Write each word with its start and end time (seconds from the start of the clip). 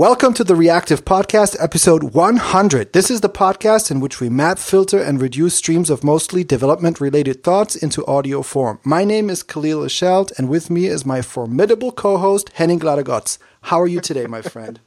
Welcome 0.00 0.32
to 0.32 0.44
the 0.44 0.56
Reactive 0.56 1.04
Podcast, 1.04 1.62
episode 1.62 2.14
100. 2.14 2.94
This 2.94 3.10
is 3.10 3.20
the 3.20 3.28
podcast 3.28 3.90
in 3.90 4.00
which 4.00 4.18
we 4.18 4.30
map, 4.30 4.58
filter, 4.58 4.98
and 4.98 5.20
reduce 5.20 5.56
streams 5.56 5.90
of 5.90 6.02
mostly 6.02 6.42
development 6.42 7.02
related 7.02 7.44
thoughts 7.44 7.76
into 7.76 8.06
audio 8.06 8.40
form. 8.40 8.80
My 8.82 9.04
name 9.04 9.28
is 9.28 9.44
Kahlil 9.44 9.84
Lechelt, 9.84 10.32
and 10.38 10.48
with 10.48 10.70
me 10.70 10.86
is 10.86 11.04
my 11.04 11.20
formidable 11.20 11.92
co 11.92 12.16
host, 12.16 12.48
Henning 12.54 12.78
Glatter-Götz. 12.78 13.36
How 13.60 13.78
are 13.78 13.86
you 13.86 14.00
today, 14.00 14.26
my 14.26 14.40
friend? 14.40 14.80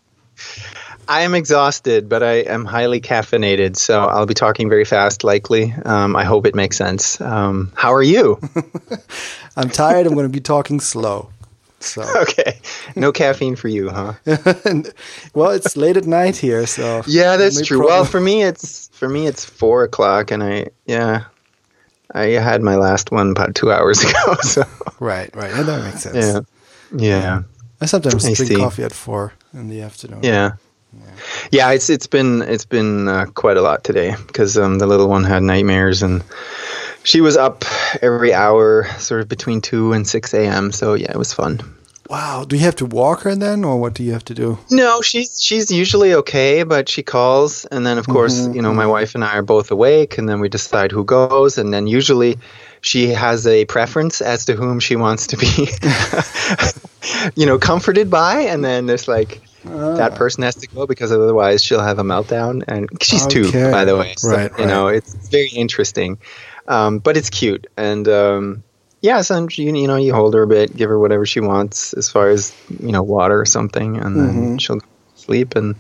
I 1.08 1.22
am 1.22 1.36
exhausted, 1.36 2.10
but 2.10 2.24
I 2.24 2.38
am 2.38 2.66
highly 2.66 3.00
caffeinated, 3.00 3.76
so 3.76 4.06
I'll 4.06 4.26
be 4.26 4.34
talking 4.34 4.68
very 4.68 4.84
fast, 4.84 5.24
likely. 5.24 5.76
Um, 5.86 6.16
I 6.16 6.24
hope 6.24 6.48
it 6.48 6.56
makes 6.56 6.76
sense. 6.76 7.22
Um, 7.22 7.72
how 7.76 7.94
are 7.94 8.02
you? 8.02 8.40
I'm 9.56 9.70
tired. 9.70 10.08
I'm 10.08 10.16
going 10.16 10.26
to 10.26 10.34
be 10.34 10.42
talking 10.42 10.80
slow. 10.80 11.30
So 11.84 12.02
okay, 12.22 12.60
no 12.96 13.12
caffeine 13.22 13.56
for 13.56 13.68
you, 13.68 13.90
huh? 13.90 14.14
well, 15.34 15.52
it's 15.52 15.76
late 15.76 15.98
at 15.98 16.06
night 16.06 16.38
here, 16.38 16.66
so 16.66 17.04
yeah, 17.08 17.38
that's 17.38 17.66
true. 17.66 17.80
Problem. 17.80 17.96
Well, 17.96 18.06
for 18.06 18.20
me, 18.20 18.44
it's 18.44 18.88
for 18.90 19.10
me 19.10 19.28
it's 19.28 19.44
four 19.46 19.84
o'clock, 19.84 20.32
and 20.32 20.42
I 20.42 20.68
yeah, 20.86 21.26
I 22.14 22.26
had 22.26 22.62
my 22.62 22.76
last 22.76 23.12
one 23.12 23.32
about 23.32 23.56
two 23.56 23.72
hours 23.72 24.04
ago. 24.04 24.36
So 24.42 24.64
right, 25.00 25.34
right, 25.36 25.52
yeah, 25.52 25.64
that 25.64 25.84
makes 25.84 26.04
sense. 26.04 26.16
Yeah, 26.16 26.40
yeah. 26.96 27.44
I 27.82 27.86
sometimes 27.86 28.26
I 28.26 28.34
drink 28.34 28.52
see. 28.52 28.56
coffee 28.56 28.84
at 28.84 28.94
four 28.94 29.34
in 29.54 29.68
the 29.70 29.82
afternoon. 29.82 30.22
Yeah. 30.24 30.54
Yeah. 30.94 31.12
yeah, 31.52 31.72
it's 31.72 31.90
it's 31.90 32.06
been 32.06 32.44
it's 32.44 32.66
been 32.66 33.08
uh, 33.08 33.26
quite 33.34 33.58
a 33.58 33.62
lot 33.62 33.84
today 33.84 34.16
because 34.28 34.58
um, 34.60 34.78
the 34.78 34.86
little 34.86 35.10
one 35.10 35.24
had 35.24 35.42
nightmares 35.42 36.04
and 36.04 36.24
she 37.04 37.22
was 37.22 37.38
up 37.38 37.66
every 38.02 38.34
hour, 38.34 38.88
sort 38.98 39.22
of 39.22 39.30
between 39.30 39.62
two 39.62 39.94
and 39.94 40.08
six 40.08 40.34
a.m. 40.34 40.72
So 40.72 40.94
yeah, 40.94 41.12
it 41.12 41.18
was 41.18 41.34
fun. 41.34 41.62
Wow. 42.10 42.44
Do 42.46 42.56
you 42.58 42.64
have 42.64 42.76
to 42.78 42.86
walk 42.86 43.22
her 43.22 43.36
then, 43.36 43.64
or 43.64 43.80
what 43.80 43.94
do 43.94 44.04
you 44.04 44.12
have 44.12 44.26
to 44.26 44.34
do? 44.34 44.60
No, 44.70 45.02
she's 45.02 45.42
she's 45.42 45.72
usually 45.72 46.14
okay, 46.16 46.64
but 46.64 46.90
she 46.90 47.02
calls, 47.02 47.66
and 47.66 47.86
then 47.86 47.98
of 47.98 48.08
course, 48.08 48.42
mm-hmm. 48.42 48.56
you 48.56 48.62
know, 48.62 48.74
my 48.74 48.86
wife 48.86 49.16
and 49.16 49.24
I 49.24 49.38
are 49.38 49.42
both 49.42 49.72
awake, 49.72 50.18
and 50.18 50.28
then 50.28 50.40
we 50.40 50.50
decide 50.50 50.92
who 50.92 51.06
goes, 51.06 51.58
and 51.58 51.74
then 51.74 51.88
usually 51.88 52.40
she 52.82 53.08
has 53.08 53.48
a 53.48 53.66
preference 53.66 54.22
as 54.22 54.46
to 54.46 54.54
whom 54.54 54.80
she 54.80 54.96
wants 54.98 55.28
to 55.28 55.38
be, 55.38 55.70
you 57.42 57.46
know, 57.46 57.58
comforted 57.58 58.10
by, 58.10 58.42
and 58.42 58.64
then 58.64 58.86
there's 58.86 59.08
like. 59.08 59.42
That 59.66 60.12
ah. 60.12 60.18
person 60.18 60.44
has 60.44 60.56
to 60.56 60.68
go 60.68 60.86
because 60.86 61.14
otherwise 61.14 61.64
she'll 61.64 61.80
have 61.80 61.98
a 61.98 62.04
meltdown, 62.04 62.66
and 62.68 62.90
she's 63.02 63.26
okay. 63.28 63.50
two, 63.50 63.72
by 63.72 63.86
the 63.86 63.96
way. 63.96 64.14
So, 64.18 64.30
right, 64.30 64.52
right. 64.52 64.60
You 64.60 64.66
know, 64.66 64.88
it's 64.88 65.14
very 65.30 65.48
interesting. 65.48 66.18
Um, 66.68 67.00
but 67.00 67.18
it's 67.18 67.30
cute, 67.30 67.68
and 67.78 68.08
um, 68.08 68.64
yeah, 69.04 69.22
so 69.22 69.48
you, 69.52 69.76
you 69.76 69.88
know 69.88 69.98
you 69.98 70.14
hold 70.14 70.34
her 70.34 70.44
a 70.44 70.48
bit, 70.48 70.76
give 70.76 70.90
her 70.90 70.98
whatever 70.98 71.26
she 71.26 71.42
wants 71.42 71.94
as 71.94 72.10
far 72.10 72.30
as 72.30 72.56
you 72.80 72.92
know 72.92 73.04
water 73.04 73.40
or 73.40 73.46
something, 73.46 73.98
and 73.98 74.16
then 74.16 74.30
mm-hmm. 74.30 74.58
she'll 74.58 74.80
sleep. 75.16 75.58
And 75.58 75.76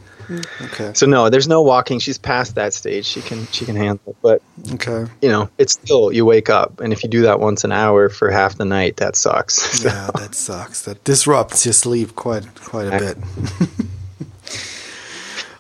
okay. 0.61 0.91
so 0.93 1.05
no, 1.05 1.29
there's 1.29 1.47
no 1.47 1.61
walking. 1.61 1.99
She's 1.99 2.17
past 2.17 2.55
that 2.55 2.73
stage. 2.73 3.05
She 3.05 3.21
can 3.21 3.47
she 3.47 3.63
can 3.63 3.77
handle 3.77 4.01
it, 4.07 4.17
but 4.21 4.41
okay, 4.73 5.09
you 5.21 5.29
know 5.29 5.49
it's 5.57 5.71
still 5.71 6.11
you 6.11 6.25
wake 6.25 6.49
up, 6.49 6.81
and 6.81 6.91
if 6.91 7.01
you 7.01 7.09
do 7.09 7.21
that 7.21 7.39
once 7.39 7.63
an 7.63 7.71
hour 7.71 8.09
for 8.09 8.29
half 8.29 8.57
the 8.57 8.65
night, 8.65 8.97
that 8.97 9.15
sucks. 9.15 9.55
So. 9.79 9.89
Yeah, 9.93 10.09
that 10.15 10.35
sucks. 10.35 10.81
That 10.81 11.03
disrupts 11.05 11.65
your 11.65 11.73
sleep 11.73 12.15
quite 12.15 12.43
quite 12.55 12.87
a 12.87 12.99
bit. 12.99 13.17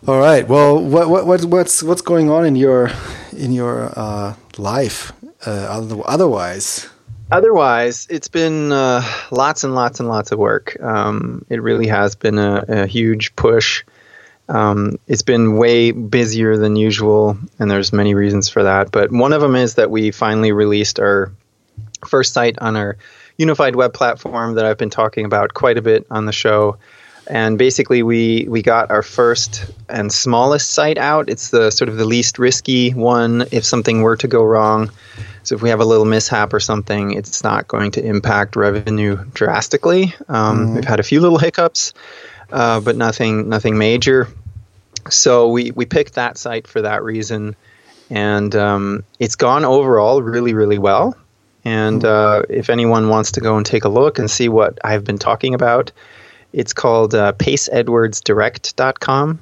All 0.05 0.19
right. 0.19 0.45
Well, 0.45 0.83
what, 0.83 1.07
what 1.07 1.45
what's 1.45 1.81
what's 1.81 2.01
going 2.01 2.29
on 2.29 2.45
in 2.45 2.57
your 2.57 2.91
in 3.31 3.53
your 3.53 3.89
uh, 3.97 4.35
life 4.57 5.13
uh, 5.45 5.81
otherwise? 6.05 6.89
Otherwise, 7.31 8.05
it's 8.09 8.27
been 8.27 8.73
uh, 8.73 9.01
lots 9.31 9.63
and 9.63 9.75
lots 9.75 10.01
and 10.01 10.09
lots 10.09 10.33
of 10.33 10.39
work. 10.39 10.75
Um, 10.83 11.45
it 11.49 11.61
really 11.61 11.87
has 11.87 12.15
been 12.15 12.37
a, 12.37 12.65
a 12.67 12.85
huge 12.85 13.33
push. 13.37 13.85
Um, 14.49 14.99
it's 15.07 15.21
been 15.21 15.55
way 15.55 15.91
busier 15.91 16.57
than 16.57 16.75
usual, 16.75 17.37
and 17.57 17.71
there's 17.71 17.93
many 17.93 18.13
reasons 18.13 18.49
for 18.49 18.63
that. 18.63 18.91
But 18.91 19.09
one 19.09 19.31
of 19.31 19.41
them 19.41 19.55
is 19.55 19.75
that 19.75 19.89
we 19.89 20.11
finally 20.11 20.51
released 20.51 20.99
our 20.99 21.31
first 22.05 22.33
site 22.33 22.59
on 22.59 22.75
our 22.75 22.97
unified 23.37 23.77
web 23.77 23.93
platform 23.93 24.55
that 24.55 24.65
I've 24.65 24.77
been 24.77 24.89
talking 24.89 25.25
about 25.25 25.53
quite 25.53 25.77
a 25.77 25.81
bit 25.81 26.05
on 26.11 26.25
the 26.25 26.33
show. 26.33 26.77
And 27.27 27.57
basically, 27.57 28.03
we 28.03 28.45
we 28.49 28.61
got 28.61 28.91
our 28.91 29.01
first 29.01 29.65
and 29.87 30.11
smallest 30.11 30.71
site 30.71 30.97
out. 30.97 31.29
It's 31.29 31.49
the 31.49 31.71
sort 31.71 31.87
of 31.89 31.95
the 31.97 32.05
least 32.05 32.37
risky 32.37 32.91
one 32.91 33.45
if 33.51 33.63
something 33.63 34.01
were 34.01 34.17
to 34.17 34.27
go 34.27 34.43
wrong. 34.43 34.91
So 35.43 35.55
if 35.55 35.61
we 35.61 35.69
have 35.69 35.79
a 35.79 35.85
little 35.85 36.05
mishap 36.05 36.53
or 36.53 36.59
something, 36.59 37.11
it's 37.11 37.43
not 37.43 37.67
going 37.67 37.91
to 37.91 38.03
impact 38.03 38.55
revenue 38.55 39.23
drastically. 39.33 40.13
Um, 40.27 40.59
mm-hmm. 40.59 40.75
We've 40.75 40.85
had 40.85 40.99
a 40.99 41.03
few 41.03 41.21
little 41.21 41.37
hiccups, 41.37 41.93
uh, 42.51 42.79
but 42.81 42.95
nothing 42.97 43.49
nothing 43.49 43.77
major. 43.77 44.27
So 45.09 45.49
we 45.49 45.71
we 45.71 45.85
picked 45.85 46.15
that 46.15 46.37
site 46.37 46.67
for 46.67 46.81
that 46.81 47.03
reason, 47.03 47.55
and 48.09 48.53
um, 48.55 49.03
it's 49.19 49.35
gone 49.35 49.63
overall 49.63 50.21
really 50.21 50.53
really 50.53 50.77
well. 50.77 51.15
And 51.63 52.01
mm-hmm. 52.01 52.51
uh, 52.51 52.55
if 52.55 52.69
anyone 52.69 53.07
wants 53.07 53.33
to 53.33 53.41
go 53.41 53.55
and 53.55 53.65
take 53.65 53.85
a 53.85 53.89
look 53.89 54.19
and 54.19 54.29
see 54.29 54.49
what 54.49 54.79
I've 54.83 55.05
been 55.05 55.17
talking 55.17 55.53
about, 55.53 55.93
it's 56.53 56.73
called 56.73 57.15
uh, 57.15 57.33
paceedwardsdirect.com. 57.33 59.39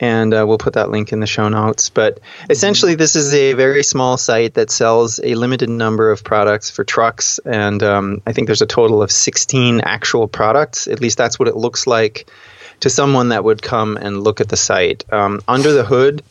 And 0.00 0.32
uh, 0.32 0.44
we'll 0.46 0.58
put 0.58 0.74
that 0.74 0.90
link 0.90 1.12
in 1.12 1.18
the 1.18 1.26
show 1.26 1.48
notes. 1.48 1.90
But 1.90 2.20
essentially, 2.48 2.94
this 2.94 3.16
is 3.16 3.34
a 3.34 3.54
very 3.54 3.82
small 3.82 4.16
site 4.16 4.54
that 4.54 4.70
sells 4.70 5.18
a 5.18 5.34
limited 5.34 5.68
number 5.68 6.12
of 6.12 6.22
products 6.22 6.70
for 6.70 6.84
trucks. 6.84 7.40
And 7.44 7.82
um, 7.82 8.22
I 8.24 8.32
think 8.32 8.46
there's 8.46 8.62
a 8.62 8.66
total 8.66 9.02
of 9.02 9.10
16 9.10 9.80
actual 9.80 10.28
products. 10.28 10.86
At 10.86 11.00
least 11.00 11.18
that's 11.18 11.36
what 11.36 11.48
it 11.48 11.56
looks 11.56 11.88
like 11.88 12.30
to 12.80 12.90
someone 12.90 13.30
that 13.30 13.42
would 13.42 13.60
come 13.60 13.96
and 13.96 14.22
look 14.22 14.40
at 14.40 14.48
the 14.48 14.56
site. 14.56 15.04
Um, 15.12 15.40
under 15.48 15.72
the 15.72 15.84
hood, 15.84 16.22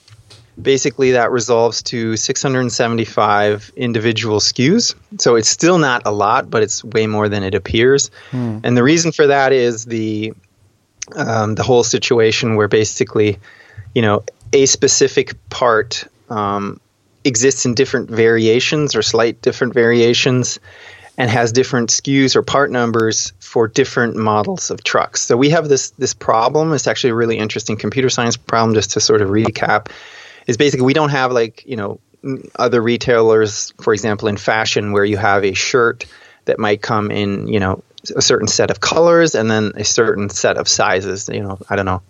basically 0.59 1.11
that 1.11 1.31
resolves 1.31 1.83
to 1.83 2.17
675 2.17 3.71
individual 3.75 4.39
SKUs. 4.39 4.95
So 5.19 5.35
it's 5.35 5.49
still 5.49 5.77
not 5.77 6.03
a 6.05 6.11
lot, 6.11 6.49
but 6.49 6.63
it's 6.63 6.83
way 6.83 7.07
more 7.07 7.29
than 7.29 7.43
it 7.43 7.53
appears. 7.55 8.09
Hmm. 8.31 8.59
And 8.63 8.75
the 8.75 8.83
reason 8.83 9.11
for 9.11 9.27
that 9.27 9.53
is 9.53 9.85
the 9.85 10.33
um, 11.15 11.55
the 11.55 11.63
whole 11.63 11.83
situation 11.83 12.55
where 12.55 12.67
basically, 12.67 13.39
you 13.95 14.01
know, 14.01 14.23
a 14.51 14.65
specific 14.65 15.49
part 15.49 16.05
um, 16.29 16.81
exists 17.23 17.65
in 17.65 17.75
different 17.75 18.09
variations 18.09 18.95
or 18.95 19.01
slight 19.01 19.41
different 19.41 19.73
variations 19.73 20.59
and 21.17 21.31
has 21.31 21.51
different 21.51 21.89
SKUs 21.89 22.35
or 22.35 22.43
part 22.43 22.71
numbers 22.71 23.33
for 23.39 23.67
different 23.67 24.15
models 24.15 24.69
of 24.69 24.83
trucks. 24.83 25.21
So 25.21 25.35
we 25.35 25.49
have 25.49 25.67
this 25.67 25.91
this 25.91 26.13
problem. 26.13 26.73
It's 26.73 26.87
actually 26.87 27.11
a 27.11 27.15
really 27.15 27.37
interesting 27.37 27.77
computer 27.77 28.09
science 28.09 28.37
problem. 28.37 28.75
Just 28.75 28.91
to 28.91 28.99
sort 28.99 29.21
of 29.21 29.29
recap, 29.29 29.89
is 30.47 30.57
basically 30.57 30.85
we 30.85 30.93
don't 30.93 31.09
have 31.09 31.31
like 31.31 31.65
you 31.65 31.75
know 31.75 31.99
other 32.55 32.81
retailers, 32.81 33.73
for 33.79 33.93
example, 33.93 34.27
in 34.27 34.37
fashion, 34.37 34.91
where 34.91 35.05
you 35.05 35.17
have 35.17 35.43
a 35.43 35.53
shirt 35.53 36.05
that 36.45 36.57
might 36.57 36.81
come 36.81 37.11
in 37.11 37.47
you 37.47 37.59
know 37.59 37.83
a 38.15 38.21
certain 38.21 38.47
set 38.47 38.71
of 38.71 38.79
colors 38.79 39.35
and 39.35 39.51
then 39.51 39.73
a 39.75 39.83
certain 39.83 40.29
set 40.29 40.57
of 40.57 40.67
sizes. 40.67 41.29
You 41.29 41.43
know, 41.43 41.59
I 41.69 41.75
don't 41.75 41.85
know, 41.85 42.01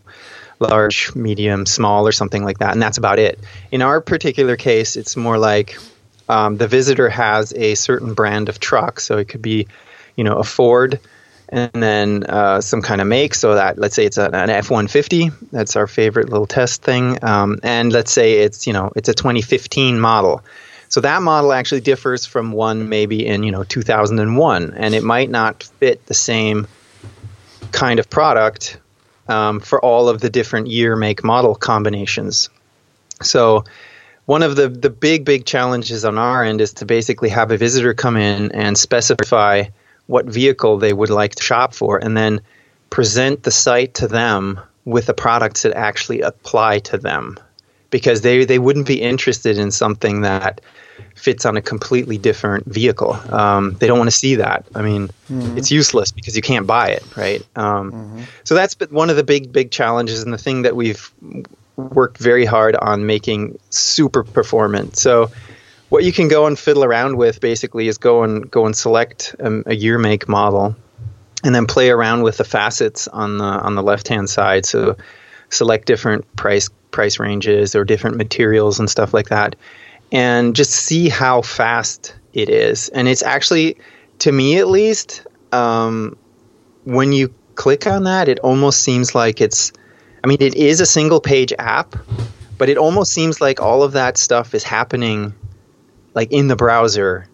large, 0.60 1.14
medium, 1.16 1.66
small, 1.66 2.08
or 2.08 2.12
something 2.12 2.44
like 2.44 2.60
that, 2.60 2.72
and 2.72 2.82
that's 2.82 2.98
about 2.98 3.20
it. 3.20 3.40
In 3.72 3.82
our 3.82 4.00
particular 4.00 4.56
case, 4.56 4.96
it's 4.96 5.18
more 5.18 5.38
like 5.38 5.78
um, 6.30 6.58
the 6.58 6.68
visitor 6.68 7.10
has 7.10 7.54
a 7.54 7.76
certain 7.76 8.14
brand 8.14 8.50
of 8.50 8.60
truck, 8.60 9.00
so 9.00 9.18
it 9.18 9.28
could 9.28 9.42
be, 9.42 9.68
you 10.16 10.24
know, 10.24 10.38
a 10.38 10.44
Ford 10.44 11.00
and 11.50 11.72
then 11.74 12.24
uh, 12.24 12.62
some 12.62 12.82
kind 12.82 13.02
of 13.02 13.08
make. 13.08 13.36
So 13.36 13.56
that 13.56 13.78
let's 13.78 13.96
say 13.96 14.06
it's 14.06 14.18
an 14.18 14.34
F 14.34 14.70
one 14.70 14.88
fifty. 14.88 15.32
That's 15.52 15.76
our 15.76 15.88
favorite 15.88 16.30
little 16.30 16.48
test 16.48 16.84
thing. 16.84 17.24
Um, 17.24 17.60
and 17.64 17.92
let's 17.92 18.12
say 18.12 18.40
it's 18.40 18.68
you 18.68 18.74
know 18.74 18.92
it's 18.96 19.10
a 19.10 19.14
2015 19.14 20.00
model. 20.00 20.44
So 20.90 21.02
that 21.02 21.22
model 21.22 21.52
actually 21.52 21.82
differs 21.82 22.26
from 22.26 22.52
one 22.52 22.90
maybe 22.90 23.26
in 23.26 23.44
you 23.44 23.52
know 23.52 23.64
2001, 23.64 24.74
and 24.76 24.96
it 24.96 25.04
might 25.04 25.30
not 25.30 25.64
fit 25.64 26.06
the 26.06 26.14
same 26.14 26.68
kind 27.72 28.00
of 28.00 28.10
product 28.10 28.78
um, 29.28 29.60
for 29.60 29.84
all 29.84 30.10
of 30.10 30.22
the 30.22 30.30
different 30.30 30.68
year, 30.68 30.96
make, 30.96 31.24
model 31.24 31.56
combinations. 31.56 32.50
So 33.22 33.66
one 34.26 34.44
of 34.44 34.56
the 34.56 34.70
the 34.70 34.90
big 34.90 35.26
big 35.26 35.46
challenges 35.46 36.06
on 36.06 36.18
our 36.18 36.44
end 36.44 36.62
is 36.62 36.74
to 36.74 36.86
basically 36.86 37.30
have 37.30 37.52
a 37.52 37.58
visitor 37.58 37.94
come 37.94 38.18
in 38.18 38.52
and 38.52 38.78
specify 38.78 39.64
what 40.08 40.26
vehicle 40.26 40.78
they 40.78 40.94
would 40.94 41.10
like 41.10 41.36
to 41.36 41.44
shop 41.44 41.74
for, 41.74 41.98
and 41.98 42.18
then 42.18 42.42
present 42.90 43.44
the 43.44 43.52
site 43.52 43.94
to 43.96 44.08
them 44.08 44.60
with 44.86 45.06
the 45.06 45.14
products 45.14 45.64
that 45.64 45.74
actually 45.74 46.22
apply 46.22 46.80
to 46.80 46.98
them. 46.98 47.38
Because 47.90 48.20
they, 48.20 48.44
they 48.44 48.60
wouldn't 48.60 48.88
be 48.88 49.02
interested 49.02 49.58
in 49.58 49.72
something 49.72 50.22
that 50.22 50.60
fits 51.16 51.46
on 51.46 51.56
a 51.56 51.62
completely 51.62 52.18
different 52.18 52.66
vehicle. 52.66 53.14
Um, 53.32 53.76
they 53.80 53.88
don't 53.88 53.98
want 53.98 54.10
to 54.10 54.16
see 54.16 54.36
that. 54.36 54.66
I 54.76 54.82
mean, 54.82 55.08
mm-hmm. 55.32 55.58
it's 55.58 55.72
useless 55.72 56.12
because 56.12 56.36
you 56.36 56.42
can't 56.42 56.68
buy 56.68 56.90
it, 56.90 57.04
right? 57.16 57.46
Um, 57.56 57.92
mm-hmm. 57.92 58.24
So 58.44 58.56
that's 58.56 58.76
one 58.90 59.10
of 59.10 59.16
the 59.16 59.24
big, 59.24 59.52
big 59.54 59.72
challenges, 59.72 60.24
and 60.24 60.34
the 60.34 60.38
thing 60.38 60.64
that 60.64 60.76
we've 60.76 61.12
worked 61.78 62.18
very 62.18 62.46
hard 62.46 62.76
on 62.76 63.06
making 63.06 63.58
super 63.70 64.24
performant. 64.24 64.98
So 64.98 65.32
what 65.90 66.04
you 66.04 66.12
can 66.12 66.28
go 66.28 66.46
and 66.48 66.58
fiddle 66.60 66.84
around 66.84 67.18
with 67.18 67.40
basically 67.40 67.88
is 67.88 67.98
go 67.98 68.24
and 68.24 68.50
go 68.52 68.66
and 68.66 68.76
select 68.76 69.36
um, 69.40 69.64
a 69.66 69.76
year 69.76 69.98
make 69.98 70.28
model 70.28 70.76
and 71.44 71.56
then 71.56 71.66
play 71.66 71.90
around 71.90 72.24
with 72.24 72.38
the 72.38 72.44
facets 72.44 73.08
on 73.08 73.38
the 73.38 73.46
on 73.46 73.76
the 73.76 73.84
left 73.84 74.08
hand 74.08 74.30
side. 74.30 74.66
So 74.66 74.98
select 75.50 75.86
different 75.86 76.36
price 76.36 76.70
price 76.92 77.20
ranges 77.20 77.76
or 77.76 77.86
different 77.86 78.18
materials 78.18 78.80
and 78.80 78.90
stuff 78.90 79.14
like 79.14 79.30
that, 79.30 79.56
and 80.12 80.56
just 80.56 80.72
see 80.72 81.10
how 81.10 81.42
fast 81.42 82.16
it 82.34 82.50
is. 82.50 82.90
And 82.90 83.08
it's 83.08 83.24
actually, 83.24 83.78
to 84.20 84.32
me 84.32 84.58
at 84.58 84.68
least, 84.68 85.26
um, 85.52 86.18
when 86.84 87.14
you 87.14 87.34
click 87.56 87.88
on 87.88 88.04
that, 88.04 88.28
it 88.28 88.40
almost 88.40 88.84
seems 88.84 89.16
like 89.16 89.42
it's. 89.42 89.72
I 90.24 90.28
mean, 90.28 90.40
it 90.42 90.56
is 90.56 90.82
a 90.82 90.86
single 90.86 91.22
page 91.22 91.54
app, 91.60 91.96
but 92.58 92.68
it 92.68 92.78
almost 92.78 93.14
seems 93.14 93.40
like 93.40 93.62
all 93.62 93.84
of 93.84 93.94
that 93.94 94.18
stuff 94.18 94.56
is 94.56 94.64
happening 94.64 95.34
like 96.14 96.32
in 96.32 96.48
the 96.48 96.56
browser 96.56 97.28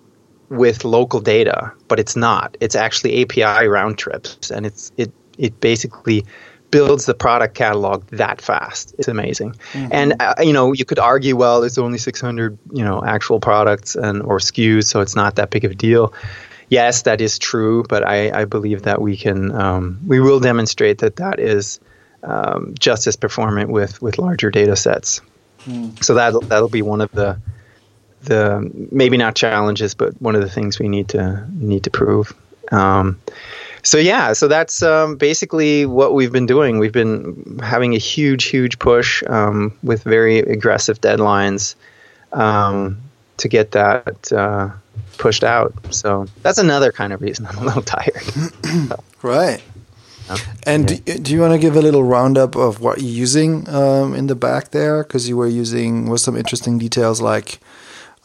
with 0.49 0.85
local 0.85 1.19
data, 1.19 1.71
but 1.87 1.99
it's 1.99 2.15
not. 2.15 2.57
It's 2.59 2.75
actually 2.75 3.23
API 3.23 3.67
round 3.67 3.97
trips, 3.97 4.51
and 4.51 4.65
it's 4.65 4.91
it 4.97 5.11
it 5.37 5.59
basically 5.59 6.25
builds 6.69 7.05
the 7.05 7.13
product 7.13 7.53
catalog 7.53 8.03
that 8.07 8.41
fast. 8.41 8.95
It's 8.97 9.07
amazing. 9.07 9.51
Mm-hmm. 9.73 9.87
And 9.91 10.15
uh, 10.19 10.35
you 10.39 10.53
know, 10.53 10.73
you 10.73 10.85
could 10.85 10.99
argue, 10.99 11.35
well, 11.35 11.59
there's 11.61 11.77
only 11.77 11.97
600 11.97 12.57
you 12.71 12.83
know 12.83 13.03
actual 13.03 13.39
products 13.39 13.95
and 13.95 14.21
or 14.23 14.39
SKUs, 14.39 14.85
so 14.85 15.01
it's 15.01 15.15
not 15.15 15.35
that 15.35 15.49
big 15.49 15.65
of 15.65 15.71
a 15.71 15.75
deal. 15.75 16.13
Yes, 16.69 17.03
that 17.03 17.21
is 17.21 17.37
true, 17.37 17.83
but 17.87 18.03
I, 18.03 18.41
I 18.41 18.45
believe 18.45 18.83
that 18.83 19.01
we 19.01 19.17
can 19.17 19.51
um, 19.51 19.99
we 20.07 20.19
will 20.19 20.39
demonstrate 20.39 20.99
that 20.99 21.17
that 21.17 21.39
is 21.39 21.79
um, 22.23 22.73
just 22.79 23.05
as 23.05 23.15
performant 23.15 23.69
with 23.69 24.01
with 24.01 24.17
larger 24.17 24.49
data 24.49 24.75
sets. 24.75 25.21
Mm. 25.65 26.03
So 26.03 26.15
that 26.15 26.33
that'll 26.49 26.69
be 26.69 26.81
one 26.81 27.01
of 27.01 27.11
the 27.11 27.39
the 28.25 28.69
maybe 28.91 29.17
not 29.17 29.35
challenges, 29.35 29.93
but 29.93 30.19
one 30.21 30.35
of 30.35 30.41
the 30.41 30.49
things 30.49 30.79
we 30.79 30.87
need 30.87 31.09
to 31.09 31.45
need 31.51 31.83
to 31.83 31.89
prove. 31.89 32.33
Um, 32.71 33.19
so 33.83 33.97
yeah, 33.97 34.31
so 34.33 34.47
that's 34.47 34.81
um, 34.81 35.17
basically 35.17 35.85
what 35.85 36.13
we've 36.13 36.31
been 36.31 36.45
doing. 36.45 36.79
We've 36.79 36.93
been 36.93 37.59
having 37.61 37.93
a 37.93 37.97
huge, 37.97 38.45
huge 38.45 38.79
push 38.79 39.23
um, 39.27 39.77
with 39.83 40.03
very 40.03 40.39
aggressive 40.39 41.01
deadlines 41.01 41.75
um, 42.31 43.01
to 43.37 43.49
get 43.49 43.71
that 43.71 44.31
uh, 44.31 44.69
pushed 45.17 45.43
out. 45.43 45.73
So 45.93 46.27
that's 46.43 46.57
another 46.57 46.93
kind 46.93 47.11
of 47.11 47.21
reason 47.21 47.45
I'm 47.49 47.57
a 47.57 47.65
little 47.65 47.81
tired. 47.81 48.23
right. 49.21 49.61
And 50.65 50.87
do, 50.87 51.19
do, 51.19 51.33
you 51.33 51.41
want 51.41 51.51
to 51.51 51.59
give 51.59 51.75
a 51.75 51.81
little 51.81 52.03
roundup 52.03 52.55
of 52.55 52.79
what 52.79 53.01
you're 53.01 53.09
using 53.09 53.67
um, 53.67 54.15
in 54.15 54.27
the 54.27 54.35
back 54.35 54.71
there? 54.71 55.03
Because 55.03 55.27
you 55.27 55.35
were 55.35 55.47
using 55.47 56.07
with 56.07 56.21
some 56.21 56.37
interesting 56.37 56.77
details 56.77 57.19
like 57.19 57.59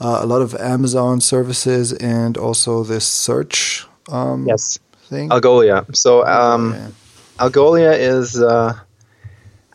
uh, 0.00 0.20
a 0.22 0.26
lot 0.26 0.42
of 0.42 0.54
Amazon 0.54 1.20
services 1.20 1.92
and 1.92 2.36
also 2.36 2.84
this 2.84 3.06
search. 3.06 3.86
Um, 4.10 4.46
yes. 4.46 4.78
Thing. 5.08 5.30
Algolia. 5.30 5.96
So 5.96 6.24
um, 6.26 6.74
Algolia 7.38 7.96
is. 7.98 8.40
Uh, 8.40 8.78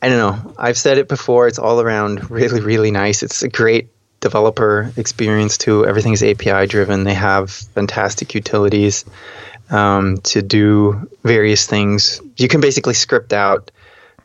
I 0.01 0.09
don't 0.09 0.17
know. 0.17 0.53
I've 0.57 0.77
said 0.77 0.97
it 0.97 1.07
before. 1.07 1.47
It's 1.47 1.59
all 1.59 1.79
around 1.79 2.29
really, 2.29 2.59
really 2.59 2.91
nice. 2.91 3.23
It's 3.23 3.41
a 3.41 3.47
great 3.47 3.89
developer 4.19 4.91
experience 4.97 5.57
too. 5.57 5.85
Everything's 5.85 6.21
API 6.21 6.67
driven. 6.67 7.03
They 7.03 7.13
have 7.13 7.51
fantastic 7.51 8.35
utilities 8.35 9.05
um, 9.69 10.17
to 10.17 10.41
do 10.41 11.09
various 11.23 11.67
things. 11.67 12.21
You 12.37 12.47
can 12.47 12.61
basically 12.61 12.95
script 12.95 13.33
out 13.33 13.71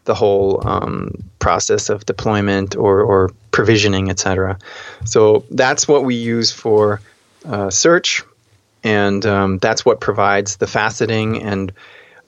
the 0.08 0.14
whole 0.14 0.66
um, 0.66 1.12
process 1.38 1.90
of 1.90 2.06
deployment 2.06 2.74
or, 2.74 3.02
or 3.02 3.30
provisioning, 3.50 4.08
etc. 4.08 4.58
So 5.04 5.44
that's 5.50 5.86
what 5.86 6.02
we 6.02 6.14
use 6.14 6.50
for 6.50 7.02
uh, 7.44 7.68
search, 7.68 8.24
and 8.82 9.24
um, 9.26 9.58
that's 9.58 9.84
what 9.84 10.00
provides 10.00 10.56
the 10.56 10.64
faceting 10.66 11.44
and 11.44 11.72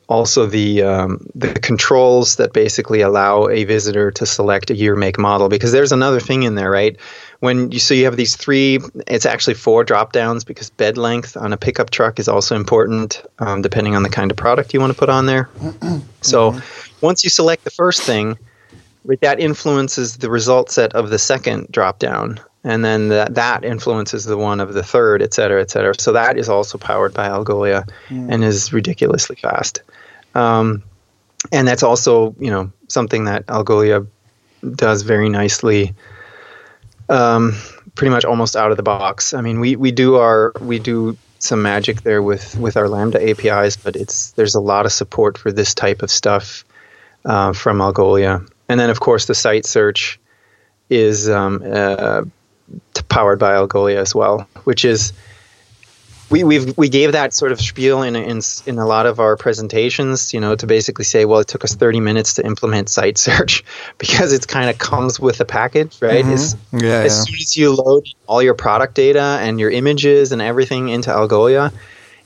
also 0.08 0.44
the 0.44 0.82
um, 0.82 1.26
the 1.34 1.54
controls 1.54 2.36
that 2.36 2.52
basically 2.52 3.00
allow 3.00 3.48
a 3.48 3.64
visitor 3.64 4.10
to 4.10 4.26
select 4.26 4.70
a 4.70 4.74
year, 4.74 4.94
make, 4.94 5.18
model. 5.18 5.48
Because 5.48 5.72
there's 5.72 5.92
another 5.92 6.20
thing 6.20 6.42
in 6.42 6.56
there, 6.56 6.70
right? 6.70 6.98
When 7.40 7.72
you 7.72 7.78
so 7.78 7.94
you 7.94 8.04
have 8.04 8.16
these 8.16 8.36
three, 8.36 8.78
it's 9.06 9.26
actually 9.26 9.54
four 9.54 9.82
drop 9.82 10.12
downs 10.12 10.44
because 10.44 10.70
bed 10.70 10.98
length 10.98 11.36
on 11.36 11.52
a 11.52 11.56
pickup 11.56 11.90
truck 11.90 12.18
is 12.18 12.28
also 12.28 12.54
important, 12.54 13.22
um, 13.38 13.62
depending 13.62 13.96
on 13.96 14.02
the 14.02 14.10
kind 14.10 14.30
of 14.30 14.36
product 14.36 14.74
you 14.74 14.80
want 14.80 14.92
to 14.92 14.98
put 14.98 15.08
on 15.08 15.26
there. 15.26 15.48
so 16.20 16.52
mm-hmm 16.52 16.80
once 17.00 17.24
you 17.24 17.30
select 17.30 17.64
the 17.64 17.70
first 17.70 18.02
thing, 18.02 18.38
that 19.20 19.40
influences 19.40 20.18
the 20.18 20.30
result 20.30 20.70
set 20.70 20.94
of 20.94 21.10
the 21.10 21.18
second 21.18 21.68
drop 21.70 21.98
down. 21.98 22.40
And 22.62 22.84
then 22.84 23.08
that, 23.08 23.34
that 23.36 23.64
influences 23.64 24.26
the 24.26 24.36
one 24.36 24.60
of 24.60 24.74
the 24.74 24.82
third, 24.82 25.22
et 25.22 25.32
cetera, 25.32 25.62
et 25.62 25.70
cetera. 25.70 25.98
So 25.98 26.12
that 26.12 26.36
is 26.36 26.50
also 26.50 26.76
powered 26.76 27.14
by 27.14 27.28
Algolia 27.28 27.88
mm. 28.08 28.30
and 28.30 28.44
is 28.44 28.72
ridiculously 28.72 29.36
fast. 29.36 29.80
Um, 30.34 30.82
and 31.50 31.66
that's 31.66 31.82
also, 31.82 32.34
you 32.38 32.50
know, 32.50 32.70
something 32.88 33.24
that 33.24 33.46
Algolia 33.46 34.06
does 34.74 35.02
very 35.02 35.30
nicely. 35.30 35.94
Um, 37.10 37.56
pretty 37.94 38.10
much 38.10 38.24
almost 38.24 38.56
out 38.56 38.70
of 38.70 38.76
the 38.76 38.82
box. 38.82 39.34
I 39.34 39.40
mean, 39.40 39.60
we, 39.60 39.76
we 39.76 39.90
do 39.90 40.16
our 40.16 40.52
we 40.60 40.78
do 40.78 41.16
some 41.40 41.62
magic 41.62 42.02
there 42.02 42.22
with 42.22 42.56
with 42.56 42.76
our 42.76 42.88
Lambda 42.88 43.30
APIs, 43.30 43.76
but 43.76 43.96
it's 43.96 44.30
there's 44.32 44.54
a 44.54 44.60
lot 44.60 44.86
of 44.86 44.92
support 44.92 45.36
for 45.36 45.50
this 45.50 45.74
type 45.74 46.02
of 46.02 46.10
stuff 46.10 46.64
uh, 47.24 47.52
from 47.52 47.78
Algolia. 47.78 48.48
And 48.68 48.78
then, 48.78 48.90
of 48.90 49.00
course, 49.00 49.26
the 49.26 49.34
site 49.34 49.66
search 49.66 50.20
is 50.88 51.28
um, 51.28 51.62
uh, 51.66 52.22
powered 53.08 53.38
by 53.38 53.52
Algolia 53.52 53.96
as 53.96 54.14
well, 54.14 54.48
which 54.64 54.84
is 54.84 55.12
we 56.30 56.44
we 56.44 56.72
we 56.76 56.88
gave 56.88 57.12
that 57.12 57.34
sort 57.34 57.52
of 57.52 57.60
spiel 57.60 58.02
in, 58.02 58.14
in 58.14 58.40
in 58.66 58.78
a 58.78 58.86
lot 58.86 59.06
of 59.06 59.18
our 59.18 59.36
presentations, 59.36 60.32
you 60.32 60.40
know, 60.40 60.54
to 60.54 60.66
basically 60.66 61.04
say, 61.04 61.24
well, 61.24 61.40
it 61.40 61.48
took 61.48 61.64
us 61.64 61.74
30 61.74 62.00
minutes 62.00 62.34
to 62.34 62.46
implement 62.46 62.88
site 62.88 63.18
search 63.28 63.64
because 63.98 64.32
it 64.32 64.46
kind 64.46 64.70
of 64.70 64.78
comes 64.78 65.18
with 65.18 65.40
a 65.40 65.44
package, 65.44 66.00
right? 66.00 66.24
Mm-hmm. 66.24 66.78
Yeah, 66.78 66.92
as 66.92 67.18
yeah. 67.18 67.22
soon 67.24 67.34
as 67.34 67.56
you 67.56 67.74
load 67.74 68.06
all 68.26 68.42
your 68.42 68.54
product 68.54 68.94
data 68.94 69.38
and 69.40 69.58
your 69.58 69.70
images 69.70 70.32
and 70.32 70.40
everything 70.40 70.88
into 70.88 71.10
Algolia, 71.10 71.72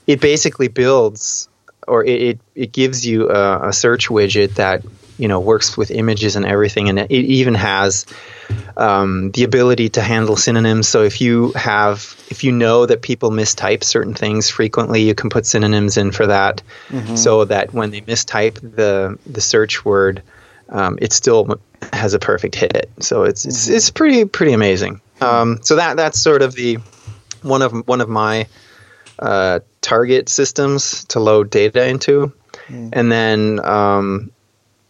it 0.05 0.21
basically 0.21 0.67
builds 0.67 1.49
or 1.87 2.03
it, 2.03 2.21
it, 2.21 2.39
it 2.55 2.71
gives 2.71 3.05
you 3.05 3.29
a, 3.29 3.69
a, 3.69 3.73
search 3.73 4.09
widget 4.09 4.55
that 4.55 4.83
you 5.17 5.27
know 5.27 5.39
works 5.39 5.77
with 5.77 5.91
images 5.91 6.35
and 6.35 6.45
everything, 6.45 6.89
and 6.89 6.99
it 6.99 7.11
even 7.11 7.55
has 7.55 8.05
um, 8.77 9.31
the 9.31 9.43
ability 9.43 9.89
to 9.89 10.01
handle 10.01 10.35
synonyms. 10.35 10.87
So 10.87 11.03
if 11.03 11.21
you 11.21 11.51
have 11.53 12.15
if 12.29 12.43
you 12.43 12.51
know 12.51 12.85
that 12.85 13.01
people 13.01 13.31
mistype 13.31 13.83
certain 13.83 14.13
things 14.13 14.49
frequently, 14.49 15.01
you 15.01 15.15
can 15.15 15.29
put 15.29 15.45
synonyms 15.45 15.97
in 15.97 16.11
for 16.11 16.27
that, 16.27 16.61
mm-hmm. 16.89 17.15
so 17.15 17.45
that 17.45 17.73
when 17.73 17.91
they 17.91 18.01
mistype 18.01 18.59
the 18.59 19.17
the 19.25 19.41
search 19.41 19.85
word, 19.85 20.21
um, 20.69 20.99
it 21.01 21.13
still 21.13 21.59
has 21.93 22.13
a 22.13 22.19
perfect 22.19 22.55
hit. 22.55 22.91
So 22.99 23.23
it's 23.23 23.41
mm-hmm. 23.41 23.49
it's, 23.49 23.67
it's 23.67 23.89
pretty 23.89 24.25
pretty 24.25 24.53
amazing. 24.53 25.01
Um, 25.21 25.59
so 25.63 25.77
that 25.77 25.97
that's 25.97 26.19
sort 26.19 26.41
of 26.41 26.53
the 26.53 26.79
one 27.41 27.61
of 27.61 27.87
one 27.87 28.01
of 28.01 28.09
my 28.09 28.47
uh, 29.19 29.59
target 29.81 30.29
systems 30.29 31.05
to 31.05 31.19
load 31.19 31.49
data 31.49 31.87
into. 31.87 32.33
Mm. 32.67 32.89
And 32.93 33.11
then 33.11 33.59
um, 33.63 34.31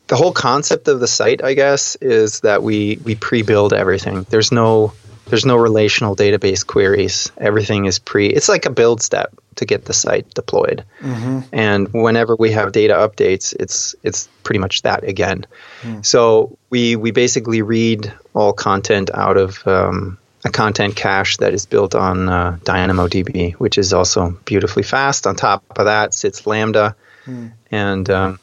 the 0.08 0.16
whole 0.16 0.32
concept 0.32 0.88
of 0.88 1.00
the 1.00 1.08
site, 1.08 1.44
I 1.44 1.54
guess, 1.54 1.96
is 1.96 2.42
that 2.42 2.64
we, 2.64 3.00
we 3.04 3.16
pre-build 3.16 3.74
everything. 3.74 4.26
There's 4.30 4.52
no 4.52 4.94
there's 5.28 5.46
no 5.46 5.56
relational 5.56 6.16
database 6.16 6.66
queries. 6.66 7.32
Everything 7.38 7.86
is 7.86 7.98
pre. 7.98 8.28
It's 8.28 8.48
like 8.48 8.66
a 8.66 8.70
build 8.70 9.02
step 9.02 9.34
to 9.56 9.66
get 9.66 9.86
the 9.86 9.94
site 9.94 10.30
deployed. 10.34 10.84
Mm-hmm. 11.00 11.40
And 11.52 11.92
whenever 11.94 12.36
we 12.36 12.52
have 12.52 12.72
data 12.72 12.94
updates, 12.94 13.56
it's 13.60 13.96
it's 14.04 14.28
pretty 14.44 14.60
much 14.60 14.84
that 14.84 15.04
again. 15.04 15.48
Mm. 15.82 16.06
So 16.06 16.58
we 16.70 16.96
we 16.96 17.12
basically 17.12 17.62
read 17.64 18.14
all 18.34 18.54
content 18.54 19.10
out 19.14 19.38
of 19.38 19.66
um, 19.68 20.20
a 20.44 20.52
content 20.52 20.96
cache 20.96 21.38
that 21.38 21.54
is 21.54 21.66
built 21.66 21.96
on 21.96 22.30
uh, 22.30 22.58
DynamoDB, 22.64 23.54
which 23.54 23.80
is 23.80 23.94
also 23.94 24.38
beautifully 24.46 24.84
fast. 24.84 25.26
On 25.26 25.36
top 25.36 25.64
of 25.72 25.86
that 25.86 26.14
sits 26.14 26.46
Lambda, 26.46 26.96
hmm. 27.24 27.48
and 27.72 28.08
um, 28.12 28.40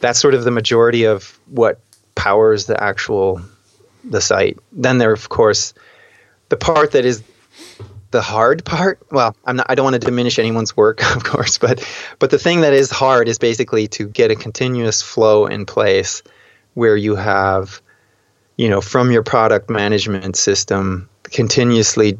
that's 0.00 0.18
sort 0.18 0.34
of 0.34 0.44
the 0.44 0.50
majority 0.50 1.04
of 1.04 1.38
what 1.46 1.80
powers 2.14 2.66
the 2.66 2.82
actual 2.82 3.40
the 4.04 4.20
site. 4.20 4.58
Then 4.72 4.98
there, 4.98 5.12
of 5.12 5.28
course, 5.28 5.74
the 6.48 6.56
part 6.56 6.92
that 6.92 7.04
is 7.04 7.22
the 8.10 8.22
hard 8.22 8.64
part. 8.64 9.00
Well, 9.10 9.36
I'm 9.44 9.56
not, 9.56 9.66
I 9.68 9.74
don't 9.74 9.84
want 9.84 9.94
to 9.94 10.00
diminish 10.00 10.38
anyone's 10.38 10.76
work, 10.76 11.04
of 11.16 11.24
course, 11.24 11.58
but 11.58 11.86
but 12.18 12.30
the 12.30 12.38
thing 12.38 12.62
that 12.62 12.72
is 12.72 12.90
hard 12.90 13.28
is 13.28 13.38
basically 13.38 13.88
to 13.88 14.08
get 14.08 14.30
a 14.30 14.36
continuous 14.36 15.02
flow 15.02 15.46
in 15.46 15.66
place 15.66 16.22
where 16.74 16.96
you 16.96 17.16
have, 17.16 17.80
you 18.56 18.68
know, 18.68 18.80
from 18.80 19.10
your 19.10 19.22
product 19.22 19.70
management 19.70 20.36
system 20.36 21.08
continuously 21.24 22.18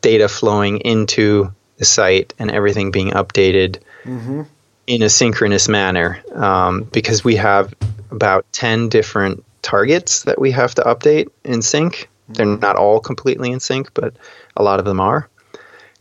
data 0.00 0.28
flowing 0.28 0.78
into 0.78 1.52
the 1.76 1.84
site 1.84 2.32
and 2.38 2.50
everything 2.50 2.90
being 2.90 3.10
updated 3.10 3.80
mm-hmm. 4.04 4.42
In 4.86 5.02
a 5.02 5.08
synchronous 5.08 5.68
manner 5.68 6.22
um, 6.34 6.84
because 6.84 7.24
we 7.24 7.36
have 7.36 7.74
about 8.10 8.46
10 8.52 8.88
different 8.88 9.44
targets 9.62 10.22
that 10.24 10.40
we 10.40 10.52
have 10.52 10.74
to 10.76 10.82
update 10.82 11.28
in 11.44 11.62
sync. 11.62 12.08
They're 12.28 12.46
not 12.46 12.76
all 12.76 13.00
completely 13.00 13.50
in 13.50 13.60
sync, 13.60 13.92
but 13.94 14.14
a 14.56 14.62
lot 14.62 14.78
of 14.78 14.84
them 14.84 15.00
are 15.00 15.28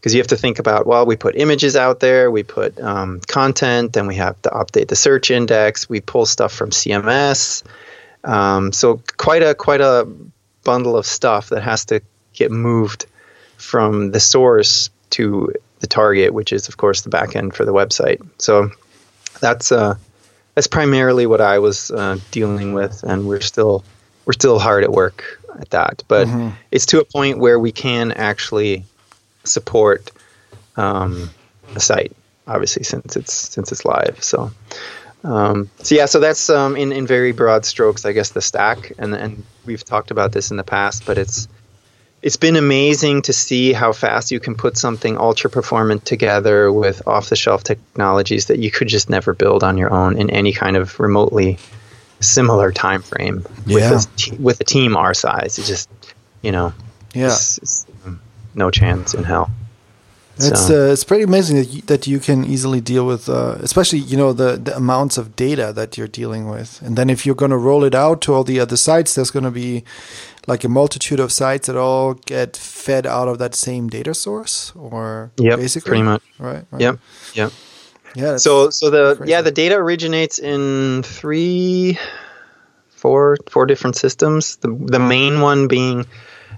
because 0.05 0.13
you 0.13 0.19
have 0.19 0.27
to 0.27 0.37
think 0.37 0.59
about 0.59 0.85
well 0.85 1.03
we 1.03 1.15
put 1.15 1.35
images 1.35 1.75
out 1.75 1.99
there 1.99 2.29
we 2.29 2.43
put 2.43 2.79
um, 2.79 3.19
content 3.21 3.91
then 3.93 4.05
we 4.05 4.13
have 4.13 4.39
to 4.43 4.49
update 4.49 4.87
the 4.87 4.95
search 4.95 5.31
index 5.31 5.89
we 5.89 5.99
pull 5.99 6.27
stuff 6.27 6.53
from 6.53 6.69
cms 6.69 7.63
um, 8.23 8.71
so 8.71 9.01
quite 9.17 9.41
a 9.41 9.55
quite 9.55 9.81
a 9.81 10.07
bundle 10.63 10.95
of 10.95 11.07
stuff 11.07 11.49
that 11.49 11.63
has 11.63 11.85
to 11.85 12.01
get 12.33 12.51
moved 12.51 13.07
from 13.57 14.11
the 14.11 14.19
source 14.19 14.91
to 15.09 15.51
the 15.79 15.87
target 15.87 16.33
which 16.33 16.53
is 16.53 16.67
of 16.67 16.77
course 16.77 17.01
the 17.01 17.09
backend 17.09 17.53
for 17.53 17.65
the 17.65 17.73
website 17.73 18.25
so 18.37 18.69
that's 19.39 19.71
uh, 19.71 19.95
that's 20.55 20.67
primarily 20.67 21.27
what 21.27 21.41
I 21.41 21.59
was 21.59 21.91
uh, 21.91 22.17
dealing 22.31 22.73
with, 22.73 23.03
and 23.03 23.27
we're 23.27 23.41
still 23.41 23.83
we're 24.25 24.33
still 24.33 24.57
hard 24.57 24.83
at 24.83 24.91
work 24.91 25.41
at 25.59 25.69
that. 25.71 26.03
But 26.07 26.27
mm-hmm. 26.27 26.49
it's 26.71 26.87
to 26.87 26.99
a 26.99 27.05
point 27.05 27.37
where 27.39 27.59
we 27.59 27.71
can 27.71 28.11
actually 28.13 28.85
support 29.43 30.11
um, 30.77 31.29
a 31.75 31.79
site, 31.79 32.15
obviously, 32.47 32.83
since 32.83 33.15
it's 33.15 33.33
since 33.33 33.71
it's 33.71 33.85
live. 33.85 34.23
So. 34.23 34.51
Um, 35.23 35.71
so 35.79 35.95
yeah, 35.95 36.05
so 36.05 36.19
that's 36.19 36.51
um, 36.51 36.75
in 36.75 36.91
in 36.91 37.07
very 37.07 37.31
broad 37.31 37.65
strokes, 37.65 38.05
I 38.05 38.11
guess 38.11 38.29
the 38.29 38.43
stack, 38.43 38.91
and 38.99 39.15
and 39.15 39.43
we've 39.65 39.83
talked 39.83 40.11
about 40.11 40.33
this 40.33 40.51
in 40.51 40.57
the 40.57 40.63
past, 40.63 41.03
but 41.07 41.17
it's 41.17 41.47
it's 42.25 42.37
been 42.37 42.55
amazing 42.55 43.21
to 43.21 43.31
see 43.31 43.71
how 43.71 43.93
fast 43.93 44.31
you 44.31 44.39
can 44.39 44.55
put 44.55 44.77
something 44.77 45.15
ultra 45.15 45.47
performant 45.47 46.03
together 46.05 46.71
with 46.71 47.07
off 47.07 47.29
the 47.29 47.35
shelf 47.35 47.63
technologies 47.63 48.47
that 48.47 48.57
you 48.57 48.71
could 48.71 48.87
just 48.87 49.11
never 49.11 49.35
build 49.35 49.63
on 49.63 49.77
your 49.77 49.93
own 49.93 50.17
in 50.17 50.31
any 50.31 50.51
kind 50.51 50.75
of 50.75 50.99
remotely 50.99 51.59
similar 52.21 52.71
time 52.71 53.03
frame 53.03 53.45
yeah. 53.67 53.91
with, 53.91 54.31
a, 54.31 54.41
with 54.41 54.59
a 54.59 54.63
team 54.63 54.97
our 54.97 55.13
size. 55.13 55.59
It 55.59 55.65
just, 55.65 55.87
you 56.41 56.51
know, 56.51 56.73
yeah. 57.13 57.27
It's, 57.27 57.59
it's, 57.59 57.85
um, 58.07 58.19
no 58.55 58.71
chance 58.71 59.13
in 59.13 59.23
hell. 59.23 59.51
It's 60.37 60.67
so. 60.67 60.89
uh, 60.89 60.91
it's 60.91 61.05
pretty 61.05 61.23
amazing 61.23 61.57
that 61.57 61.69
you, 61.69 61.81
that 61.83 62.07
you 62.07 62.19
can 62.19 62.43
easily 62.43 62.81
deal 62.81 63.07
with, 63.07 63.29
uh, 63.29 63.55
especially 63.61 63.99
you 63.99 64.17
know 64.17 64.33
the 64.33 64.57
the 64.57 64.75
amounts 64.75 65.17
of 65.17 65.33
data 65.37 65.71
that 65.73 65.97
you're 65.97 66.09
dealing 66.09 66.49
with, 66.49 66.81
and 66.81 66.97
then 66.97 67.09
if 67.09 67.25
you're 67.25 67.35
going 67.35 67.51
to 67.51 67.57
roll 67.57 67.85
it 67.85 67.95
out 67.95 68.19
to 68.23 68.33
all 68.33 68.43
the 68.43 68.59
other 68.59 68.75
sites, 68.75 69.15
there's 69.15 69.31
going 69.31 69.45
to 69.45 69.51
be 69.51 69.85
like 70.47 70.63
a 70.63 70.69
multitude 70.69 71.19
of 71.19 71.31
sites 71.31 71.67
that 71.67 71.75
all 71.75 72.13
get 72.13 72.55
fed 72.55 73.05
out 73.05 73.27
of 73.27 73.39
that 73.39 73.55
same 73.55 73.89
data 73.89 74.13
source 74.13 74.71
or 74.75 75.31
yep, 75.37 75.59
basically 75.59 75.89
pretty 75.89 76.03
much 76.03 76.21
right, 76.39 76.65
right. 76.71 76.81
yep 76.81 76.99
yep 77.33 77.51
yeah 78.15 78.37
so 78.37 78.69
so 78.69 78.89
the 78.89 79.15
crazy. 79.15 79.31
yeah 79.31 79.41
the 79.41 79.51
data 79.51 79.75
originates 79.75 80.39
in 80.39 81.03
three 81.03 81.97
four 82.89 83.37
four 83.49 83.65
different 83.65 83.95
systems 83.95 84.57
the 84.57 84.69
the 84.69 84.99
main 84.99 85.41
one 85.41 85.67
being 85.67 86.05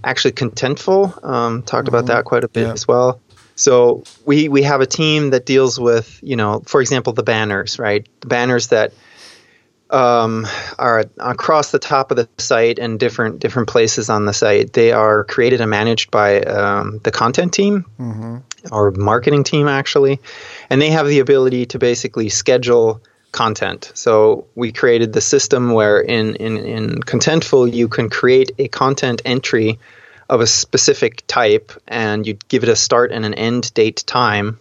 actually 0.04 0.32
contentful 0.32 1.24
um, 1.24 1.64
talked 1.64 1.88
mm-hmm. 1.88 1.96
about 1.96 2.08
that 2.08 2.26
quite 2.26 2.44
a 2.44 2.48
bit 2.48 2.68
yeah. 2.68 2.74
as 2.74 2.88
well 2.88 3.20
so 3.56 4.04
we 4.26 4.50
we 4.50 4.62
have 4.64 4.82
a 4.82 4.86
team 4.86 5.32
that 5.32 5.46
deals 5.46 5.80
with 5.80 6.20
you 6.22 6.36
know 6.36 6.62
for 6.66 6.82
example 6.82 7.14
the 7.14 7.24
banners 7.24 7.80
right 7.80 8.08
the 8.22 8.28
banners 8.28 8.68
that 8.68 8.94
um, 9.90 10.46
are 10.78 11.06
across 11.18 11.72
the 11.72 11.80
top 11.80 12.12
of 12.12 12.18
the 12.18 12.28
site 12.38 12.80
and 12.80 13.00
different 13.00 13.40
different 13.40 13.70
places 13.70 14.10
on 14.10 14.26
the 14.26 14.34
site. 14.34 14.74
They 14.74 14.92
are 14.92 15.24
created 15.24 15.62
and 15.62 15.70
managed 15.70 16.12
by 16.12 16.42
um, 16.42 17.00
the 17.04 17.12
content 17.12 17.54
team 17.54 17.86
mm-hmm. 18.00 18.38
or 18.72 18.92
marketing 18.92 19.44
team 19.44 19.68
actually, 19.68 20.20
and 20.70 20.82
they 20.82 20.90
have 20.90 21.08
the 21.08 21.20
ability 21.20 21.68
to 21.68 21.80
basically 21.80 22.30
schedule 22.30 23.02
content. 23.32 23.92
So 23.94 24.48
we 24.56 24.72
created 24.72 25.14
the 25.14 25.22
system 25.22 25.72
where 25.72 26.00
in 26.00 26.36
in, 26.36 26.58
in 26.58 27.02
Contentful 27.02 27.74
you 27.74 27.88
can 27.88 28.10
create 28.10 28.52
a 28.58 28.68
content 28.68 29.22
entry 29.26 29.80
of 30.30 30.42
a 30.42 30.48
specific 30.48 31.26
type 31.28 31.72
and 31.88 32.28
you 32.28 32.38
give 32.50 32.64
it 32.64 32.70
a 32.70 32.76
start 32.76 33.12
and 33.12 33.24
an 33.26 33.34
end 33.34 33.74
date 33.74 34.04
time 34.06 34.60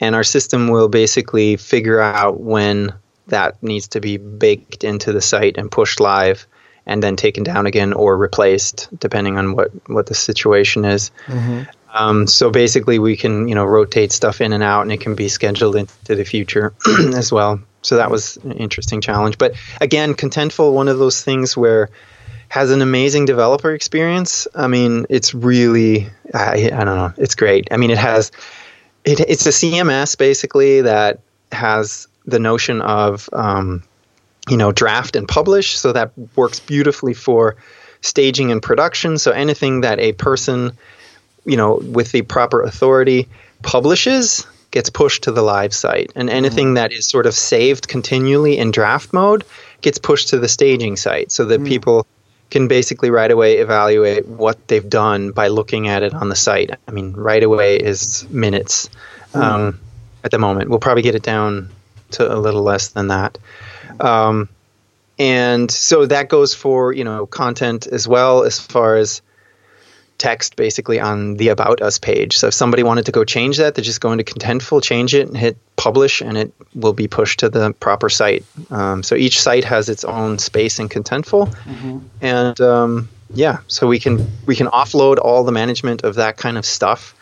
and 0.00 0.14
our 0.14 0.24
system 0.24 0.68
will 0.68 0.88
basically 0.88 1.56
figure 1.56 2.00
out 2.00 2.40
when 2.40 2.92
that 3.28 3.62
needs 3.62 3.88
to 3.88 4.00
be 4.00 4.16
baked 4.16 4.84
into 4.84 5.12
the 5.12 5.20
site 5.20 5.58
and 5.58 5.70
pushed 5.70 6.00
live 6.00 6.46
and 6.86 7.02
then 7.02 7.16
taken 7.16 7.42
down 7.42 7.66
again 7.66 7.92
or 7.92 8.16
replaced 8.16 8.88
depending 8.98 9.36
on 9.36 9.54
what, 9.54 9.70
what 9.88 10.06
the 10.06 10.14
situation 10.14 10.84
is. 10.84 11.10
Mm-hmm. 11.26 11.62
Um, 11.92 12.26
so 12.26 12.50
basically, 12.50 12.98
we 12.98 13.16
can 13.16 13.48
you 13.48 13.54
know 13.54 13.64
rotate 13.64 14.12
stuff 14.12 14.40
in 14.40 14.52
and 14.52 14.62
out, 14.62 14.82
and 14.82 14.92
it 14.92 15.00
can 15.00 15.14
be 15.14 15.28
scheduled 15.28 15.76
into 15.76 16.14
the 16.14 16.24
future 16.24 16.74
as 17.14 17.32
well. 17.32 17.60
So 17.80 17.96
that 17.96 18.10
was 18.10 18.36
an 18.38 18.52
interesting 18.52 19.00
challenge. 19.00 19.38
But 19.38 19.54
again, 19.80 20.14
Contentful, 20.14 20.74
one 20.74 20.88
of 20.88 20.98
those 20.98 21.22
things 21.22 21.56
where 21.56 21.88
has 22.48 22.70
an 22.70 22.82
amazing 22.82 23.24
developer 23.24 23.72
experience. 23.72 24.46
I 24.54 24.66
mean, 24.66 25.06
it's 25.08 25.34
really 25.34 26.08
I, 26.34 26.70
I 26.72 26.84
don't 26.84 26.96
know, 26.96 27.12
it's 27.16 27.34
great. 27.34 27.68
I 27.70 27.76
mean, 27.76 27.90
it 27.90 27.98
has 27.98 28.30
it, 29.04 29.20
it's 29.20 29.46
a 29.46 29.50
CMS 29.50 30.18
basically 30.18 30.82
that 30.82 31.20
has 31.50 32.08
the 32.26 32.38
notion 32.38 32.80
of 32.82 33.28
um, 33.32 33.82
you 34.48 34.56
know 34.56 34.72
draft 34.72 35.16
and 35.16 35.26
publish 35.26 35.78
so 35.78 35.92
that 35.92 36.12
works 36.36 36.60
beautifully 36.60 37.14
for 37.14 37.56
staging 38.00 38.52
and 38.52 38.62
production 38.62 39.18
so 39.18 39.30
anything 39.32 39.80
that 39.80 39.98
a 39.98 40.12
person 40.12 40.72
you 41.44 41.56
know 41.56 41.76
with 41.76 42.12
the 42.12 42.22
proper 42.22 42.62
authority 42.62 43.28
publishes 43.62 44.46
gets 44.70 44.90
pushed 44.90 45.24
to 45.24 45.32
the 45.32 45.42
live 45.42 45.74
site 45.74 46.12
and 46.14 46.28
anything 46.28 46.68
mm-hmm. 46.68 46.74
that 46.74 46.92
is 46.92 47.06
sort 47.06 47.26
of 47.26 47.34
saved 47.34 47.88
continually 47.88 48.58
in 48.58 48.70
draft 48.70 49.12
mode 49.12 49.44
gets 49.80 49.98
pushed 49.98 50.28
to 50.28 50.38
the 50.38 50.48
staging 50.48 50.96
site 50.96 51.32
so 51.32 51.44
that 51.44 51.60
mm. 51.60 51.66
people 51.66 52.06
can 52.50 52.68
basically 52.68 53.10
right 53.10 53.30
away 53.30 53.58
evaluate 53.58 54.26
what 54.26 54.68
they've 54.68 54.88
done 54.88 55.32
by 55.32 55.48
looking 55.48 55.88
at 55.88 56.02
it 56.02 56.14
on 56.14 56.28
the 56.28 56.36
site 56.36 56.70
i 56.86 56.90
mean 56.90 57.12
right 57.14 57.42
away 57.42 57.76
is 57.76 58.28
minutes 58.28 58.90
mm. 59.32 59.40
um, 59.40 59.80
at 60.22 60.30
the 60.30 60.38
moment 60.38 60.68
we'll 60.68 60.78
probably 60.78 61.02
get 61.02 61.14
it 61.14 61.22
down 61.22 61.70
to 62.12 62.32
a 62.32 62.38
little 62.38 62.62
less 62.62 62.88
than 62.88 63.08
that. 63.08 63.38
Um, 64.00 64.48
and 65.18 65.70
so 65.70 66.06
that 66.06 66.28
goes 66.28 66.54
for 66.54 66.92
you 66.92 67.04
know 67.04 67.26
content 67.26 67.86
as 67.86 68.06
well 68.06 68.42
as 68.42 68.58
far 68.60 68.96
as 68.96 69.22
text 70.18 70.56
basically 70.56 70.98
on 70.98 71.36
the 71.36 71.48
about 71.48 71.82
us 71.82 71.98
page 71.98 72.38
so 72.38 72.46
if 72.46 72.54
somebody 72.54 72.82
wanted 72.82 73.04
to 73.04 73.12
go 73.12 73.22
change 73.22 73.58
that 73.58 73.74
they 73.74 73.82
just 73.82 74.00
go 74.00 74.12
into 74.12 74.24
contentful 74.24 74.82
change 74.82 75.14
it 75.14 75.28
and 75.28 75.36
hit 75.36 75.58
publish 75.76 76.22
and 76.22 76.38
it 76.38 76.54
will 76.74 76.94
be 76.94 77.06
pushed 77.06 77.40
to 77.40 77.50
the 77.50 77.72
proper 77.74 78.08
site 78.08 78.44
um, 78.70 79.02
so 79.02 79.14
each 79.14 79.40
site 79.40 79.64
has 79.64 79.90
its 79.90 80.04
own 80.04 80.38
space 80.38 80.78
in 80.78 80.88
contentful 80.88 81.48
mm-hmm. 81.48 81.98
and 82.22 82.60
um, 82.62 83.08
yeah 83.34 83.58
so 83.66 83.86
we 83.86 83.98
can 83.98 84.26
we 84.46 84.56
can 84.56 84.68
offload 84.68 85.18
all 85.18 85.44
the 85.44 85.52
management 85.52 86.02
of 86.02 86.14
that 86.14 86.38
kind 86.38 86.56
of 86.56 86.64
stuff 86.64 87.14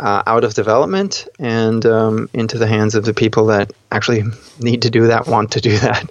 uh, 0.00 0.22
out 0.26 0.44
of 0.44 0.54
development 0.54 1.28
and 1.38 1.84
um, 1.84 2.30
into 2.32 2.56
the 2.56 2.66
hands 2.66 2.94
of 2.94 3.04
the 3.04 3.12
people 3.12 3.46
that 3.46 3.70
actually 3.92 4.22
need 4.58 4.82
to 4.82 4.90
do 4.90 5.08
that, 5.08 5.26
want 5.26 5.52
to 5.52 5.60
do 5.60 5.76
that, 5.78 6.10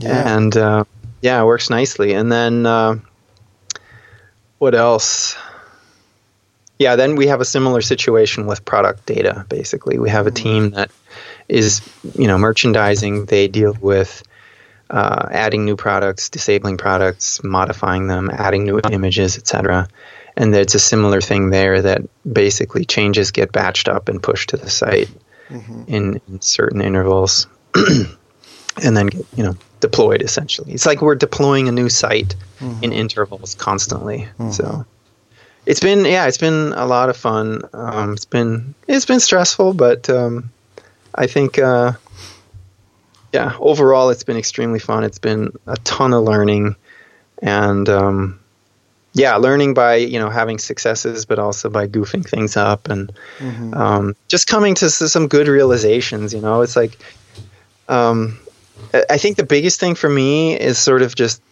yeah. 0.00 0.36
and 0.36 0.56
uh, 0.56 0.84
yeah, 1.22 1.40
it 1.40 1.46
works 1.46 1.70
nicely. 1.70 2.12
And 2.12 2.30
then 2.30 2.66
uh, 2.66 2.98
what 4.58 4.74
else? 4.74 5.36
Yeah, 6.78 6.96
then 6.96 7.16
we 7.16 7.28
have 7.28 7.40
a 7.40 7.44
similar 7.46 7.80
situation 7.80 8.46
with 8.46 8.64
product 8.64 9.06
data. 9.06 9.46
Basically, 9.48 9.98
we 9.98 10.10
have 10.10 10.26
a 10.26 10.30
team 10.30 10.70
that 10.72 10.90
is 11.48 11.80
you 12.14 12.26
know 12.26 12.36
merchandising. 12.36 13.24
They 13.24 13.48
deal 13.48 13.74
with 13.80 14.22
uh, 14.90 15.28
adding 15.30 15.64
new 15.64 15.76
products, 15.76 16.28
disabling 16.28 16.76
products, 16.76 17.42
modifying 17.42 18.06
them, 18.06 18.30
adding 18.30 18.64
new 18.64 18.80
images, 18.90 19.38
etc 19.38 19.88
and 20.36 20.54
it's 20.54 20.74
a 20.74 20.78
similar 20.78 21.20
thing 21.20 21.50
there 21.50 21.82
that 21.82 22.02
basically 22.30 22.84
changes 22.84 23.30
get 23.30 23.52
batched 23.52 23.92
up 23.92 24.08
and 24.08 24.22
pushed 24.22 24.50
to 24.50 24.56
the 24.56 24.70
site 24.70 25.08
mm-hmm. 25.48 25.82
in, 25.86 26.20
in, 26.28 26.40
certain 26.40 26.80
intervals 26.80 27.46
and 27.74 28.96
then 28.96 29.06
get, 29.06 29.26
you 29.36 29.42
know 29.42 29.56
deployed 29.80 30.22
essentially 30.22 30.72
it's 30.72 30.86
like 30.86 31.00
we're 31.00 31.14
deploying 31.14 31.68
a 31.68 31.72
new 31.72 31.88
site 31.88 32.36
mm-hmm. 32.58 32.84
in 32.84 32.92
intervals 32.92 33.54
constantly 33.54 34.28
mm-hmm. 34.38 34.50
so 34.50 34.84
it's 35.66 35.80
been 35.80 36.04
yeah 36.04 36.26
it's 36.26 36.38
been 36.38 36.72
a 36.74 36.86
lot 36.86 37.08
of 37.08 37.16
fun 37.16 37.62
um, 37.72 38.12
it's 38.12 38.24
been 38.24 38.74
it's 38.86 39.06
been 39.06 39.20
stressful 39.20 39.72
but 39.72 40.08
um, 40.10 40.50
i 41.14 41.26
think 41.26 41.58
uh, 41.58 41.92
yeah 43.32 43.56
overall 43.58 44.10
it's 44.10 44.24
been 44.24 44.36
extremely 44.36 44.78
fun 44.78 45.02
it's 45.02 45.18
been 45.18 45.52
a 45.66 45.76
ton 45.78 46.12
of 46.12 46.24
learning 46.24 46.76
and 47.42 47.88
um, 47.88 48.39
yeah, 49.12 49.36
learning 49.36 49.74
by 49.74 49.96
you 49.96 50.18
know 50.18 50.30
having 50.30 50.58
successes, 50.58 51.24
but 51.24 51.38
also 51.38 51.68
by 51.68 51.86
goofing 51.88 52.26
things 52.26 52.56
up 52.56 52.88
and 52.88 53.12
mm-hmm. 53.38 53.74
um, 53.74 54.16
just 54.28 54.46
coming 54.46 54.74
to 54.76 54.90
some 54.90 55.28
good 55.28 55.48
realizations. 55.48 56.32
You 56.32 56.40
know, 56.40 56.62
it's 56.62 56.76
like 56.76 56.96
um, 57.88 58.38
I 59.08 59.18
think 59.18 59.36
the 59.36 59.44
biggest 59.44 59.80
thing 59.80 59.94
for 59.94 60.08
me 60.08 60.58
is 60.58 60.78
sort 60.78 61.02
of 61.02 61.14
just 61.14 61.42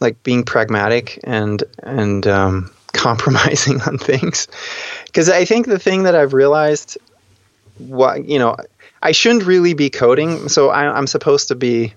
like 0.00 0.22
being 0.22 0.44
pragmatic 0.44 1.20
and 1.24 1.62
and 1.82 2.26
um, 2.26 2.70
compromising 2.92 3.80
on 3.82 3.98
things 3.98 4.48
because 5.06 5.28
I 5.28 5.44
think 5.44 5.66
the 5.66 5.78
thing 5.78 6.04
that 6.04 6.14
I've 6.14 6.32
realized, 6.32 6.96
what 7.76 8.24
you 8.24 8.38
know, 8.38 8.56
I 9.02 9.12
shouldn't 9.12 9.44
really 9.44 9.74
be 9.74 9.90
coding. 9.90 10.48
So 10.48 10.70
I, 10.70 10.90
I'm 10.96 11.06
supposed 11.06 11.48
to 11.48 11.54
be 11.54 11.94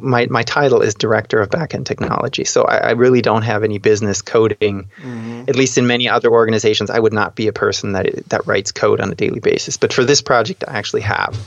my 0.00 0.26
my 0.26 0.42
title 0.42 0.82
is 0.82 0.94
director 0.94 1.40
of 1.40 1.48
backend 1.48 1.86
technology, 1.86 2.44
so 2.44 2.62
I, 2.64 2.76
I 2.76 2.90
really 2.92 3.22
don't 3.22 3.42
have 3.42 3.64
any 3.64 3.78
business 3.78 4.22
coding. 4.22 4.90
Mm-hmm. 5.00 5.44
At 5.48 5.56
least 5.56 5.78
in 5.78 5.86
many 5.86 6.08
other 6.08 6.30
organizations, 6.30 6.90
I 6.90 6.98
would 6.98 7.12
not 7.12 7.34
be 7.34 7.48
a 7.48 7.52
person 7.52 7.92
that 7.92 8.28
that 8.28 8.46
writes 8.46 8.72
code 8.72 9.00
on 9.00 9.10
a 9.10 9.14
daily 9.14 9.40
basis. 9.40 9.76
But 9.76 9.92
for 9.92 10.04
this 10.04 10.20
project, 10.22 10.64
I 10.66 10.76
actually 10.76 11.02
have. 11.02 11.38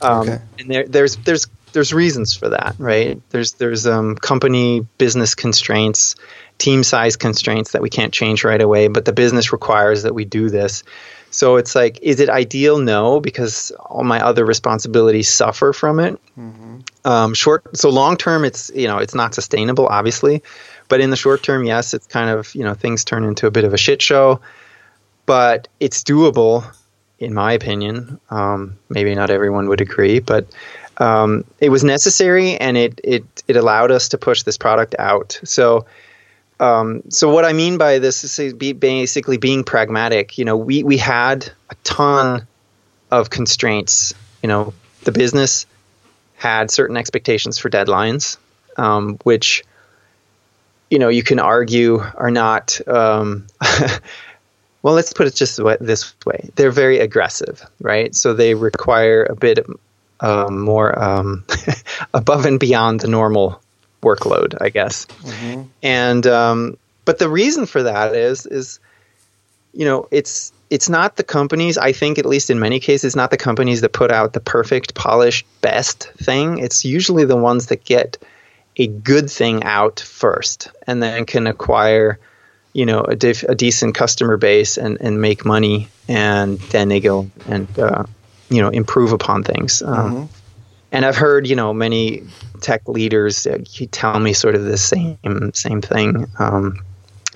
Um, 0.00 0.20
okay. 0.20 0.42
And 0.58 0.70
there, 0.70 0.86
there's 0.86 1.16
there's 1.16 1.46
there's 1.72 1.92
reasons 1.92 2.34
for 2.34 2.48
that, 2.50 2.76
right? 2.78 3.20
There's 3.30 3.52
there's 3.54 3.86
um, 3.86 4.16
company 4.16 4.86
business 4.96 5.34
constraints, 5.34 6.16
team 6.56 6.84
size 6.84 7.16
constraints 7.16 7.72
that 7.72 7.82
we 7.82 7.90
can't 7.90 8.14
change 8.14 8.44
right 8.44 8.60
away, 8.60 8.88
but 8.88 9.04
the 9.04 9.12
business 9.12 9.52
requires 9.52 10.04
that 10.04 10.14
we 10.14 10.24
do 10.24 10.48
this. 10.48 10.84
So 11.34 11.56
it's 11.56 11.74
like, 11.74 11.98
is 12.00 12.20
it 12.20 12.30
ideal? 12.30 12.78
No, 12.78 13.18
because 13.18 13.72
all 13.72 14.04
my 14.04 14.24
other 14.24 14.44
responsibilities 14.44 15.28
suffer 15.28 15.72
from 15.72 15.98
it. 15.98 16.20
Mm-hmm. 16.38 16.78
Um, 17.04 17.34
short, 17.34 17.76
so 17.76 17.90
long 17.90 18.16
term, 18.16 18.44
it's 18.44 18.70
you 18.72 18.86
know 18.86 18.98
it's 18.98 19.16
not 19.16 19.34
sustainable, 19.34 19.88
obviously, 19.88 20.44
but 20.88 21.00
in 21.00 21.10
the 21.10 21.16
short 21.16 21.42
term, 21.42 21.64
yes, 21.64 21.92
it's 21.92 22.06
kind 22.06 22.30
of 22.30 22.54
you 22.54 22.62
know 22.62 22.74
things 22.74 23.04
turn 23.04 23.24
into 23.24 23.48
a 23.48 23.50
bit 23.50 23.64
of 23.64 23.74
a 23.74 23.76
shit 23.76 24.00
show, 24.00 24.40
but 25.26 25.66
it's 25.80 26.04
doable, 26.04 26.64
in 27.18 27.34
my 27.34 27.52
opinion. 27.52 28.20
Um, 28.30 28.78
maybe 28.88 29.12
not 29.16 29.30
everyone 29.30 29.68
would 29.68 29.80
agree, 29.80 30.20
but 30.20 30.46
um, 30.98 31.44
it 31.58 31.68
was 31.68 31.82
necessary 31.82 32.56
and 32.56 32.76
it, 32.76 33.00
it 33.02 33.24
it 33.48 33.56
allowed 33.56 33.90
us 33.90 34.10
to 34.10 34.18
push 34.18 34.44
this 34.44 34.56
product 34.56 34.94
out. 35.00 35.40
So 35.42 35.86
um, 36.60 37.02
so 37.08 37.30
what 37.30 37.44
I 37.44 37.52
mean 37.52 37.78
by 37.78 37.98
this 37.98 38.38
is 38.38 38.54
basically 38.54 39.38
being 39.38 39.64
pragmatic. 39.64 40.38
You 40.38 40.44
know, 40.44 40.56
we 40.56 40.82
we 40.82 40.96
had 40.96 41.50
a 41.70 41.74
ton 41.82 42.46
of 43.10 43.30
constraints. 43.30 44.14
You 44.42 44.48
know, 44.48 44.74
the 45.02 45.12
business 45.12 45.66
had 46.36 46.70
certain 46.70 46.96
expectations 46.96 47.58
for 47.58 47.70
deadlines, 47.70 48.36
um, 48.76 49.18
which 49.24 49.64
you 50.90 50.98
know 50.98 51.08
you 51.08 51.22
can 51.22 51.40
argue 51.40 51.98
are 51.98 52.30
not. 52.30 52.80
Um, 52.86 53.46
well, 54.82 54.94
let's 54.94 55.12
put 55.12 55.26
it 55.26 55.34
just 55.34 55.60
this 55.80 56.14
way: 56.24 56.50
they're 56.54 56.70
very 56.70 57.00
aggressive, 57.00 57.64
right? 57.80 58.14
So 58.14 58.32
they 58.32 58.54
require 58.54 59.24
a 59.24 59.34
bit 59.34 59.66
um, 60.20 60.60
more 60.60 60.96
um, 60.96 61.44
above 62.14 62.46
and 62.46 62.60
beyond 62.60 63.00
the 63.00 63.08
normal 63.08 63.60
workload, 64.04 64.56
I 64.60 64.68
guess. 64.68 65.06
Mm-hmm. 65.06 65.62
And 65.82 66.26
um, 66.26 66.76
but 67.04 67.18
the 67.18 67.28
reason 67.28 67.66
for 67.66 67.82
that 67.84 68.14
is 68.14 68.46
is 68.46 68.78
you 69.72 69.84
know 69.84 70.08
it's 70.10 70.52
it's 70.70 70.88
not 70.88 71.16
the 71.16 71.24
companies. 71.24 71.78
I 71.78 71.92
think 71.92 72.18
at 72.18 72.26
least 72.26 72.50
in 72.50 72.58
many 72.58 72.80
cases, 72.80 73.14
not 73.14 73.30
the 73.30 73.36
companies 73.36 73.82
that 73.82 73.92
put 73.92 74.10
out 74.10 74.32
the 74.32 74.40
perfect, 74.40 74.94
polished, 74.94 75.46
best 75.60 76.10
thing. 76.12 76.58
It's 76.58 76.84
usually 76.84 77.24
the 77.24 77.36
ones 77.36 77.66
that 77.66 77.84
get 77.84 78.18
a 78.76 78.86
good 78.86 79.30
thing 79.30 79.62
out 79.62 80.00
first, 80.00 80.70
and 80.86 81.02
then 81.02 81.26
can 81.26 81.46
acquire 81.46 82.18
you 82.72 82.86
know 82.86 83.00
a, 83.02 83.16
dif- 83.16 83.44
a 83.44 83.54
decent 83.54 83.94
customer 83.94 84.36
base 84.36 84.76
and, 84.76 84.98
and 85.00 85.20
make 85.20 85.44
money, 85.44 85.88
and 86.08 86.58
then 86.58 86.88
they 86.88 87.00
go 87.00 87.30
and 87.46 87.78
uh, 87.78 88.04
you 88.50 88.62
know 88.62 88.68
improve 88.68 89.12
upon 89.12 89.44
things. 89.44 89.82
Um, 89.82 89.94
mm-hmm. 89.94 90.24
And 90.92 91.04
I've 91.04 91.16
heard 91.16 91.46
you 91.46 91.56
know 91.56 91.72
many 91.72 92.24
tech 92.64 92.88
leaders 92.88 93.46
uh, 93.46 93.58
tell 93.90 94.18
me 94.18 94.32
sort 94.32 94.54
of 94.54 94.64
the 94.64 94.78
same 94.78 95.18
same 95.52 95.82
thing 95.82 96.26
um, 96.38 96.82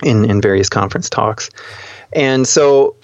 in 0.03 0.29
in 0.29 0.41
various 0.41 0.69
conference 0.69 1.09
talks, 1.09 1.49
and 2.11 2.47
so 2.47 2.95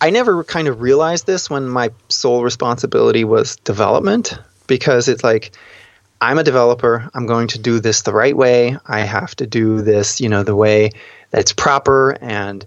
I 0.00 0.10
never 0.10 0.44
kind 0.44 0.68
of 0.68 0.80
realized 0.80 1.26
this 1.26 1.48
when 1.48 1.68
my 1.68 1.90
sole 2.08 2.42
responsibility 2.42 3.24
was 3.24 3.56
development 3.56 4.38
because 4.66 5.08
it's 5.08 5.24
like 5.24 5.56
I'm 6.20 6.38
a 6.38 6.44
developer. 6.44 7.08
I'm 7.14 7.26
going 7.26 7.48
to 7.48 7.58
do 7.58 7.78
this 7.80 8.02
the 8.02 8.12
right 8.12 8.36
way. 8.36 8.76
I 8.86 9.00
have 9.00 9.34
to 9.36 9.46
do 9.46 9.82
this, 9.82 10.20
you 10.20 10.28
know, 10.28 10.42
the 10.42 10.56
way 10.56 10.90
that's 11.30 11.52
proper 11.52 12.16
and 12.20 12.64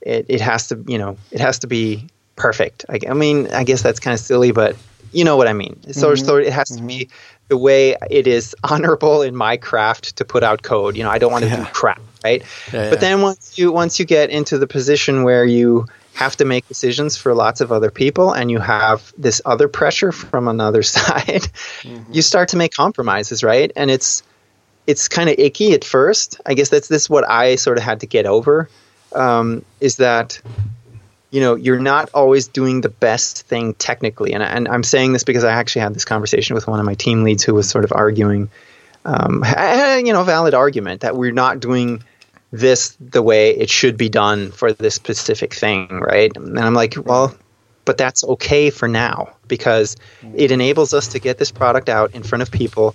it, 0.00 0.26
it 0.28 0.40
has 0.40 0.68
to, 0.68 0.82
you 0.86 0.98
know, 0.98 1.16
it 1.30 1.40
has 1.40 1.60
to 1.60 1.66
be 1.66 2.08
perfect. 2.36 2.84
I, 2.88 2.98
I 3.08 3.14
mean, 3.14 3.48
I 3.48 3.64
guess 3.64 3.82
that's 3.82 4.00
kind 4.00 4.14
of 4.14 4.20
silly, 4.20 4.52
but 4.52 4.76
you 5.12 5.24
know 5.24 5.36
what 5.36 5.48
I 5.48 5.52
mean. 5.52 5.92
So, 5.92 6.12
mm-hmm. 6.12 6.24
so 6.24 6.36
it 6.36 6.52
has 6.52 6.68
to 6.68 6.76
mm-hmm. 6.76 6.86
be 6.86 7.08
the 7.48 7.56
way 7.56 7.96
it 8.10 8.26
is 8.26 8.54
honorable 8.64 9.22
in 9.22 9.36
my 9.36 9.56
craft 9.56 10.16
to 10.16 10.24
put 10.24 10.42
out 10.42 10.62
code. 10.62 10.96
You 10.96 11.04
know, 11.04 11.10
I 11.10 11.18
don't 11.18 11.32
want 11.32 11.44
to 11.44 11.50
yeah. 11.50 11.64
do 11.64 11.70
crap, 11.72 12.00
right? 12.24 12.42
Yeah, 12.72 12.90
but 12.90 12.94
yeah. 12.94 12.94
then 12.96 13.22
once 13.22 13.58
you 13.58 13.72
once 13.72 13.98
you 13.98 14.04
get 14.04 14.30
into 14.30 14.58
the 14.58 14.66
position 14.66 15.22
where 15.22 15.44
you 15.44 15.86
have 16.14 16.36
to 16.36 16.44
make 16.44 16.68
decisions 16.68 17.16
for 17.16 17.34
lots 17.34 17.60
of 17.60 17.72
other 17.72 17.90
people 17.90 18.32
and 18.32 18.50
you 18.50 18.58
have 18.58 19.14
this 19.16 19.40
other 19.46 19.66
pressure 19.66 20.12
from 20.12 20.48
another 20.48 20.82
side, 20.96 21.42
mm-hmm. 21.82 22.12
you 22.12 22.22
start 22.22 22.50
to 22.50 22.56
make 22.56 22.72
compromises, 22.74 23.42
right? 23.42 23.70
And 23.76 23.90
it's 23.90 24.22
it's 24.86 25.08
kind 25.08 25.28
of 25.30 25.38
icky 25.38 25.74
at 25.74 25.84
first. 25.84 26.40
I 26.44 26.54
guess 26.54 26.68
that's 26.68 26.88
this 26.88 27.08
what 27.08 27.28
I 27.28 27.56
sort 27.56 27.78
of 27.78 27.84
had 27.84 28.00
to 28.00 28.06
get 28.06 28.26
over. 28.26 28.68
Um, 29.14 29.64
is 29.80 29.96
that 29.96 30.40
you 31.32 31.40
know 31.40 31.56
you're 31.56 31.80
not 31.80 32.10
always 32.14 32.46
doing 32.46 32.82
the 32.82 32.88
best 32.88 33.42
thing 33.46 33.74
technically 33.74 34.32
and, 34.32 34.42
and 34.42 34.68
i'm 34.68 34.84
saying 34.84 35.12
this 35.12 35.24
because 35.24 35.42
i 35.42 35.50
actually 35.50 35.82
had 35.82 35.94
this 35.94 36.04
conversation 36.04 36.54
with 36.54 36.68
one 36.68 36.78
of 36.78 36.86
my 36.86 36.94
team 36.94 37.24
leads 37.24 37.42
who 37.42 37.54
was 37.54 37.68
sort 37.68 37.84
of 37.84 37.92
arguing 37.92 38.48
um, 39.04 39.42
you 40.04 40.12
know 40.12 40.22
valid 40.22 40.54
argument 40.54 41.00
that 41.00 41.16
we're 41.16 41.32
not 41.32 41.58
doing 41.58 42.04
this 42.52 42.96
the 43.00 43.22
way 43.22 43.50
it 43.50 43.70
should 43.70 43.96
be 43.96 44.08
done 44.08 44.52
for 44.52 44.72
this 44.72 44.94
specific 44.94 45.54
thing 45.54 45.88
right 45.88 46.36
and 46.36 46.58
i'm 46.60 46.74
like 46.74 46.94
well 47.04 47.34
but 47.84 47.98
that's 47.98 48.22
okay 48.22 48.70
for 48.70 48.86
now 48.86 49.34
because 49.48 49.96
it 50.36 50.52
enables 50.52 50.94
us 50.94 51.08
to 51.08 51.18
get 51.18 51.38
this 51.38 51.50
product 51.50 51.88
out 51.88 52.14
in 52.14 52.22
front 52.22 52.42
of 52.42 52.50
people 52.52 52.94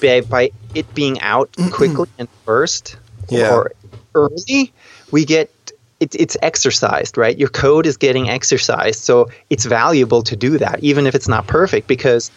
by, 0.00 0.20
by 0.22 0.50
it 0.74 0.92
being 0.94 1.20
out 1.20 1.54
quickly 1.72 2.08
and 2.18 2.28
first 2.44 2.96
yeah. 3.28 3.54
or 3.54 3.72
early 4.14 4.72
we 5.10 5.24
get 5.24 5.52
it, 6.00 6.14
it's 6.14 6.36
exercised, 6.42 7.16
right? 7.16 7.36
Your 7.36 7.48
code 7.48 7.86
is 7.86 7.96
getting 7.96 8.28
exercised. 8.28 9.00
So 9.00 9.30
it's 9.50 9.64
valuable 9.64 10.22
to 10.24 10.36
do 10.36 10.58
that, 10.58 10.82
even 10.82 11.06
if 11.06 11.14
it's 11.14 11.28
not 11.28 11.46
perfect, 11.46 11.86
because 11.86 12.30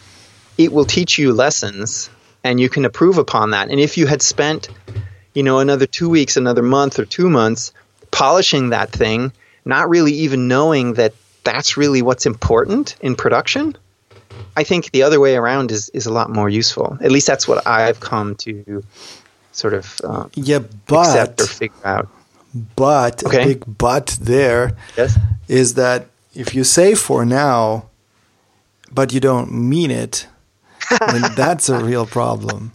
it 0.57 0.71
will 0.71 0.85
teach 0.85 1.17
you 1.17 1.33
lessons 1.33 2.09
and 2.43 2.59
you 2.59 2.69
can 2.69 2.85
improve 2.85 3.17
upon 3.17 3.51
that. 3.51 3.69
And 3.69 3.79
if 3.79 3.97
you 3.97 4.07
had 4.07 4.21
spent, 4.21 4.69
you 5.33 5.43
know, 5.43 5.59
another 5.59 5.85
two 5.85 6.09
weeks, 6.09 6.37
another 6.37 6.61
month 6.61 6.99
or 6.99 7.05
two 7.05 7.29
months 7.29 7.73
polishing 8.11 8.69
that 8.69 8.91
thing, 8.91 9.31
not 9.65 9.89
really 9.89 10.13
even 10.13 10.47
knowing 10.47 10.93
that 10.93 11.13
that's 11.43 11.77
really 11.77 12.01
what's 12.01 12.25
important 12.25 12.95
in 13.01 13.15
production, 13.15 13.75
I 14.55 14.63
think 14.63 14.91
the 14.91 15.03
other 15.03 15.19
way 15.19 15.35
around 15.35 15.71
is, 15.71 15.89
is 15.89 16.05
a 16.05 16.13
lot 16.13 16.29
more 16.29 16.49
useful. 16.49 16.97
At 17.01 17.11
least 17.11 17.27
that's 17.27 17.47
what 17.47 17.67
I've 17.67 17.99
come 17.99 18.35
to 18.35 18.83
sort 19.51 19.73
of 19.73 20.01
uh, 20.03 20.27
yeah, 20.35 20.59
but, 20.87 21.07
accept 21.07 21.41
or 21.41 21.47
figure 21.47 21.85
out. 21.85 22.09
But 22.75 23.23
okay. 23.23 23.43
a 23.43 23.45
big 23.45 23.77
but 23.77 24.17
there 24.21 24.75
yes. 24.97 25.17
is 25.47 25.75
that 25.75 26.07
if 26.33 26.55
you 26.55 26.63
say 26.63 26.95
for 26.95 27.25
now, 27.25 27.89
but 28.91 29.13
you 29.13 29.19
don't 29.19 29.51
mean 29.51 29.91
it, 29.91 30.27
then 30.89 31.21
that's 31.35 31.69
a 31.69 31.83
real 31.83 32.05
problem. 32.05 32.71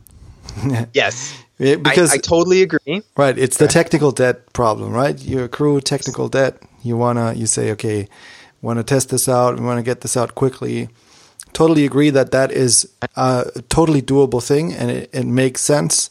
yes. 0.92 1.36
because 1.58 2.12
I, 2.12 2.14
I, 2.14 2.18
totally 2.18 2.62
agree. 2.62 3.02
Right, 3.16 3.36
it's 3.36 3.56
the 3.56 3.66
technical 3.66 4.12
debt 4.12 4.52
problem, 4.52 4.92
right? 4.92 5.18
You 5.20 5.42
accrue 5.42 5.80
technical 5.80 6.28
debt. 6.28 6.62
You 6.82 6.96
wanna, 6.96 7.32
you 7.32 7.46
say, 7.46 7.72
okay, 7.72 8.08
want 8.62 8.78
to 8.78 8.84
test 8.84 9.10
this 9.10 9.28
out. 9.28 9.58
We 9.58 9.64
want 9.64 9.78
to 9.78 9.82
get 9.82 10.02
this 10.02 10.16
out 10.16 10.34
quickly. 10.34 10.88
Totally 11.52 11.84
agree 11.84 12.10
that 12.10 12.30
that 12.32 12.50
is 12.50 12.88
a 13.16 13.62
totally 13.68 14.02
doable 14.02 14.44
thing, 14.44 14.72
and 14.72 14.90
it, 14.90 15.10
it 15.12 15.24
makes 15.24 15.60
sense 15.60 16.10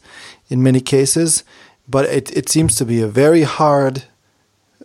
in 0.50 0.64
many 0.64 0.80
cases 0.80 1.44
but 1.88 2.06
it, 2.06 2.36
it 2.36 2.50
seems 2.50 2.76
to 2.76 2.86
be 2.86 3.02
a 3.02 3.08
very 3.08 3.44
hard 3.44 4.04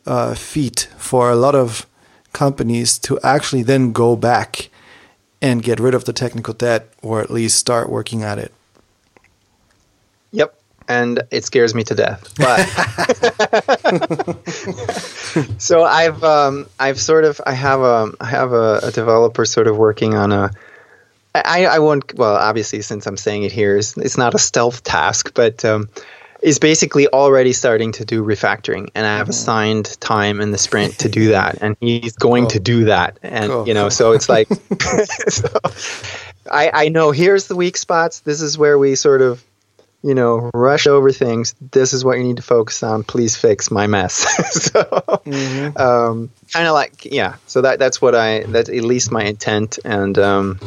uh, 0.06 0.34
feat 0.34 0.88
for 0.96 1.30
a 1.30 1.36
lot 1.36 1.54
of 1.54 1.86
companies 2.32 2.98
to 2.98 3.18
actually 3.20 3.62
then 3.62 3.92
go 3.92 4.16
back 4.16 4.70
and 5.40 5.62
get 5.62 5.78
rid 5.78 5.94
of 5.94 6.04
the 6.04 6.12
technical 6.12 6.54
debt 6.54 6.88
or 7.02 7.20
at 7.20 7.30
least 7.30 7.56
start 7.56 7.88
working 7.88 8.22
at 8.22 8.38
it. 8.38 8.52
Yep. 10.32 10.54
And 10.88 11.22
it 11.30 11.44
scares 11.44 11.74
me 11.74 11.84
to 11.84 11.94
death. 11.94 12.32
But 12.36 12.64
so 15.60 15.84
I've 15.84 16.24
um, 16.24 16.66
I've 16.80 16.98
sort 16.98 17.24
of 17.24 17.40
I 17.44 17.52
have 17.52 17.80
a 17.80 18.10
I 18.20 18.26
have 18.26 18.52
a, 18.52 18.80
a 18.82 18.90
developer 18.90 19.44
sort 19.44 19.66
of 19.66 19.76
working 19.76 20.14
on 20.14 20.32
a 20.32 20.50
I, 21.34 21.66
I 21.66 21.78
won't 21.80 22.14
well 22.14 22.34
obviously 22.34 22.80
since 22.80 23.06
I'm 23.06 23.18
saying 23.18 23.42
it 23.42 23.52
here 23.52 23.76
it's, 23.76 23.98
it's 23.98 24.16
not 24.16 24.34
a 24.34 24.38
stealth 24.38 24.82
task 24.82 25.34
but 25.34 25.62
um, 25.64 25.90
is 26.42 26.58
basically 26.58 27.08
already 27.08 27.52
starting 27.52 27.92
to 27.92 28.04
do 28.04 28.22
refactoring 28.22 28.88
and 28.94 29.06
i 29.06 29.16
have 29.16 29.24
mm-hmm. 29.24 29.30
assigned 29.30 30.00
time 30.00 30.40
in 30.40 30.50
the 30.50 30.58
sprint 30.58 30.98
to 30.98 31.08
do 31.08 31.28
that 31.32 31.58
and 31.60 31.76
he's 31.80 32.16
going 32.16 32.44
cool. 32.44 32.50
to 32.50 32.60
do 32.60 32.84
that 32.84 33.18
and 33.22 33.50
cool. 33.50 33.68
you 33.68 33.74
know 33.74 33.88
so 33.88 34.12
it's 34.12 34.28
like 34.28 34.48
so 35.28 35.48
I, 36.50 36.70
I 36.72 36.88
know 36.88 37.10
here's 37.10 37.46
the 37.46 37.56
weak 37.56 37.76
spots 37.76 38.20
this 38.20 38.40
is 38.40 38.56
where 38.56 38.78
we 38.78 38.94
sort 38.94 39.22
of 39.22 39.44
you 40.02 40.14
know 40.14 40.50
rush 40.54 40.86
over 40.86 41.10
things 41.10 41.54
this 41.72 41.92
is 41.92 42.04
what 42.04 42.18
you 42.18 42.24
need 42.24 42.36
to 42.36 42.42
focus 42.42 42.82
on 42.82 43.02
please 43.02 43.36
fix 43.36 43.70
my 43.70 43.86
mess 43.86 44.14
so 44.52 44.82
mm-hmm. 44.82 45.76
um, 45.76 46.30
kind 46.52 46.66
of 46.66 46.74
like 46.74 47.04
yeah 47.04 47.34
so 47.46 47.62
that 47.62 47.78
that's 47.78 48.00
what 48.00 48.14
i 48.14 48.44
that's 48.44 48.68
at 48.68 48.76
least 48.76 49.10
my 49.10 49.24
intent 49.24 49.78
and 49.84 50.18
um, 50.18 50.60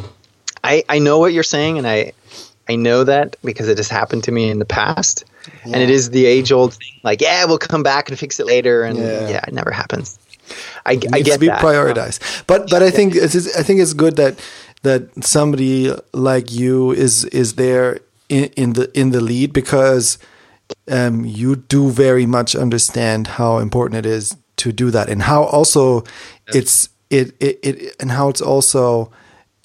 I, 0.62 0.84
I 0.88 0.98
know 0.98 1.18
what 1.18 1.32
you're 1.32 1.42
saying 1.42 1.78
and 1.78 1.86
i 1.86 2.12
I 2.68 2.76
know 2.76 3.04
that 3.04 3.36
because 3.44 3.68
it 3.68 3.78
has 3.78 3.88
happened 3.88 4.24
to 4.24 4.32
me 4.32 4.48
in 4.48 4.58
the 4.58 4.64
past, 4.64 5.24
yeah. 5.46 5.72
and 5.72 5.76
it 5.76 5.90
is 5.90 6.10
the 6.10 6.26
age 6.26 6.52
old 6.52 6.74
thing. 6.74 7.00
Like, 7.02 7.20
yeah, 7.20 7.44
we'll 7.44 7.58
come 7.58 7.82
back 7.82 8.08
and 8.08 8.18
fix 8.18 8.38
it 8.38 8.46
later, 8.46 8.84
and 8.84 8.98
yeah, 8.98 9.28
yeah 9.28 9.44
it 9.46 9.52
never 9.52 9.70
happens. 9.70 10.18
I, 10.84 10.92
it 10.92 11.14
I 11.14 11.22
get 11.22 11.34
to 11.34 11.40
be 11.40 11.46
that. 11.48 11.60
prioritized, 11.60 12.46
but 12.46 12.70
but 12.70 12.82
I 12.82 12.90
think 12.90 13.14
it's, 13.14 13.56
I 13.56 13.62
think 13.62 13.80
it's 13.80 13.94
good 13.94 14.16
that 14.16 14.40
that 14.82 15.24
somebody 15.24 15.92
like 16.12 16.52
you 16.52 16.92
is 16.92 17.24
is 17.26 17.54
there 17.54 18.00
in, 18.28 18.44
in 18.56 18.72
the 18.74 18.98
in 18.98 19.10
the 19.10 19.20
lead 19.20 19.52
because 19.52 20.18
um, 20.90 21.24
you 21.24 21.56
do 21.56 21.90
very 21.90 22.26
much 22.26 22.54
understand 22.54 23.26
how 23.26 23.58
important 23.58 24.04
it 24.04 24.08
is 24.08 24.36
to 24.56 24.72
do 24.72 24.90
that 24.90 25.08
and 25.08 25.22
how 25.22 25.44
also 25.44 26.04
it's 26.48 26.88
it, 27.10 27.34
it, 27.40 27.58
it 27.62 27.96
and 28.00 28.12
how 28.12 28.28
it's 28.28 28.40
also 28.40 29.10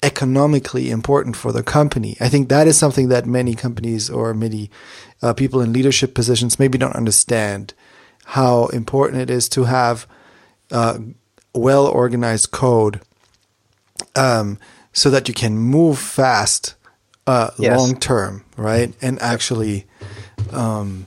economically 0.02 0.90
important 0.90 1.36
for 1.36 1.52
the 1.52 1.62
company. 1.62 2.16
I 2.20 2.28
think 2.28 2.48
that 2.48 2.66
is 2.66 2.76
something 2.76 3.08
that 3.08 3.26
many 3.26 3.54
companies 3.54 4.08
or 4.08 4.32
many 4.32 4.70
uh, 5.22 5.32
people 5.32 5.60
in 5.60 5.72
leadership 5.72 6.14
positions 6.14 6.58
maybe 6.58 6.78
don't 6.78 6.94
understand 6.94 7.74
how 8.26 8.66
important 8.66 9.22
it 9.22 9.30
is 9.30 9.48
to 9.48 9.64
have 9.64 10.06
uh, 10.70 10.98
well 11.54 11.86
organized 11.86 12.50
code 12.50 13.00
um, 14.14 14.58
so 14.92 15.10
that 15.10 15.28
you 15.28 15.34
can 15.34 15.58
move 15.58 15.98
fast 15.98 16.74
uh, 17.26 17.50
yes. 17.58 17.78
long 17.78 17.98
term, 17.98 18.44
right? 18.56 18.92
And 19.02 19.20
actually 19.20 19.86
um, 20.52 21.06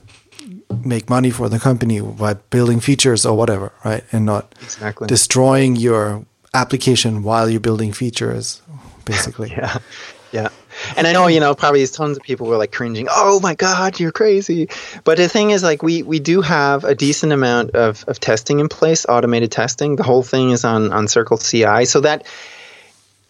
make 0.84 1.08
money 1.08 1.30
for 1.30 1.48
the 1.48 1.58
company 1.58 2.00
by 2.00 2.34
building 2.34 2.80
features 2.80 3.24
or 3.24 3.36
whatever, 3.36 3.72
right? 3.84 4.04
And 4.12 4.26
not 4.26 4.54
exactly. 4.62 5.06
destroying 5.06 5.76
your 5.76 6.24
application 6.54 7.22
while 7.22 7.48
you're 7.48 7.60
building 7.60 7.92
features, 7.92 8.62
basically. 9.04 9.50
yeah. 9.56 9.78
Yeah. 10.32 10.48
And 10.96 11.06
I 11.06 11.12
know, 11.12 11.26
you 11.26 11.40
know, 11.40 11.54
probably 11.54 11.86
tons 11.86 12.16
of 12.16 12.22
people 12.22 12.46
were 12.46 12.56
like 12.56 12.72
cringing, 12.72 13.06
oh 13.10 13.38
my 13.40 13.54
God, 13.54 14.00
you're 14.00 14.12
crazy. 14.12 14.70
But 15.04 15.18
the 15.18 15.28
thing 15.28 15.50
is, 15.50 15.62
like, 15.62 15.82
we, 15.82 16.02
we 16.02 16.18
do 16.18 16.40
have 16.40 16.84
a 16.84 16.94
decent 16.94 17.32
amount 17.32 17.72
of, 17.72 18.04
of 18.08 18.18
testing 18.18 18.58
in 18.58 18.68
place, 18.68 19.04
automated 19.06 19.52
testing. 19.52 19.96
The 19.96 20.02
whole 20.02 20.22
thing 20.22 20.50
is 20.50 20.64
on, 20.64 20.90
on 20.90 21.06
Circle 21.06 21.36
CI. 21.36 21.84
So 21.84 22.00
that 22.00 22.26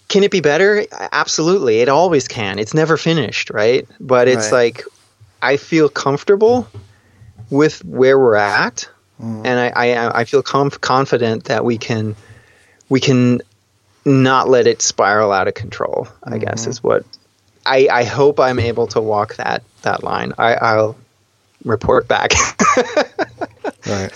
can 0.09 0.23
it 0.23 0.31
be 0.31 0.41
better? 0.41 0.85
Absolutely. 0.93 1.81
It 1.81 1.89
always 1.89 2.29
can. 2.29 2.59
It's 2.59 2.75
never 2.75 2.97
finished, 2.97 3.51
right? 3.51 3.89
But 3.99 4.29
it's 4.29 4.53
right. 4.53 4.65
like, 4.71 4.85
I 5.41 5.57
feel 5.57 5.89
comfortable 5.89 6.69
with 7.51 7.85
where 7.85 8.19
we're 8.19 8.37
at. 8.37 8.89
Mm. 9.21 9.47
And 9.47 9.59
I, 9.59 9.69
I, 9.75 10.21
I 10.21 10.25
feel 10.25 10.43
conf- 10.43 10.81
confident 10.81 11.45
that 11.45 11.65
we 11.65 11.79
can, 11.79 12.15
we 12.89 13.01
can 13.01 13.41
not 14.05 14.49
let 14.49 14.67
it 14.67 14.83
spiral 14.83 15.33
out 15.33 15.49
of 15.49 15.55
control. 15.55 16.09
I 16.25 16.31
mm-hmm. 16.31 16.41
guess 16.41 16.67
is 16.67 16.83
what 16.83 17.05
I, 17.65 17.89
I 17.91 18.05
hope 18.05 18.41
I'm 18.41 18.59
able 18.59 18.87
to 18.89 19.01
walk 19.01 19.37
that 19.37 19.63
that 19.83 20.03
line. 20.03 20.33
I, 20.39 20.55
I'll 20.55 20.97
report 21.65 22.09
back. 22.09 22.33
right. 23.87 24.13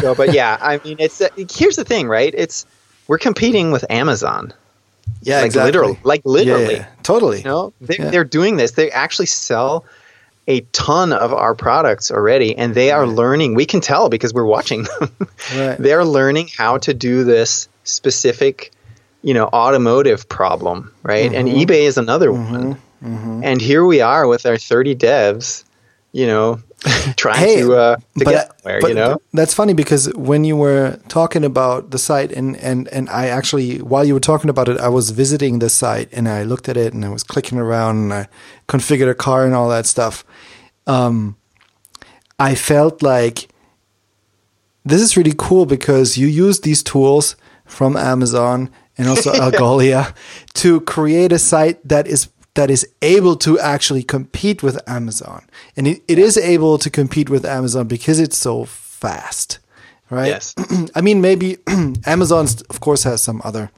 so, 0.00 0.14
but 0.14 0.32
yeah, 0.32 0.58
I 0.60 0.80
mean, 0.84 0.96
it's 0.98 1.20
uh, 1.20 1.28
here's 1.50 1.76
the 1.76 1.84
thing, 1.84 2.08
right? 2.08 2.34
It's 2.36 2.66
we're 3.08 3.18
competing 3.18 3.72
with 3.72 3.84
Amazon. 3.90 4.52
Yeah, 5.22 5.38
like 5.38 5.46
exactly. 5.46 5.66
literally, 5.66 5.98
like 6.02 6.22
literally, 6.24 6.74
yeah, 6.74 6.80
yeah. 6.80 6.86
totally. 7.02 7.38
You 7.38 7.44
know, 7.44 7.72
they, 7.80 7.96
yeah. 7.98 8.10
they're 8.10 8.24
doing 8.24 8.56
this. 8.56 8.72
They 8.72 8.90
actually 8.90 9.26
sell 9.26 9.84
a 10.48 10.60
ton 10.72 11.12
of 11.12 11.32
our 11.32 11.54
products 11.54 12.10
already, 12.10 12.56
and 12.56 12.74
they 12.74 12.90
are 12.90 13.04
right. 13.04 13.14
learning. 13.14 13.54
We 13.54 13.66
can 13.66 13.80
tell 13.80 14.08
because 14.08 14.32
we're 14.32 14.44
watching 14.44 14.84
them. 14.84 15.16
right. 15.54 15.76
They're 15.78 16.04
learning 16.04 16.50
how 16.56 16.78
to 16.78 16.94
do 16.94 17.24
this 17.24 17.68
specific 17.84 18.72
you 19.26 19.34
know 19.34 19.46
automotive 19.46 20.28
problem, 20.28 20.92
right? 21.02 21.32
Mm-hmm. 21.32 21.48
And 21.48 21.48
eBay 21.48 21.82
is 21.82 21.98
another 21.98 22.30
mm-hmm. 22.30 22.52
one. 22.52 22.74
Mm-hmm. 23.02 23.40
And 23.42 23.60
here 23.60 23.84
we 23.84 24.00
are 24.00 24.28
with 24.28 24.46
our 24.46 24.56
30 24.56 24.94
devs, 24.94 25.64
you 26.12 26.28
know, 26.28 26.60
trying 27.16 27.38
hey, 27.38 27.60
to, 27.62 27.74
uh, 27.74 27.96
to 27.96 28.24
but, 28.24 28.30
get 28.30 28.60
somewhere, 28.60 28.80
but 28.80 28.88
you 28.88 28.94
know? 28.94 29.20
That's 29.32 29.52
funny 29.52 29.74
because 29.74 30.14
when 30.14 30.44
you 30.44 30.54
were 30.56 31.00
talking 31.08 31.44
about 31.44 31.90
the 31.90 31.98
site 31.98 32.30
and, 32.30 32.56
and, 32.58 32.86
and 32.88 33.08
I 33.08 33.26
actually, 33.26 33.78
while 33.78 34.04
you 34.04 34.14
were 34.14 34.20
talking 34.20 34.48
about 34.48 34.68
it, 34.68 34.78
I 34.78 34.88
was 34.88 35.10
visiting 35.10 35.58
the 35.58 35.70
site 35.70 36.08
and 36.12 36.28
I 36.28 36.44
looked 36.44 36.68
at 36.68 36.76
it 36.76 36.94
and 36.94 37.04
I 37.04 37.08
was 37.08 37.24
clicking 37.24 37.58
around 37.58 37.96
and 37.96 38.14
I 38.14 38.28
configured 38.68 39.10
a 39.10 39.14
car 39.14 39.44
and 39.44 39.56
all 39.56 39.68
that 39.70 39.86
stuff. 39.86 40.24
Um, 40.86 41.36
I 42.38 42.54
felt 42.54 43.02
like 43.02 43.48
this 44.84 45.02
is 45.02 45.16
really 45.16 45.34
cool 45.36 45.66
because 45.66 46.16
you 46.16 46.28
use 46.28 46.60
these 46.60 46.84
tools 46.84 47.34
from 47.64 47.96
Amazon 47.96 48.70
and 48.98 49.08
also 49.08 49.32
Algolia 49.32 50.14
to 50.54 50.80
create 50.82 51.32
a 51.32 51.38
site 51.38 51.86
that 51.86 52.06
is 52.06 52.28
that 52.54 52.70
is 52.70 52.88
able 53.02 53.36
to 53.36 53.58
actually 53.60 54.02
compete 54.02 54.62
with 54.62 54.80
Amazon. 54.88 55.44
And 55.76 55.86
it, 55.86 56.02
it 56.08 56.18
is 56.18 56.38
able 56.38 56.78
to 56.78 56.88
compete 56.88 57.28
with 57.28 57.44
Amazon 57.44 57.86
because 57.86 58.18
it's 58.18 58.36
so 58.36 58.64
fast. 58.64 59.58
Right? 60.08 60.28
Yes. 60.28 60.54
I 60.94 61.00
mean 61.00 61.20
maybe 61.20 61.58
Amazon 62.06 62.46
of 62.70 62.80
course 62.80 63.02
has 63.02 63.22
some 63.22 63.40
other 63.44 63.70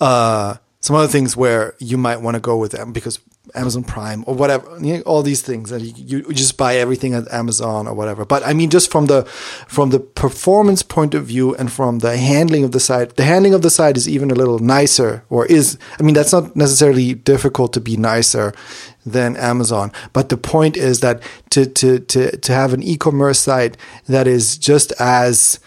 uh 0.00 0.56
some 0.80 0.96
other 0.96 1.08
things 1.08 1.36
where 1.36 1.74
you 1.78 1.96
might 1.96 2.20
want 2.20 2.34
to 2.34 2.40
go 2.40 2.56
with 2.56 2.72
them 2.72 2.92
because 2.92 3.18
Amazon 3.54 3.84
Prime 3.84 4.24
or 4.26 4.34
whatever, 4.34 4.78
you 4.80 4.96
know, 4.96 5.02
all 5.02 5.22
these 5.22 5.42
things 5.42 5.70
that 5.70 5.82
you, 5.82 6.18
you, 6.18 6.32
just 6.32 6.56
buy 6.56 6.76
everything 6.76 7.14
at 7.14 7.30
Amazon 7.32 7.86
or 7.86 7.94
whatever. 7.94 8.24
But 8.24 8.46
I 8.46 8.52
mean, 8.52 8.70
just 8.70 8.90
from 8.90 9.06
the 9.06 9.24
from 9.68 9.90
the 9.90 10.00
performance 10.00 10.82
point 10.82 11.14
of 11.14 11.26
view 11.26 11.54
and 11.56 11.70
from 11.70 12.00
the 12.00 12.16
handling 12.16 12.64
of 12.64 12.72
the 12.72 12.80
site, 12.80 13.16
the 13.16 13.24
handling 13.24 13.54
of 13.54 13.62
the 13.62 13.70
site 13.70 13.96
is 13.96 14.08
even 14.08 14.30
a 14.30 14.34
little 14.34 14.58
nicer, 14.58 15.24
or 15.28 15.46
is 15.46 15.78
I 15.98 16.02
mean, 16.02 16.14
that's 16.14 16.32
not 16.32 16.56
necessarily 16.56 17.14
difficult 17.14 17.72
to 17.74 17.80
be 17.80 17.96
nicer 17.96 18.52
than 19.04 19.36
Amazon. 19.36 19.92
But 20.12 20.28
the 20.28 20.36
point 20.36 20.76
is 20.76 21.00
that 21.00 21.22
to 21.50 21.66
to 21.66 21.98
to 21.98 22.36
to 22.36 22.52
have 22.52 22.72
an 22.72 22.82
e-commerce 22.82 23.40
site 23.40 23.76
that 24.06 24.26
is 24.26 24.56
just 24.56 24.92
as 25.00 25.60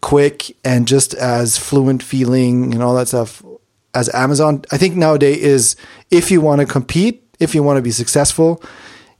quick 0.00 0.56
and 0.64 0.86
just 0.86 1.14
as 1.14 1.58
fluent 1.58 2.02
feeling 2.02 2.72
and 2.72 2.82
all 2.82 2.94
that 2.94 3.08
stuff 3.08 3.42
as 3.96 4.14
Amazon, 4.14 4.62
I 4.70 4.76
think 4.76 4.94
nowadays 4.94 5.38
is 5.38 5.76
if 6.10 6.30
you 6.30 6.40
want 6.42 6.60
to 6.60 6.66
compete, 6.66 7.22
if 7.40 7.54
you 7.54 7.62
want 7.62 7.78
to 7.78 7.82
be 7.82 7.90
successful, 7.90 8.62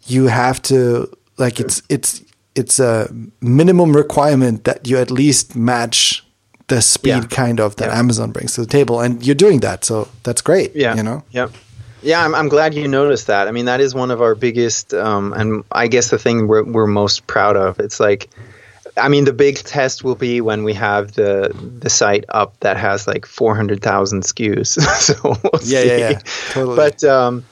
you 0.07 0.27
have 0.27 0.61
to 0.63 1.11
like 1.39 1.59
it's 1.59 1.83
it's 1.89 2.23
it's 2.55 2.79
a 2.79 3.09
minimum 3.41 3.97
requirement 3.97 4.65
that 4.65 4.87
you 4.87 4.99
at 4.99 5.11
least 5.11 5.57
match 5.57 6.25
the 6.69 6.81
speed 6.83 7.23
yeah. 7.23 7.27
kind 7.29 7.61
of 7.61 7.77
that 7.77 7.89
yeah. 7.89 7.99
Amazon 7.99 8.33
brings 8.33 8.55
to 8.55 8.61
the 8.61 8.67
table, 8.67 9.01
and 9.01 9.25
you're 9.27 9.35
doing 9.35 9.61
that, 9.61 9.85
so 9.85 10.09
that's 10.23 10.43
great. 10.43 10.75
Yeah, 10.77 10.95
you 10.95 11.03
know. 11.03 11.23
Yeah. 11.31 11.49
Yeah, 12.03 12.25
I'm, 12.25 12.35
I'm 12.37 12.49
glad 12.49 12.75
you 12.75 12.87
noticed 12.87 13.27
that. 13.27 13.49
I 13.49 13.53
mean, 13.53 13.65
that 13.65 13.81
is 13.81 13.95
one 13.95 14.13
of 14.13 14.21
our 14.21 14.37
biggest, 14.37 14.95
um, 14.95 15.33
and 15.33 15.65
I 15.73 15.89
guess 15.89 16.11
the 16.11 16.19
thing 16.19 16.47
we're, 16.47 16.63
we're 16.63 16.87
most 16.87 17.27
proud 17.27 17.57
of. 17.57 17.81
It's 17.81 17.99
like, 17.99 18.29
I 18.97 19.09
mean, 19.09 19.25
the 19.25 19.33
big 19.33 19.57
test 19.57 20.05
will 20.05 20.15
be 20.15 20.41
when 20.41 20.65
we 20.65 20.75
have 20.75 21.13
the 21.13 21.55
the 21.81 21.91
site 21.91 22.25
up 22.29 22.59
that 22.61 22.77
has 22.77 23.07
like 23.07 23.27
400,000 23.27 24.23
SKUs. 24.23 24.81
so 25.01 25.15
we'll 25.23 25.63
yeah, 25.63 25.81
see. 25.81 25.89
yeah, 25.89 25.97
yeah, 25.97 26.19
totally. 26.51 26.77
But 26.77 27.05
um, 27.05 27.45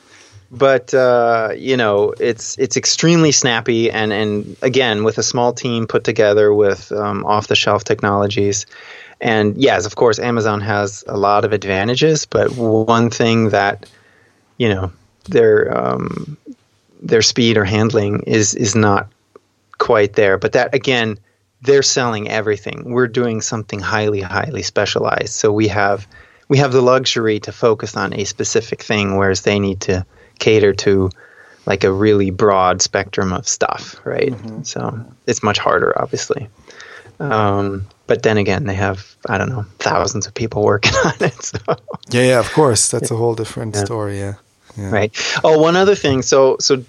but 0.51 0.95
uh, 0.95 1.51
you 1.57 1.77
know, 1.77 2.15
it's 2.19 2.57
it's 2.59 2.77
extremely 2.77 3.33
snappy, 3.33 3.91
and 3.91 4.13
and 4.13 4.57
again, 4.63 5.05
with 5.05 5.19
a 5.19 5.23
small 5.23 5.53
team 5.53 5.87
put 5.87 6.05
together 6.05 6.53
with 6.53 6.93
um, 6.93 7.27
off 7.27 7.49
the 7.49 7.57
shelf 7.57 7.85
technologies. 7.85 8.67
And 9.21 9.57
yes, 9.57 9.87
of 9.87 9.97
course, 9.97 10.19
Amazon 10.19 10.61
has 10.61 11.05
a 11.07 11.17
lot 11.17 11.45
of 11.45 11.53
advantages, 11.53 12.27
but 12.27 12.53
one 12.57 13.11
thing 13.11 13.51
that 13.51 13.89
you 14.59 14.69
know 14.69 14.93
their 15.29 15.77
um, 15.77 16.37
their 17.03 17.23
speed 17.23 17.57
or 17.57 17.65
handling 17.65 18.21
is 18.21 18.55
is 18.55 18.75
not 18.75 19.09
quite 19.79 20.15
there. 20.15 20.39
But 20.39 20.53
that 20.53 20.75
again 20.75 21.19
they're 21.65 21.83
selling 21.83 22.29
everything. 22.29 22.85
We're 22.85 23.09
doing 23.09 23.41
something 23.41 23.81
highly, 23.81 24.21
highly 24.21 24.63
specialized. 24.63 25.33
So 25.33 25.51
we 25.51 25.69
have 25.69 26.07
we 26.49 26.59
have 26.59 26.73
the 26.73 26.83
luxury 26.83 27.41
to 27.41 27.53
focus 27.53 27.97
on 27.97 28.13
a 28.13 28.25
specific 28.25 28.83
thing, 28.83 29.17
whereas 29.17 29.43
they 29.43 29.59
need 29.59 29.81
to 29.83 30.05
cater 30.39 30.75
to 30.75 31.11
like 31.67 31.83
a 31.85 31.91
really 31.91 32.31
broad 32.31 32.83
spectrum 32.83 33.33
of 33.33 33.49
stuff, 33.49 33.99
right? 34.05 34.33
Mm-hmm. 34.33 34.63
So 34.63 35.05
it's 35.27 35.43
much 35.43 35.59
harder, 35.59 35.99
obviously. 36.01 36.49
Um, 37.19 37.87
but 38.07 38.23
then 38.23 38.37
again, 38.37 38.65
they 38.65 38.75
have 38.75 39.17
I 39.27 39.39
don't 39.39 39.49
know 39.49 39.65
thousands 39.79 40.27
of 40.27 40.35
people 40.35 40.63
working 40.63 40.95
on 41.05 41.15
it. 41.21 41.43
So. 41.43 41.59
Yeah, 42.11 42.23
yeah, 42.23 42.41
of 42.41 42.53
course, 42.53 42.91
that's 42.91 43.11
a 43.11 43.17
whole 43.17 43.35
different 43.35 43.75
yeah. 43.75 43.85
story. 43.85 44.19
Yeah. 44.19 44.35
yeah. 44.77 44.91
Right. 44.91 45.41
Oh, 45.43 45.59
one 45.59 45.77
other 45.77 45.95
thing. 45.95 46.21
So, 46.21 46.57
so 46.61 46.85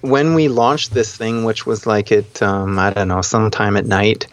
when 0.00 0.34
we 0.34 0.48
launched 0.48 0.92
this 0.92 1.16
thing, 1.16 1.44
which 1.44 1.66
was 1.66 1.86
like 1.86 2.12
at 2.12 2.42
um, 2.42 2.78
I 2.78 2.90
don't 2.90 3.08
know 3.08 3.22
sometime 3.22 3.76
at 3.76 3.86
night, 3.86 4.26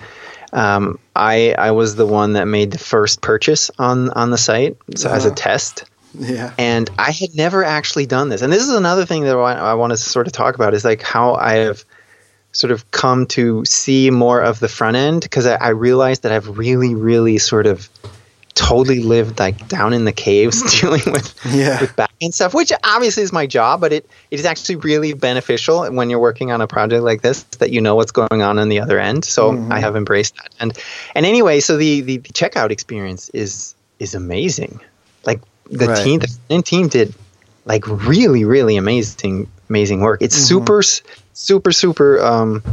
um, 0.54 1.00
I 1.16 1.54
I 1.58 1.72
was 1.72 1.96
the 1.96 2.06
one 2.06 2.34
that 2.34 2.46
made 2.46 2.72
the 2.72 2.78
first 2.78 3.22
purchase 3.22 3.72
on 3.78 4.10
on 4.12 4.32
the 4.32 4.38
site 4.38 4.78
so 4.96 5.10
uh, 5.10 5.14
as 5.14 5.26
a 5.26 5.30
uh-huh. 5.30 5.36
test. 5.36 5.86
Yeah. 6.20 6.54
And 6.58 6.90
I 6.98 7.12
had 7.12 7.36
never 7.36 7.64
actually 7.64 8.06
done 8.06 8.30
this, 8.30 8.42
and 8.42 8.52
this 8.52 8.64
is 8.64 8.74
another 8.74 9.06
thing 9.06 9.24
that 9.24 9.36
I, 9.36 9.54
I 9.54 9.74
want 9.76 9.92
to 9.92 9.98
sort 9.98 10.28
of 10.28 10.34
talk 10.34 10.56
about 10.56 10.74
is 10.74 10.84
like 10.84 11.02
how 11.02 11.36
I 11.36 11.56
have 11.56 11.84
sort 12.54 12.72
of 12.72 12.90
come 12.92 13.28
to 13.28 13.64
see 13.66 14.10
more 14.10 14.42
of 14.42 14.60
the 14.60 14.68
front 14.68 14.98
end 14.98 15.22
because 15.22 15.46
I, 15.46 15.56
I 15.56 15.70
realized 15.70 16.24
that 16.24 16.32
I've 16.32 16.58
really 16.58 16.96
really 16.96 17.38
sort 17.38 17.68
of 17.68 17.90
totally 18.58 19.00
lived 19.00 19.40
like 19.40 19.68
down 19.70 19.94
in 19.94 20.04
the 20.06 20.12
caves 20.12 20.62
dealing 20.82 21.02
with 21.06 21.34
Yeah. 21.46 21.80
with 21.80 21.96
backend 21.96 22.34
stuff, 22.34 22.54
which 22.54 22.72
obviously 22.84 23.24
is 23.24 23.32
my 23.32 23.46
job, 23.48 23.80
but 23.82 23.94
it, 23.94 24.10
it 24.32 24.40
is 24.40 24.46
actually 24.46 24.78
really 24.78 25.14
beneficial 25.14 25.86
when 25.92 26.10
you're 26.10 26.20
working 26.20 26.52
on 26.52 26.60
a 26.62 26.68
project 26.68 27.04
like 27.04 27.22
this 27.22 27.44
that 27.60 27.70
you 27.72 27.82
know 27.82 27.96
what's 27.96 28.12
going 28.12 28.42
on 28.42 28.60
on 28.60 28.70
the 28.70 28.80
other 28.82 29.00
end. 29.00 29.24
So 29.26 29.52
Mm-hmm. 29.52 29.72
I 29.72 29.80
have 29.80 29.96
embraced 29.96 30.36
that. 30.36 30.50
And 30.60 30.78
and 31.16 31.26
anyway, 31.26 31.60
so 31.60 31.78
the, 31.78 32.02
the, 32.02 32.18
the 32.18 32.30
checkout 32.30 32.72
experience 32.72 33.30
is 33.30 33.76
is 34.00 34.16
amazing. 34.16 34.80
Like 35.26 35.42
the 35.70 35.88
Right. 35.88 36.04
team, 36.04 36.20
the 36.50 36.62
team 36.62 36.88
did 36.88 37.14
like 37.66 37.88
really 37.88 38.46
really 38.46 38.78
amazing 38.78 39.50
amazing 39.70 40.02
work. 40.02 40.22
It's 40.22 40.36
Mm-hmm. 40.36 40.46
super 40.46 40.82
super 41.34 41.72
super 41.72 42.22
um, 42.24 42.64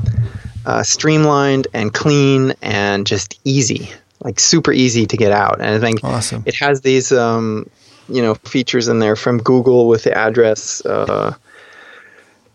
uh, 0.65 0.83
streamlined 0.83 1.69
and 1.75 1.93
clean 1.93 2.55
and 2.63 3.07
just 3.07 3.39
easy, 3.45 3.91
like 4.23 4.39
super 4.41 4.73
easy 4.73 5.07
to 5.07 5.17
get 5.17 5.33
out. 5.33 5.61
And 5.61 5.69
I 5.71 5.79
think 5.79 6.03
Awesome. 6.05 6.43
it 6.47 6.55
has 6.57 6.81
these 6.81 7.13
um, 7.13 7.69
you 8.09 8.23
know 8.23 8.35
features 8.35 8.89
in 8.89 8.99
there 8.99 9.17
from 9.17 9.39
Google 9.39 9.89
with 9.89 10.05
the 10.05 10.17
address. 10.17 10.85
Uh, 10.85 11.35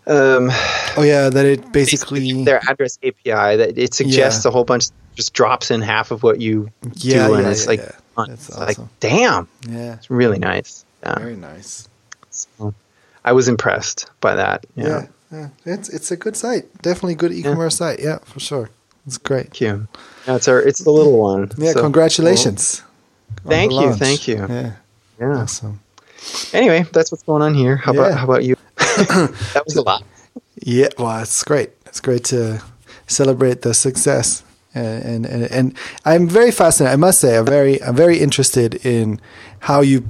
um, 0.07 0.49
Oh 0.97 1.03
yeah, 1.03 1.29
that 1.29 1.45
it 1.45 1.71
basically 1.71 2.43
their 2.43 2.59
address 2.67 2.97
API 3.03 3.57
that 3.57 3.77
it 3.77 3.93
suggests 3.93 4.45
a 4.45 4.51
whole 4.51 4.63
bunch, 4.63 4.85
just 5.15 5.33
drops 5.33 5.69
in 5.71 5.81
half 5.81 6.11
of 6.11 6.23
what 6.23 6.41
you 6.41 6.71
Yeah, 6.95 7.27
do, 7.27 7.33
and 7.35 7.43
yeah, 7.45 7.51
it's 7.51 7.63
yeah, 7.65 7.69
like, 7.69 7.79
yeah. 7.79 8.25
It's 8.33 8.57
like, 8.57 8.77
damn, 8.99 9.47
yeah, 9.69 9.93
it's 9.93 10.09
really 10.09 10.39
nice. 10.39 10.83
Yeah. 11.03 11.19
very 11.19 11.35
nice. 11.37 11.87
So 12.31 12.73
I 13.23 13.31
was 13.33 13.47
impressed 13.47 14.09
by 14.19 14.35
that. 14.35 14.65
Yeah. 14.75 15.05
Yeah, 15.31 15.49
yeah, 15.65 15.73
it's 15.75 15.89
it's 15.89 16.11
a 16.11 16.17
good 16.17 16.35
site. 16.35 16.65
Definitely 16.81 17.15
good 17.15 17.31
e-commerce 17.31 17.77
site. 17.77 17.99
Yeah, 17.99 18.17
for 18.25 18.39
sure. 18.39 18.71
It's 19.05 19.17
great. 19.17 19.45
Thank 19.47 19.61
you. 19.61 19.87
It's 20.35 20.47
our 20.47 20.59
it's 20.61 20.83
the 20.83 20.91
little 20.91 21.17
one. 21.17 21.51
Yeah, 21.57 21.73
So- 21.73 21.81
congratulations. 21.81 22.83
on 23.45 23.49
Thank 23.51 23.71
you, 23.71 23.77
launch. 23.77 23.99
thank 23.99 24.27
you. 24.27 24.35
Yeah, 24.37 24.71
Yeah. 25.19 25.37
awesome. 25.41 25.79
Anyway, 26.53 26.85
that's 26.91 27.11
what's 27.11 27.23
going 27.23 27.41
on 27.41 27.53
here. 27.53 27.75
How 27.77 27.93
Yeah. 27.93 27.99
about 28.01 28.17
how 28.19 28.23
about 28.25 28.43
you? 28.43 28.55
that 28.77 29.63
was 29.65 29.75
a 29.75 29.81
lot. 29.81 30.03
Yeah, 30.61 30.89
well, 30.97 31.21
it's 31.21 31.43
great. 31.43 31.69
It's 31.85 31.99
great 32.01 32.23
to 32.25 32.61
celebrate 33.07 33.61
the 33.61 33.73
success, 33.73 34.43
and 34.75 35.03
and 35.05 35.25
and, 35.25 35.43
and 35.51 35.73
I'm 36.05 36.27
very 36.27 36.51
fascinated. 36.51 36.93
I 36.93 36.97
must 36.97 37.19
say, 37.19 37.37
I'm 37.37 37.45
very 37.45 37.81
I'm 37.83 37.95
very 37.95 38.17
interested 38.19 38.75
in 38.85 39.19
how 39.59 39.81
you 39.81 40.03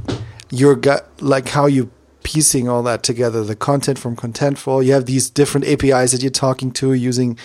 your 0.49 0.75
gut 0.75 1.07
like 1.21 1.49
how 1.49 1.67
you 1.67 1.89
piecing 2.29 2.69
all 2.69 2.83
that 2.83 3.01
together. 3.01 3.43
The 3.43 3.55
content 3.55 3.97
from 3.97 4.15
Contentful. 4.15 4.85
You 4.85 4.93
have 4.93 5.07
these 5.07 5.31
different 5.31 5.65
APIs 5.65 6.11
that 6.11 6.21
you're 6.21 6.29
talking 6.29 6.69
to 6.73 6.93
using 6.93 7.39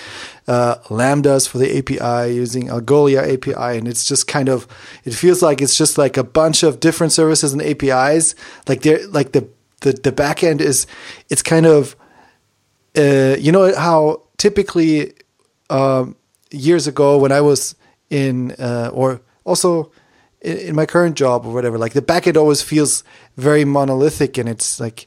uh, 0.47 0.75
lambdas 0.88 1.49
for 1.49 1.57
the 1.57 1.79
API, 1.79 2.35
using 2.35 2.68
Algolia 2.68 3.23
API, 3.33 3.79
and 3.79 3.88
it's 3.88 4.05
just 4.05 4.27
kind 4.27 4.51
of 4.51 4.68
it 5.05 5.14
feels 5.14 5.40
like 5.40 5.62
it's 5.62 5.79
just 5.79 5.97
like 5.97 6.18
a 6.18 6.23
bunch 6.23 6.62
of 6.62 6.81
different 6.81 7.12
services 7.14 7.55
and 7.55 7.62
APIs. 7.62 8.35
Like 8.68 8.83
they're 8.83 9.07
like 9.09 9.33
the 9.33 9.49
the 9.81 9.92
the 9.92 10.12
back 10.12 10.44
end 10.44 10.61
is 10.61 10.87
it's 11.31 11.42
kind 11.42 11.64
of 11.64 11.97
uh, 12.94 13.37
you 13.38 13.53
know 13.53 13.75
how 13.75 14.20
typically 14.37 15.14
um, 15.70 16.14
years 16.51 16.87
ago 16.87 17.16
when 17.16 17.33
I 17.33 17.40
was 17.40 17.75
in 18.11 18.53
uh, 18.59 18.90
or 18.92 19.23
also 19.44 19.90
in, 20.44 20.74
my 20.76 20.87
current 20.87 21.16
job 21.16 21.46
or 21.46 21.52
whatever, 21.52 21.78
like 21.78 21.92
the 21.94 22.02
backend 22.02 22.37
always 22.37 22.62
feels 22.62 23.02
very 23.37 23.64
monolithic 23.64 24.38
and 24.38 24.48
it's 24.48 24.78
like 24.78 25.07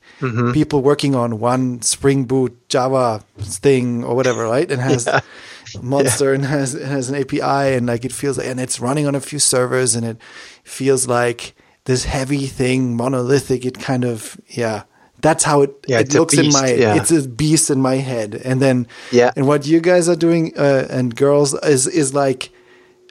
people 0.53 0.81
working 0.81 1.15
on 1.15 1.39
one 1.39 1.81
Spring 1.81 2.25
Boot 2.25 2.51
Java 2.69 3.23
thing 3.39 4.03
or 4.03 4.15
whatever, 4.15 4.43
right? 4.45 4.69
And 4.71 4.81
has 4.81 5.07
Monster 5.81 6.33
and 6.33 6.45
has 6.45 6.73
has 6.73 7.09
an 7.09 7.15
API 7.15 7.75
and 7.75 7.85
like 7.87 8.05
it 8.05 8.11
feels 8.13 8.37
like, 8.37 8.47
and 8.47 8.59
it's 8.59 8.79
running 8.79 9.05
on 9.07 9.15
a 9.15 9.19
few 9.21 9.39
servers 9.39 9.95
and 9.95 10.05
it 10.05 10.17
feels 10.63 11.07
like 11.07 11.53
this 11.85 12.05
heavy 12.05 12.47
thing, 12.47 12.95
monolithic. 12.95 13.65
It 13.65 13.79
kind 13.79 14.03
of 14.05 14.39
yeah. 14.47 14.83
That's 15.19 15.43
how 15.43 15.63
it, 15.63 15.71
Yeah, 15.87 15.99
it 16.01 16.13
looks 16.13 16.37
in 16.37 16.51
my 16.51 16.73
yeah. 16.73 16.95
it's 16.95 17.11
a 17.11 17.27
beast 17.27 17.69
in 17.71 17.81
my 17.81 17.95
head 17.95 18.35
and 18.45 18.61
then 18.61 18.87
Yeah. 19.11 19.31
and 19.35 19.47
what 19.47 19.65
you 19.65 19.81
guys 19.81 20.07
are 20.07 20.15
doing 20.15 20.53
uh, 20.57 20.87
and 20.89 21.15
girls 21.15 21.53
is 21.63 21.87
is 21.87 22.13
like 22.13 22.49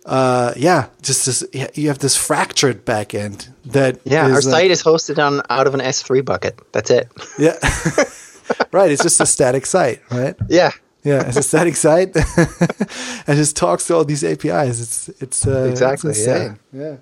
uh 0.07 0.53
yeah 0.57 0.87
just 1.03 1.27
this 1.27 1.45
yeah, 1.53 1.67
you 1.75 1.89
have 1.89 1.99
this 1.99 2.17
fractured 2.17 2.85
back 2.85 3.13
end 3.15 3.49
that 3.67 3.99
Yeah, 4.05 4.27
is, 4.27 4.33
our 4.33 4.39
uh, 4.39 4.41
site 4.57 4.71
is 4.71 4.83
hosted 4.83 5.19
on 5.19 5.43
out 5.51 5.67
of 5.67 5.75
an 5.75 5.81
S3 5.81 6.25
bucket. 6.25 6.59
That's 6.73 6.91
it. 6.91 7.09
yeah 7.39 7.57
right 8.73 8.91
it's 8.93 9.03
just 9.03 9.21
a 9.21 9.27
static 9.27 9.67
site 9.67 10.01
right 10.11 10.37
Yeah. 10.49 10.71
yeah 11.03 11.27
it's 11.27 11.37
a 11.37 11.43
static 11.43 11.75
site 11.77 12.15
and 13.27 13.37
just 13.37 13.57
talks 13.57 13.87
to 13.89 13.95
all 13.97 14.05
these 14.05 14.23
apis 14.25 14.81
it's 14.81 15.09
it's 15.21 15.47
uh, 15.47 15.67
Exactly, 15.71 16.11
it's 16.11 16.21
insane. 16.27 16.59
yeah 16.73 16.97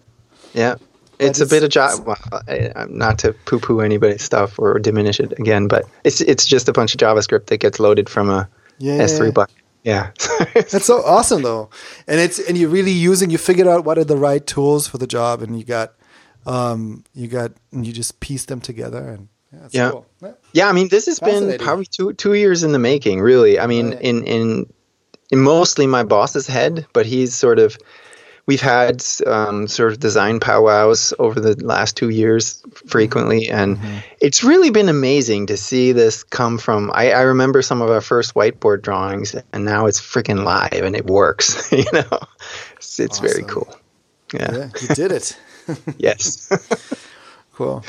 Yeah. 0.54 0.74
It's 1.20 1.40
a 1.40 1.46
bit 1.46 1.62
of 1.62 1.70
Java. 1.70 2.02
Well, 2.02 2.86
not 2.88 3.18
to 3.20 3.32
poo-poo 3.46 3.80
anybody's 3.80 4.22
stuff 4.22 4.58
or 4.58 4.80
diminish 4.80 5.20
it 5.20 5.32
again, 5.38 5.68
but 5.68 5.84
it's 6.02 6.20
it's 6.20 6.44
just 6.44 6.68
a 6.68 6.72
bunch 6.72 6.92
of 6.94 6.98
JavaScript 6.98 7.46
that 7.46 7.58
gets 7.60 7.78
loaded 7.78 8.08
from 8.10 8.28
a 8.30 8.48
Yeah. 8.78 8.98
S3 8.98 9.32
bucket. 9.32 9.54
Yeah. 9.84 10.10
That's 10.54 10.84
so 10.86 11.02
awesome 11.04 11.42
though. 11.42 11.70
And 12.08 12.18
it's 12.20 12.38
and 12.40 12.58
you're 12.58 12.70
really 12.70 12.90
using 12.90 13.30
you 13.30 13.38
figured 13.38 13.68
out 13.68 13.84
what 13.84 13.96
are 13.98 14.04
the 14.04 14.16
right 14.16 14.44
tools 14.44 14.88
for 14.88 14.98
the 14.98 15.06
job 15.06 15.42
and 15.42 15.56
you 15.58 15.64
got 15.64 15.94
um 16.46 17.04
you 17.14 17.28
got 17.28 17.52
and 17.70 17.86
you 17.86 17.92
just 17.92 18.18
piece 18.20 18.46
them 18.46 18.60
together 18.60 19.06
and 19.08 19.28
yeah, 19.52 19.68
Yeah. 19.70 19.90
cool. 19.90 20.06
Yeah. 20.22 20.32
Yeah, 20.52 20.68
I 20.68 20.72
mean, 20.72 20.88
this 20.88 21.06
has 21.06 21.20
been 21.20 21.58
probably 21.58 21.86
two 21.86 22.12
two 22.14 22.34
years 22.34 22.64
in 22.64 22.72
the 22.72 22.78
making. 22.80 23.20
Really, 23.20 23.60
I 23.60 23.66
mean, 23.68 23.90
Right. 23.90 24.00
in 24.02 24.24
in 24.26 24.72
in 25.30 25.38
mostly 25.40 25.86
my 25.86 26.02
boss's 26.02 26.46
head, 26.48 26.86
but 26.92 27.06
he's 27.06 27.34
sort 27.34 27.58
of. 27.58 27.76
We've 28.46 28.60
had 28.60 29.02
um, 29.26 29.68
sort 29.68 29.92
of 29.92 30.00
design 30.00 30.38
powwows 30.38 31.14
over 31.18 31.40
the 31.40 31.54
last 31.64 31.96
two 31.96 32.10
years 32.10 32.62
frequently, 32.86 33.48
and 33.48 33.78
it's 34.20 34.44
really 34.44 34.70
been 34.70 34.90
amazing 34.90 35.46
to 35.46 35.56
see 35.56 35.92
this 35.92 36.22
come 36.24 36.58
from. 36.58 36.90
I, 36.92 37.12
I 37.12 37.22
remember 37.22 37.62
some 37.62 37.80
of 37.80 37.90
our 37.90 38.02
first 38.02 38.34
whiteboard 38.34 38.82
drawings, 38.82 39.34
and 39.52 39.64
now 39.64 39.86
it's 39.86 40.00
freaking 40.00 40.44
live 40.44 40.72
and 40.84 40.94
it 40.94 41.06
works. 41.06 41.72
you 41.72 41.84
know, 41.92 42.20
it's, 42.76 43.00
it's 43.00 43.18
very 43.18 43.44
cool. 43.44 43.74
Yeah. 44.34 44.52
Yeah, 44.52 44.70
you 44.80 44.88
did 44.88 45.12
it. 45.12 45.38
Yes. 45.96 46.52
cool. 47.54 47.82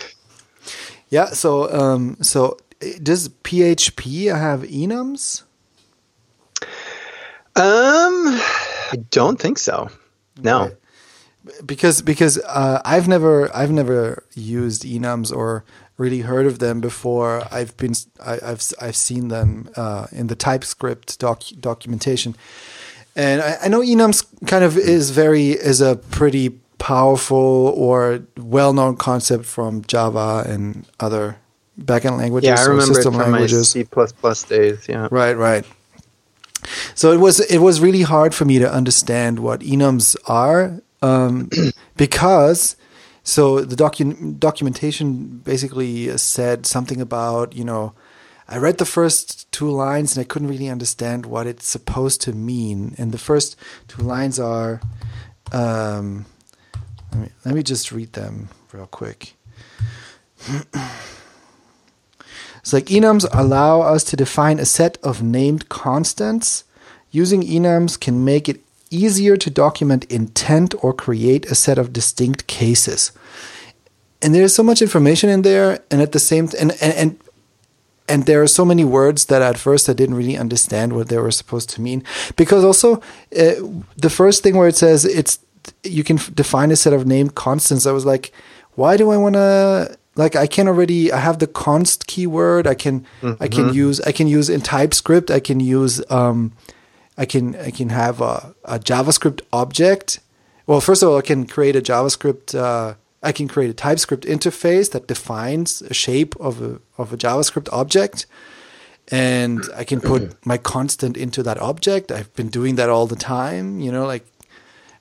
Yeah, 1.09 1.25
so 1.25 1.69
um 1.73 2.15
so 2.21 2.57
uh, 2.81 2.87
does 3.03 3.27
PHP 3.29 4.33
have 4.33 4.61
enums? 4.61 5.43
um, 7.57 8.37
I 8.37 8.95
don't 9.11 9.37
think 9.39 9.57
so. 9.57 9.89
No. 10.41 10.63
Okay. 10.63 10.75
because 11.65 12.01
because 12.01 12.37
uh, 12.45 12.81
I've 12.85 13.07
never 13.07 13.55
I've 13.55 13.71
never 13.71 14.23
used 14.35 14.83
enums 14.83 15.35
or 15.35 15.63
really 15.97 16.21
heard 16.21 16.45
of 16.45 16.59
them 16.59 16.81
before. 16.81 17.43
I've 17.51 17.75
been 17.77 17.93
I, 18.23 18.39
I've 18.43 18.61
I've 18.81 18.95
seen 18.95 19.27
them 19.29 19.69
uh, 19.75 20.07
in 20.11 20.27
the 20.27 20.35
TypeScript 20.35 21.19
doc, 21.19 21.43
documentation, 21.59 22.35
and 23.15 23.41
I, 23.41 23.57
I 23.63 23.67
know 23.67 23.81
enums 23.81 24.25
kind 24.47 24.63
of 24.63 24.77
is 24.77 25.11
very 25.11 25.51
is 25.51 25.81
a 25.81 25.95
pretty 25.95 26.49
powerful 26.77 27.37
or 27.75 28.21
well 28.37 28.73
known 28.73 28.95
concept 28.97 29.45
from 29.45 29.83
Java 29.85 30.43
and 30.47 30.85
other 30.99 31.37
backend 31.79 32.17
languages 32.17 32.47
Yeah, 32.47 32.59
I 32.59 32.65
remember 32.65 32.91
it 32.91 32.95
system 32.95 33.13
from 33.13 33.31
languages. 33.31 33.75
my 33.75 33.83
C 33.83 34.45
days. 34.49 34.87
Yeah. 34.87 35.07
Right, 35.11 35.33
right. 35.37 35.65
So 36.93 37.11
it 37.11 37.19
was 37.19 37.39
it 37.39 37.59
was 37.59 37.81
really 37.81 38.03
hard 38.03 38.33
for 38.33 38.45
me 38.45 38.59
to 38.59 38.71
understand 38.71 39.39
what 39.39 39.61
enums 39.61 40.15
are 40.27 40.81
um, 41.01 41.49
because 41.97 42.75
so 43.23 43.61
the 43.61 43.75
docu- 43.75 44.39
documentation 44.39 45.39
basically 45.43 46.15
said 46.17 46.65
something 46.65 47.01
about 47.01 47.55
you 47.55 47.63
know 47.63 47.93
I 48.47 48.57
read 48.57 48.77
the 48.77 48.85
first 48.85 49.51
two 49.51 49.69
lines 49.69 50.15
and 50.15 50.23
I 50.23 50.27
couldn't 50.27 50.49
really 50.49 50.69
understand 50.69 51.25
what 51.25 51.47
it's 51.47 51.67
supposed 51.67 52.21
to 52.21 52.33
mean 52.33 52.95
and 52.97 53.11
the 53.11 53.17
first 53.17 53.55
two 53.87 54.03
lines 54.03 54.39
are 54.39 54.81
um, 55.51 56.25
let 57.11 57.21
me 57.21 57.29
let 57.45 57.55
me 57.55 57.63
just 57.63 57.91
read 57.91 58.13
them 58.13 58.49
real 58.71 58.87
quick. 58.87 59.33
It's 62.65 62.73
like 62.73 62.85
enums 62.85 63.27
allow 63.31 63.81
us 63.81 64.03
to 64.05 64.15
define 64.15 64.57
a 64.57 64.65
set 64.65 64.97
of 65.03 65.21
named 65.21 65.69
constants. 65.69 66.63
Using 67.11 67.43
enums 67.43 67.99
can 67.99 68.25
make 68.25 68.49
it 68.49 68.61
easier 68.89 69.37
to 69.37 69.51
document 69.51 70.05
intent 70.05 70.73
or 70.81 70.91
create 70.91 71.45
a 71.45 71.53
set 71.53 71.77
of 71.77 71.93
distinct 71.93 72.47
cases. 72.47 73.11
And 74.19 74.33
there's 74.33 74.55
so 74.55 74.63
much 74.63 74.81
information 74.81 75.29
in 75.29 75.43
there, 75.43 75.83
and 75.91 76.01
at 76.01 76.11
the 76.11 76.17
same 76.17 76.49
and 76.59 76.71
and 76.81 76.93
and, 77.01 77.19
and 78.09 78.25
there 78.25 78.41
are 78.41 78.47
so 78.47 78.65
many 78.65 78.83
words 78.83 79.25
that 79.25 79.43
at 79.43 79.59
first 79.59 79.87
I 79.87 79.93
didn't 79.93 80.15
really 80.15 80.35
understand 80.35 80.93
what 80.93 81.09
they 81.09 81.19
were 81.19 81.29
supposed 81.29 81.69
to 81.69 81.81
mean. 81.81 82.03
Because 82.35 82.65
also, 82.65 82.95
uh, 83.37 83.61
the 83.95 84.09
first 84.09 84.41
thing 84.41 84.55
where 84.57 84.67
it 84.67 84.75
says 84.75 85.05
it's 85.05 85.37
you 85.83 86.03
can 86.03 86.17
f- 86.17 86.33
define 86.33 86.71
a 86.71 86.75
set 86.75 86.93
of 86.93 87.05
named 87.05 87.35
constants, 87.35 87.85
I 87.85 87.91
was 87.91 88.07
like, 88.07 88.31
why 88.73 88.97
do 88.97 89.11
I 89.11 89.17
want 89.17 89.35
to? 89.35 89.99
Like 90.15 90.35
I 90.35 90.47
can 90.47 90.67
already 90.67 91.11
I 91.11 91.19
have 91.19 91.39
the 91.39 91.47
const 91.47 92.07
keyword. 92.07 92.67
I 92.67 92.73
can 92.75 93.05
I 93.39 93.47
can 93.47 93.73
use 93.73 93.99
I 94.01 94.11
can 94.11 94.27
use 94.27 94.49
in 94.49 94.61
TypeScript. 94.61 95.29
I 95.29 95.39
can 95.39 95.59
use 95.59 96.01
um, 96.09 96.53
I 97.17 97.25
can 97.25 97.55
I 97.57 97.71
can 97.71 97.89
have 97.89 98.21
a, 98.21 98.55
a 98.63 98.79
JavaScript 98.79 99.41
object 99.51 100.19
well, 100.67 100.81
first 100.81 101.03
of 101.03 101.09
all, 101.09 101.17
I 101.17 101.21
can 101.21 101.45
create 101.45 101.75
a 101.75 101.81
JavaScript. 101.81 102.55
Uh, 102.55 102.95
I 103.21 103.31
can 103.31 103.47
create 103.47 103.69
a 103.69 103.73
TypeScript 103.73 104.23
interface 104.25 104.91
that 104.91 105.07
defines 105.07 105.81
a 105.83 105.93
shape 105.93 106.35
of 106.39 106.61
a 106.61 106.79
of 106.97 107.13
a 107.13 107.17
JavaScript 107.17 107.69
object, 107.71 108.25
and 109.09 109.63
I 109.75 109.83
can 109.83 110.01
put 110.01 110.35
my 110.45 110.57
constant 110.57 111.17
into 111.17 111.43
that 111.43 111.59
object. 111.59 112.11
I've 112.11 112.33
been 112.35 112.49
doing 112.49 112.75
that 112.75 112.89
all 112.89 113.07
the 113.07 113.15
time. 113.15 113.79
You 113.79 113.91
know, 113.91 114.05
like 114.05 114.25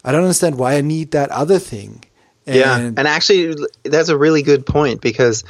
I 0.04 0.12
don't 0.12 0.22
understand 0.22 0.58
why 0.58 0.74
I 0.74 0.80
need 0.80 1.12
that 1.12 1.30
other 1.30 1.58
thing. 1.58 2.04
And 2.46 2.56
yeah, 2.56 2.78
and 2.78 3.00
actually, 3.00 3.56
that's 3.84 4.08
a 4.08 4.18
really 4.18 4.42
good 4.42 4.66
point 4.66 5.00
because 5.00 5.44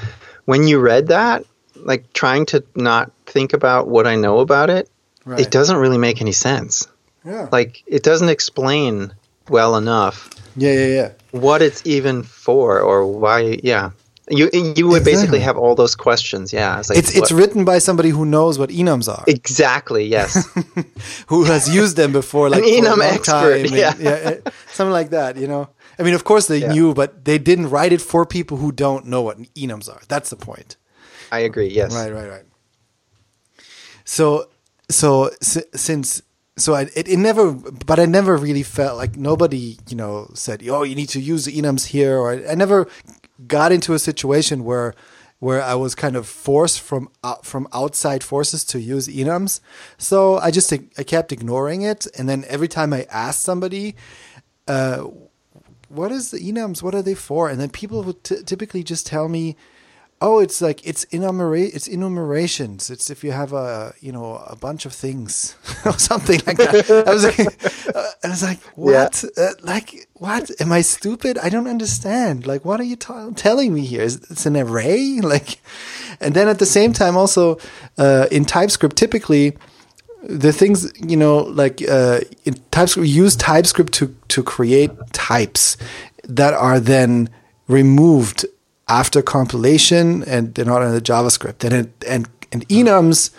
when 0.45 0.67
you 0.67 0.79
read 0.79 1.09
that, 1.09 1.45
like 1.77 2.13
trying 2.13 2.47
to 2.47 2.65
not 2.75 3.11
think 3.27 3.53
about 3.53 3.89
what 3.89 4.07
I 4.07 4.17
know 4.17 4.39
about 4.39 4.71
it, 4.71 4.89
right. 5.25 5.41
it 5.41 5.51
doesn't 5.51 5.77
really 5.77 5.99
make 5.99 6.21
any 6.21 6.33
sense. 6.33 6.87
Yeah. 7.25 7.49
Like 7.51 7.83
it 7.87 8.03
doesn't 8.03 8.29
explain 8.29 9.13
well 9.49 9.77
enough. 9.77 10.31
Yeah, 10.57 10.73
yeah, 10.73 10.87
yeah. 10.87 11.13
What 11.33 11.63
it's 11.63 11.85
even 11.87 12.23
for 12.23 12.81
or 12.81 13.07
why? 13.07 13.59
Yeah. 13.63 13.91
You 14.31 14.49
you 14.53 14.89
would 14.89 15.03
exactly. 15.03 15.13
basically 15.13 15.41
have 15.41 15.59
all 15.59 15.75
those 15.75 15.95
questions. 15.95 16.53
Yeah. 16.53 16.79
It's 16.79 16.89
like, 16.89 16.99
it's, 16.99 17.15
it's 17.15 17.33
written 17.33 17.65
by 17.65 17.79
somebody 17.79 18.09
who 18.09 18.25
knows 18.25 18.59
what 18.59 18.71
enums 18.71 19.13
are. 19.13 19.25
Exactly. 19.27 20.07
Yes. 20.07 20.49
who 21.27 21.45
has 21.45 21.75
used 21.75 21.97
them 21.97 22.13
before, 22.13 22.49
like 22.49 22.63
an 22.63 22.69
enum 22.69 23.03
expert. 23.03 23.71
yeah. 23.71 23.91
And, 23.91 24.01
yeah. 24.01 24.11
Eh, 24.11 24.51
something 24.73 24.93
like 24.93 25.11
that. 25.11 25.37
You 25.37 25.49
know. 25.49 25.69
I 25.99 26.03
mean, 26.03 26.15
of 26.15 26.25
course 26.25 26.47
they 26.47 26.59
yeah. 26.59 26.73
knew, 26.73 26.95
but 26.95 27.25
they 27.25 27.39
didn't 27.39 27.71
write 27.71 27.93
it 27.93 28.01
for 28.01 28.27
people 28.27 28.57
who 28.57 28.73
don't 28.73 29.07
know 29.07 29.23
what 29.23 29.39
enums 29.55 29.89
are. 29.89 30.01
That's 30.09 30.31
the 30.31 30.37
point. 30.37 30.77
I 31.31 31.41
agree. 31.41 31.69
Yes. 31.69 31.95
Right. 31.95 32.13
Right. 32.13 32.29
Right. 32.29 32.45
So 34.05 34.49
so 34.91 35.31
since 35.41 36.23
so 36.57 36.75
I, 36.75 36.83
it, 36.95 37.09
it 37.09 37.19
never, 37.19 37.53
but 37.53 37.99
I 37.99 38.07
never 38.07 38.37
really 38.37 38.63
felt 38.63 38.97
like 38.97 39.17
nobody, 39.17 39.77
you 39.89 39.97
know, 39.97 40.31
said, 40.35 40.63
"Oh, 40.69 40.85
you 40.85 40.95
need 40.95 41.09
to 41.11 41.21
use 41.21 41.47
the 41.47 41.53
enums 41.53 41.87
here," 41.87 42.17
or 42.19 42.31
I, 42.31 42.53
I 42.53 42.55
never 42.55 42.87
got 43.47 43.73
into 43.73 43.95
a 43.95 43.99
situation 43.99 44.65
where 44.65 44.95
where 45.41 45.63
I 45.63 45.75
was 45.75 45.95
kind 45.95 46.17
of 46.17 46.27
forced 46.29 46.81
from 46.81 47.09
uh, 47.25 47.37
from 47.43 47.67
outside 47.73 48.23
forces 48.23 48.65
to 48.67 48.81
use 48.81 49.09
enums. 49.09 49.61
So 49.99 50.39
I 50.39 50.51
just 50.51 50.73
I 50.73 51.03
kept 51.03 51.33
ignoring 51.33 51.83
it, 51.83 52.07
and 52.17 52.29
then 52.29 52.45
every 52.49 52.69
time 52.69 52.93
I 52.93 53.07
asked 53.11 53.43
somebody, 53.43 53.97
uh, 54.69 55.09
"What 55.95 56.13
is 56.13 56.31
the 56.31 56.39
enums? 56.39 56.83
What 56.83 56.95
are 56.95 57.03
they 57.03 57.15
for?" 57.15 57.49
and 57.49 57.61
then 57.61 57.71
people 57.71 58.03
would 58.03 58.23
t- 58.25 58.43
typically 58.45 58.83
just 58.83 59.07
tell 59.07 59.29
me, 59.29 59.57
oh, 60.21 60.39
it's 60.39 60.63
like 60.63 60.85
it's 60.87 61.05
enumerate 61.05 61.75
it's 61.75 61.87
enumerations. 61.87 62.91
It's 62.91 63.11
if 63.11 63.23
you 63.23 63.33
have 63.33 63.53
a 63.53 63.95
you 64.01 64.13
know 64.13 64.43
a 64.47 64.57
bunch 64.57 64.87
of 64.87 64.93
things 64.93 65.57
or 65.85 65.99
something 65.99 66.41
like 66.47 66.57
that. 66.57 67.05
I 67.07 67.13
was 67.13 67.25
like, 67.25 67.39
uh, 67.95 68.11
I 68.25 68.29
was 68.29 68.43
like, 68.43 68.61
what? 68.77 69.25
Yeah. 69.37 69.45
Uh, 69.45 69.53
like 69.63 70.09
what? 70.15 70.51
Am 70.61 70.73
I 70.73 70.81
stupid? 70.81 71.39
I 71.39 71.49
don't 71.49 71.69
understand. 71.69 72.47
Like, 72.47 72.65
what 72.65 72.81
are 72.81 72.85
you 72.85 72.97
t- 72.97 73.31
telling 73.37 73.75
me 73.75 73.85
here? 73.85 74.03
Is 74.03 74.17
it's 74.31 74.47
an 74.47 74.57
array? 74.57 75.21
Like, 75.35 75.59
and 76.21 76.35
then 76.35 76.49
at 76.49 76.59
the 76.59 76.67
same 76.67 76.93
time, 76.93 77.17
also 77.17 77.59
uh, 77.99 78.27
in 78.31 78.45
TypeScript, 78.45 78.95
typically 78.95 79.57
the 80.29 80.53
things 80.53 80.93
you 81.01 81.17
know 81.17 81.39
like 81.39 81.83
uh, 81.89 82.21
in 82.45 82.55
TypeScript, 82.71 83.03
we 83.03 83.09
use 83.09 83.37
TypeScript 83.37 83.93
to 83.95 84.15
to 84.29 84.43
create 84.43 84.91
types 85.13 85.77
that 86.25 86.55
are 86.55 86.81
then 86.81 87.29
removed 87.69 88.47
after 88.89 89.23
compilation 89.23 90.23
and 90.25 90.55
they're 90.55 90.65
not 90.65 90.83
in 90.83 90.93
the 90.93 91.01
JavaScript. 91.01 91.65
And 91.65 91.73
it, 91.73 92.05
and 92.07 92.29
and 92.53 92.69
enums 92.69 93.31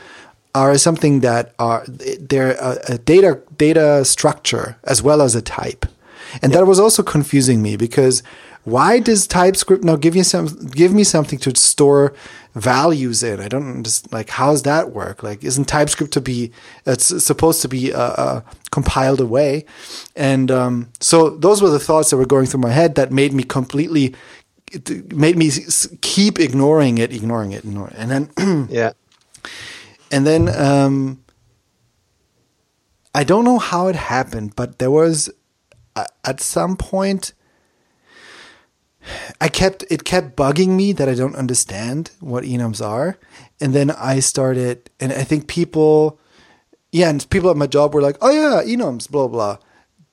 are 0.54 0.78
something 0.78 1.19
that 1.19 1.54
are 1.60 1.84
they're 1.88 2.54
a, 2.54 2.80
a 2.89 2.98
data 2.98 3.41
data 3.58 4.06
structure 4.06 4.78
as 4.84 5.02
well 5.02 5.21
as 5.21 5.36
a 5.36 5.41
type. 5.41 5.86
And 6.41 6.54
that 6.54 6.65
was 6.65 6.80
also 6.80 7.04
confusing 7.04 7.62
me 7.62 7.78
because 7.78 8.24
why 8.63 9.00
does 9.00 9.28
TypeScript 9.28 9.84
now 9.84 9.95
give 9.95 10.15
you 10.15 10.24
some 10.24 10.48
give 10.67 10.93
me 10.93 11.04
something 11.04 11.39
to 11.39 11.56
store 11.56 12.13
values 12.56 13.22
in? 13.22 13.39
I 13.39 13.48
don't 13.48 13.84
just 13.84 14.12
like 14.12 14.30
how's 14.30 14.63
that 14.63 14.91
work? 14.91 15.22
Like 15.22 15.44
isn't 15.44 15.65
TypeScript 15.65 16.13
to 16.13 16.22
be 16.22 16.52
it's 16.86 17.24
supposed 17.24 17.62
to 17.62 17.68
be 17.68 17.94
uh, 17.94 18.00
uh, 18.00 18.41
compiled 18.72 19.22
away? 19.22 19.65
And 20.15 20.50
um, 20.50 20.89
so 21.00 21.30
those 21.30 21.62
were 21.62 21.70
the 21.70 21.80
thoughts 21.80 22.10
that 22.10 22.18
were 22.18 22.26
going 22.26 22.48
through 22.48 22.62
my 22.62 22.72
head 22.72 22.96
that 22.96 23.12
made 23.12 23.34
me 23.34 23.44
completely 23.44 24.15
made 25.13 25.38
me 25.38 25.52
keep 26.02 26.39
ignoring 26.39 26.98
it, 26.98 27.13
ignoring 27.13 27.52
it, 27.52 27.63
ignoring 27.63 27.94
it. 27.94 28.00
and 28.00 28.12
then 28.12 28.68
yeah, 28.72 28.91
and 30.12 30.26
then 30.26 30.50
um, 30.50 31.24
I 33.13 33.24
don't 33.24 33.46
know 33.46 33.60
how 33.60 33.88
it 33.88 33.96
happened, 33.96 34.56
but 34.56 34.80
there 34.80 34.91
was 34.91 35.30
uh, 35.96 36.06
at 36.24 36.41
some 36.41 36.76
point 36.78 37.34
I 39.39 39.48
kept 39.48 39.84
it 39.89 40.04
kept 40.04 40.36
bugging 40.36 40.70
me 40.70 40.91
that 40.94 41.10
I 41.10 41.13
don't 41.13 41.36
understand 41.36 42.12
what 42.20 42.44
enums 42.44 42.86
are, 42.86 43.18
and 43.60 43.74
then 43.74 43.91
I 43.91 44.20
started, 44.20 44.89
and 45.00 45.12
I 45.12 45.24
think 45.24 45.48
people, 45.48 46.20
yeah, 46.91 47.10
and 47.10 47.28
people 47.30 47.50
at 47.50 47.58
my 47.58 47.68
job 47.68 47.94
were 47.94 48.02
like, 48.02 48.18
"Oh 48.22 48.32
yeah, 48.32 48.63
enums, 48.63 49.10
blah 49.10 49.28
blah," 49.28 49.58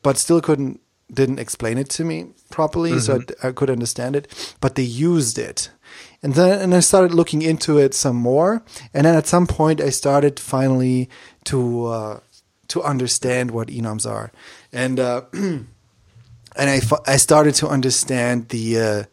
but 0.03 0.19
still 0.19 0.41
couldn't 0.41 0.81
didn't 1.13 1.39
explain 1.39 1.79
it 1.79 1.89
to 1.91 2.05
me 2.05 2.27
properly, 2.51 2.93
mm-hmm. 2.93 3.01
so 3.01 3.23
I, 3.43 3.49
I, 3.49 3.53
could 3.53 3.71
understand 3.71 4.17
it. 4.17 4.57
But 4.61 4.75
they 4.75 4.83
used 4.83 5.39
it, 5.39 5.71
and 6.23 6.35
then 6.35 6.61
and 6.61 6.75
I 6.75 6.81
started 6.81 7.15
looking 7.15 7.43
into 7.43 7.79
it 7.79 7.95
some 7.95 8.17
more. 8.17 8.65
And 8.95 9.07
then 9.07 9.15
at 9.15 9.27
some 9.27 9.47
point, 9.47 9.81
I 9.81 9.91
started 9.91 10.41
finally 10.41 11.09
to 11.45 11.87
uh, 11.87 12.21
to 12.69 12.83
understand 12.83 13.51
what 13.51 13.69
enums 13.69 14.09
are, 14.11 14.33
and 14.73 14.99
uh, 14.99 15.23
and 16.57 16.71
I 16.71 16.81
I 17.07 17.17
started 17.17 17.55
to 17.57 17.69
understand 17.69 18.49
the 18.49 18.81
uh, 18.81 19.05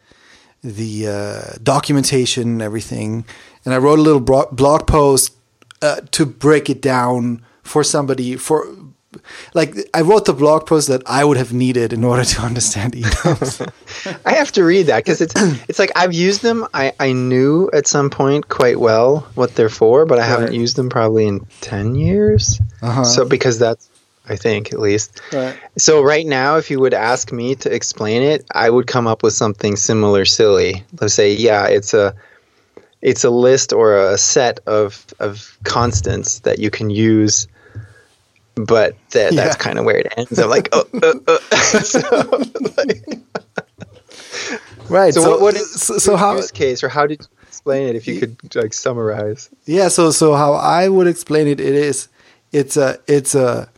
the 0.64 1.08
uh, 1.08 1.58
documentation 1.62 2.44
and 2.44 2.62
everything. 2.62 3.26
And 3.66 3.74
I 3.74 3.78
wrote 3.78 4.00
a 4.00 4.02
little 4.02 4.22
blog 4.22 4.88
post 4.88 5.36
uh, 5.82 6.02
to 6.12 6.26
break 6.26 6.70
it 6.70 6.82
down 6.82 7.44
for 7.64 7.84
somebody 7.84 8.36
for 8.36 8.68
like 9.54 9.76
I 9.94 10.02
wrote 10.02 10.26
the 10.26 10.34
blog 10.34 10.68
post 10.68 10.88
that 10.88 11.02
I 11.06 11.26
would 11.26 11.38
have 11.38 11.52
needed 11.52 11.94
in 11.94 12.04
order 12.04 12.24
to 12.24 12.42
understand 12.50 12.94
enums. 12.94 13.72
I 14.26 14.34
have 14.34 14.52
to 14.54 14.64
read 14.64 14.84
that 14.88 15.04
because 15.04 15.22
it's 15.22 15.34
it's 15.68 15.80
like 15.80 15.92
I've 15.96 16.14
used 16.14 16.42
them. 16.42 16.68
I 16.74 16.94
I 17.00 17.12
knew 17.14 17.70
at 17.74 17.88
some 17.88 18.10
point 18.10 18.50
quite 18.50 18.80
well 18.80 19.28
what 19.36 19.56
they're 19.56 19.70
for, 19.70 20.06
but 20.06 20.20
I 20.20 20.22
right. 20.22 20.28
haven't 20.30 20.54
used 20.54 20.76
them 20.76 20.90
probably 20.90 21.28
in 21.28 21.46
ten 21.62 21.96
years. 21.96 22.62
Uh-huh. 22.82 23.04
So 23.04 23.26
because 23.26 23.60
that's 23.60 23.89
I 24.30 24.36
think 24.36 24.72
at 24.72 24.80
least. 24.80 25.22
Right. 25.34 25.58
So 25.78 26.04
right 26.04 26.26
now, 26.26 26.58
if 26.58 26.70
you 26.70 26.80
would 26.80 26.94
ask 26.94 27.32
me 27.32 27.56
to 27.56 27.74
explain 27.74 28.22
it, 28.22 28.46
I 28.52 28.70
would 28.70 28.88
come 28.88 29.08
up 29.08 29.24
with 29.24 29.34
something 29.34 29.76
similar, 29.76 30.26
silly. 30.26 30.84
Let's 31.00 31.14
say, 31.14 31.34
yeah, 31.34 31.68
it's 31.68 31.94
a 31.94 32.16
it's 33.02 33.24
a 33.24 33.30
list 33.30 33.74
or 33.74 33.98
a 33.98 34.18
set 34.18 34.60
of 34.68 35.06
of 35.20 35.58
constants 35.64 36.40
that 36.40 36.60
you 36.60 36.70
can 36.70 36.90
use 36.90 37.48
but 38.66 38.96
that, 39.12 39.34
yeah. 39.34 39.44
that's 39.44 39.56
kind 39.56 39.80
of 39.80 39.86
where 39.86 39.98
it 39.98 40.14
ends. 40.18 40.38
I'm 40.38 40.50
like, 40.50 40.70
oh, 40.74 40.86
uh, 41.02 41.14
uh. 41.28 41.40
so, 41.82 42.00
like, 42.78 43.06
right. 44.90 45.14
So, 45.14 45.22
so, 45.22 45.30
what, 45.30 45.42
what 45.42 45.56
is 45.56 45.72
so, 45.72 45.98
so 45.98 46.18
how 46.18 46.36
use 46.36 46.52
case 46.52 46.84
or 46.84 46.90
how 46.90 47.08
did 47.08 47.22
you 47.22 47.28
explain 47.48 47.88
it? 47.88 47.96
If 47.96 48.08
you 48.08 48.20
could 48.20 48.56
like 48.56 48.74
summarize. 48.74 49.50
Yeah. 49.66 49.88
So 49.88 50.12
so 50.12 50.36
how 50.36 50.54
I 50.54 50.90
would 50.90 51.08
explain 51.08 51.48
it, 51.48 51.60
it 51.60 51.74
is 51.74 52.10
it's 52.52 52.76
a 52.78 53.00
it's 53.08 53.36
a 53.36 53.70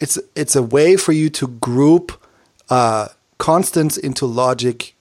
it's 0.00 0.18
it's 0.34 0.56
a 0.56 0.62
way 0.62 0.96
for 0.96 1.12
you 1.12 1.28
to 1.30 1.48
group 1.48 2.12
uh, 2.70 3.08
constants 3.38 3.96
into 3.96 4.26
logic 4.26 4.94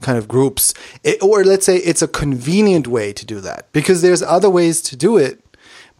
kind 0.00 0.16
of 0.16 0.28
groups, 0.28 0.72
it, 1.02 1.22
or 1.22 1.44
let's 1.44 1.66
say 1.66 1.76
it's 1.76 2.02
a 2.02 2.08
convenient 2.08 2.86
way 2.86 3.12
to 3.12 3.26
do 3.26 3.40
that 3.40 3.66
because 3.72 4.02
there's 4.02 4.22
other 4.22 4.48
ways 4.48 4.80
to 4.82 4.96
do 4.96 5.16
it 5.16 5.42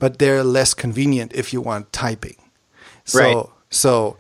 but 0.00 0.18
they're 0.18 0.42
less 0.42 0.74
convenient 0.74 1.32
if 1.32 1.52
you 1.52 1.60
want 1.60 1.92
typing. 1.92 2.36
So, 3.04 3.18
right. 3.20 3.46
So, 3.70 4.16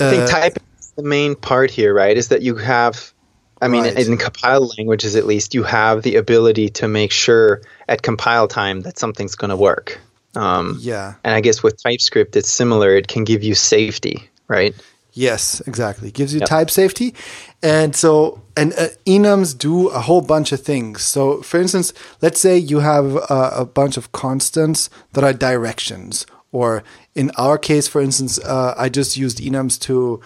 uh, 0.00 0.06
I 0.06 0.10
think 0.10 0.30
typing 0.30 0.62
is 0.78 0.92
the 0.96 1.02
main 1.02 1.34
part 1.34 1.70
here, 1.70 1.92
right? 1.92 2.16
Is 2.16 2.28
that 2.28 2.40
you 2.40 2.56
have, 2.56 3.12
I 3.60 3.68
mean, 3.68 3.82
right. 3.82 3.98
in 3.98 4.16
compiled 4.16 4.72
languages 4.78 5.16
at 5.16 5.26
least, 5.26 5.52
you 5.52 5.64
have 5.64 6.02
the 6.02 6.16
ability 6.16 6.70
to 6.70 6.88
make 6.88 7.12
sure 7.12 7.60
at 7.86 8.00
compile 8.00 8.48
time 8.48 8.80
that 8.82 8.98
something's 8.98 9.34
going 9.34 9.50
to 9.50 9.56
work. 9.56 10.00
Um, 10.36 10.76
yeah. 10.80 11.14
And 11.24 11.34
I 11.34 11.40
guess 11.40 11.62
with 11.62 11.82
TypeScript, 11.82 12.36
it's 12.36 12.50
similar. 12.50 12.94
It 12.94 13.08
can 13.08 13.24
give 13.24 13.42
you 13.42 13.54
safety, 13.54 14.28
right? 14.48 14.74
Yes, 15.12 15.62
exactly. 15.66 16.10
Gives 16.10 16.34
you 16.34 16.40
yep. 16.40 16.48
type 16.48 16.70
safety. 16.70 17.14
And 17.62 17.96
so, 17.96 18.42
and 18.54 18.74
uh, 18.74 18.88
enums 19.06 19.56
do 19.56 19.88
a 19.88 20.00
whole 20.00 20.20
bunch 20.20 20.52
of 20.52 20.60
things. 20.60 21.00
So, 21.00 21.40
for 21.40 21.58
instance, 21.58 21.94
let's 22.20 22.38
say 22.38 22.58
you 22.58 22.80
have 22.80 23.16
a, 23.16 23.52
a 23.56 23.64
bunch 23.64 23.96
of 23.96 24.12
constants 24.12 24.90
that 25.14 25.24
are 25.24 25.32
directions. 25.32 26.26
Or 26.52 26.84
in 27.14 27.30
our 27.38 27.56
case, 27.56 27.88
for 27.88 28.02
instance, 28.02 28.38
uh, 28.40 28.74
I 28.76 28.90
just 28.90 29.16
used 29.16 29.38
enums 29.38 29.80
to 29.80 30.20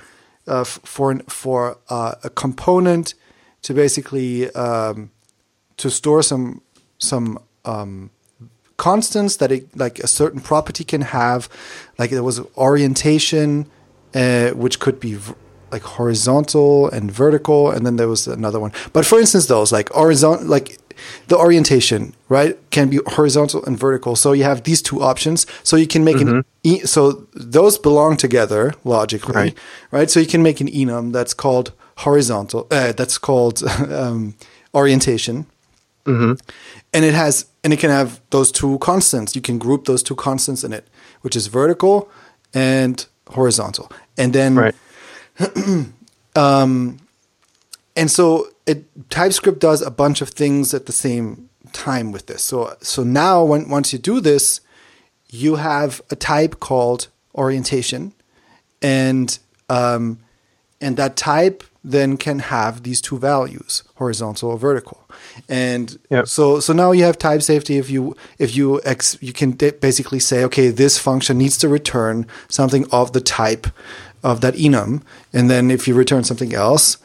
uh, 0.49 0.65
for 0.65 1.17
for 1.29 1.79
uh, 1.89 2.15
a 2.25 2.31
component 2.31 3.15
to 3.63 3.75
basically 3.75 4.51
um, 4.55 5.13
to 5.77 5.89
store 5.89 6.23
some 6.23 6.63
some 6.99 7.39
um, 7.65 8.11
constants 8.89 9.37
that 9.37 9.51
it, 9.53 9.65
like 9.77 9.99
a 10.01 10.09
certain 10.09 10.41
property 10.41 10.85
can 10.85 11.03
have. 11.03 11.49
Like 11.99 12.11
there 12.11 12.25
was 12.31 12.41
orientation 12.57 13.67
uh, 14.15 14.51
which 14.51 14.81
could 14.81 14.99
be 14.99 15.19
like 15.71 15.83
horizontal 15.83 16.89
and 16.91 17.11
vertical, 17.13 17.71
and 17.71 17.87
then 17.87 17.97
there 17.97 18.09
was 18.09 18.27
another 18.27 18.59
one. 18.59 18.73
But 18.93 19.07
for 19.07 19.21
instance, 19.21 19.47
those 19.47 19.71
like 19.71 19.89
horizontal, 19.91 20.47
like 20.47 20.79
the 21.29 21.37
orientation, 21.37 22.15
right, 22.29 22.59
can 22.71 22.89
be 22.89 22.99
horizontal 23.07 23.65
and 23.65 23.79
vertical. 23.79 24.17
So 24.17 24.33
you 24.33 24.45
have 24.45 24.65
these 24.65 24.83
two 24.83 25.03
options. 25.03 25.47
So 25.63 25.77
you 25.77 25.87
can 25.87 26.03
make 26.05 26.17
mm-hmm. 26.17 26.39
an 26.39 26.45
e- 26.63 26.87
so 26.87 27.27
those 27.35 27.79
belong 27.79 28.17
together 28.17 28.75
logically, 28.85 29.35
right. 29.35 29.59
right? 29.91 30.11
So 30.11 30.21
you 30.21 30.27
can 30.27 30.43
make 30.43 30.61
an 30.61 30.69
enum 30.69 31.13
that's 31.13 31.35
called 31.35 31.73
horizontal. 31.99 32.67
Uh, 32.71 32.93
that's 32.93 33.19
called 33.19 33.63
um, 34.03 34.35
orientation, 34.75 35.47
mm-hmm. 36.05 36.33
And 36.93 37.05
it 37.05 37.15
has 37.15 37.47
and 37.63 37.73
it 37.73 37.79
can 37.79 37.91
have 37.91 38.21
those 38.31 38.51
two 38.51 38.79
constants. 38.79 39.37
You 39.37 39.43
can 39.43 39.59
group 39.59 39.85
those 39.85 40.03
two 40.03 40.17
constants 40.17 40.65
in 40.65 40.73
it, 40.73 40.89
which 41.21 41.37
is 41.37 41.47
vertical 41.47 42.11
and 42.55 43.07
horizontal, 43.29 43.91
and 44.17 44.33
then. 44.33 44.57
Right. 44.57 44.75
um, 46.37 46.99
and 47.97 48.11
so 48.11 48.49
it, 48.67 48.85
TypeScript 49.11 49.59
does 49.59 49.83
a 49.83 49.91
bunch 49.91 50.21
of 50.21 50.31
things 50.31 50.75
at 50.75 50.87
the 50.87 50.93
same 50.93 51.49
time 51.73 52.13
with 52.13 52.27
this. 52.27 52.43
So 52.43 52.77
so 52.81 53.03
now 53.03 53.45
when 53.45 53.69
once 53.69 53.93
you 53.93 53.99
do 53.99 54.21
this, 54.21 54.61
you 55.29 55.57
have 55.57 56.01
a 56.11 56.17
type 56.17 56.61
called 56.61 57.09
orientation, 57.35 58.13
and 58.83 59.39
um, 59.69 60.19
and 60.81 60.97
that 60.97 61.17
type 61.17 61.65
then 61.83 62.17
can 62.17 62.41
have 62.41 62.83
these 62.83 63.01
two 63.01 63.19
values, 63.19 63.83
horizontal 63.97 64.51
or 64.51 64.59
vertical. 64.59 65.09
And 65.49 65.99
yep. 66.11 66.29
so 66.29 66.61
so 66.61 66.73
now 66.73 66.93
you 66.93 67.05
have 67.05 67.19
type 67.19 67.43
safety 67.43 67.79
if 67.79 67.89
you 67.89 68.17
if 68.39 68.55
you 68.55 68.81
ex, 68.85 69.17
you 69.21 69.33
can 69.33 69.53
basically 69.53 70.21
say 70.21 70.45
okay 70.45 70.69
this 70.69 70.99
function 70.99 71.39
needs 71.39 71.57
to 71.59 71.69
return 71.69 72.27
something 72.49 72.87
of 72.93 73.13
the 73.13 73.21
type 73.21 73.67
of 74.23 74.41
that 74.43 74.55
enum 74.55 75.03
and 75.33 75.51
then 75.51 75.71
if 75.71 75.89
you 75.89 75.95
return 75.95 76.23
something 76.25 76.55
else 76.55 76.99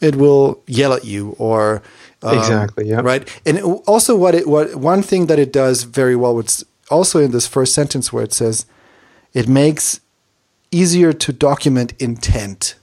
it 0.00 0.14
will 0.14 0.62
yell 0.66 0.92
at 0.92 1.04
you 1.04 1.34
or 1.38 1.82
um, 2.22 2.38
exactly 2.38 2.88
yeah 2.88 3.00
right 3.00 3.40
and 3.44 3.60
also 3.60 4.16
what 4.16 4.34
it 4.34 4.46
what 4.46 4.76
one 4.76 5.02
thing 5.02 5.26
that 5.26 5.38
it 5.38 5.52
does 5.52 5.82
very 5.82 6.14
well 6.14 6.34
was 6.34 6.64
also 6.90 7.18
in 7.18 7.32
this 7.32 7.46
first 7.46 7.74
sentence 7.74 8.12
where 8.12 8.22
it 8.22 8.32
says 8.32 8.66
it 9.32 9.48
makes 9.48 10.00
easier 10.70 11.12
to 11.12 11.32
document 11.32 11.92
intent 11.98 12.76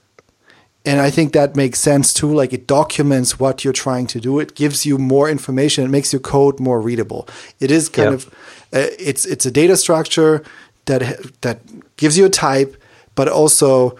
and 0.87 1.01
i 1.01 1.09
think 1.09 1.33
that 1.33 1.55
makes 1.55 1.79
sense 1.79 2.13
too. 2.13 2.33
Like 2.33 2.53
it 2.53 2.67
documents 2.67 3.39
what 3.39 3.63
you're 3.63 3.73
trying 3.73 4.07
to 4.07 4.19
do. 4.19 4.39
It 4.39 4.55
gives 4.55 4.85
you 4.85 4.97
more 4.97 5.29
information. 5.29 5.83
It 5.83 5.89
makes 5.89 6.13
your 6.13 6.21
code 6.21 6.59
more 6.59 6.79
readable. 6.81 7.27
It 7.59 7.71
is 7.71 7.89
kind 7.89 8.13
of 8.13 8.27
uh, 8.73 8.87
it's 8.99 9.25
it's 9.25 9.45
a 9.45 9.51
data 9.51 9.77
structure 9.77 10.43
that 10.85 11.01
that 11.41 11.59
gives 11.97 12.17
you 12.17 12.25
a 12.25 12.29
type 12.29 12.77
but 13.15 13.27
also 13.27 13.97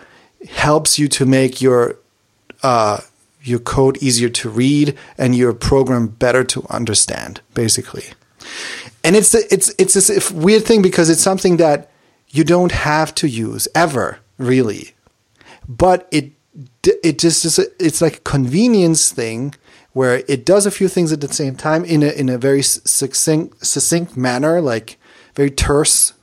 helps 0.50 1.00
you 1.00 1.08
to 1.10 1.26
make 1.26 1.62
your 1.62 1.98
uh, 2.64 3.00
your 3.42 3.60
code 3.60 3.98
easier 3.98 4.30
to 4.30 4.50
read 4.50 4.96
and 5.18 5.36
your 5.36 5.54
program 5.54 6.08
better 6.08 6.44
to 6.44 6.66
understand, 6.70 7.42
basically. 7.54 8.06
And 9.04 9.16
it's 9.16 9.34
it's 9.34 9.74
it's 9.78 9.94
this 9.94 10.32
weird 10.32 10.66
thing 10.66 10.82
because 10.82 11.10
it's 11.10 11.22
something 11.22 11.58
that 11.58 11.90
you 12.30 12.44
don't 12.44 12.72
have 12.72 13.14
to 13.16 13.28
use 13.28 13.68
ever, 13.74 14.20
really. 14.38 14.92
But 15.68 16.08
it 16.12 16.32
it 17.04 17.20
just 17.20 17.46
is 17.46 17.60
a, 17.60 17.66
it's 17.80 18.02
like 18.02 18.18
a 18.18 18.22
convenience 18.22 19.12
thing 19.12 19.54
where 19.94 20.24
it 20.28 20.46
does 20.46 20.66
a 20.66 20.72
few 20.72 20.88
things 20.88 21.12
at 21.12 21.22
the 21.22 21.34
same 21.34 21.56
time 21.56 21.84
in 21.86 22.04
a 22.04 22.10
in 22.10 22.30
a 22.30 22.38
very 22.38 22.62
succinct 22.62 23.66
succinct 23.66 24.16
manner, 24.16 24.62
like 24.62 24.98
very 25.36 25.52
terse. 25.52 26.14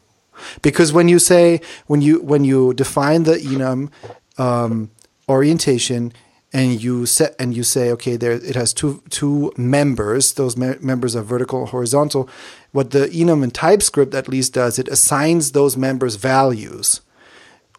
Because 0.63 0.93
when 0.93 1.09
you 1.09 1.19
say 1.19 1.61
when 1.87 2.01
you 2.01 2.21
when 2.21 2.45
you 2.45 2.75
define 2.75 3.25
the 3.25 3.35
enum 3.37 3.91
um, 4.39 4.91
orientation, 5.29 6.13
and 6.55 6.81
you 6.81 7.05
set 7.05 7.35
and 7.39 7.55
you 7.55 7.65
say 7.65 7.91
okay 7.91 8.17
there 8.17 8.33
it 8.33 8.55
has 8.55 8.73
two 8.73 9.03
two 9.11 9.53
members 9.59 10.35
those 10.35 10.57
me- 10.57 10.77
members 10.81 11.17
are 11.17 11.23
vertical 11.23 11.67
horizontal 11.67 12.31
what 12.71 12.93
the 12.93 13.07
enum 13.09 13.43
in 13.43 13.51
typescript 13.51 14.15
at 14.15 14.29
least 14.29 14.55
does 14.55 14.79
it 14.79 14.89
assigns 14.89 15.53
those 15.53 15.77
members 15.77 16.15
values 16.15 17.01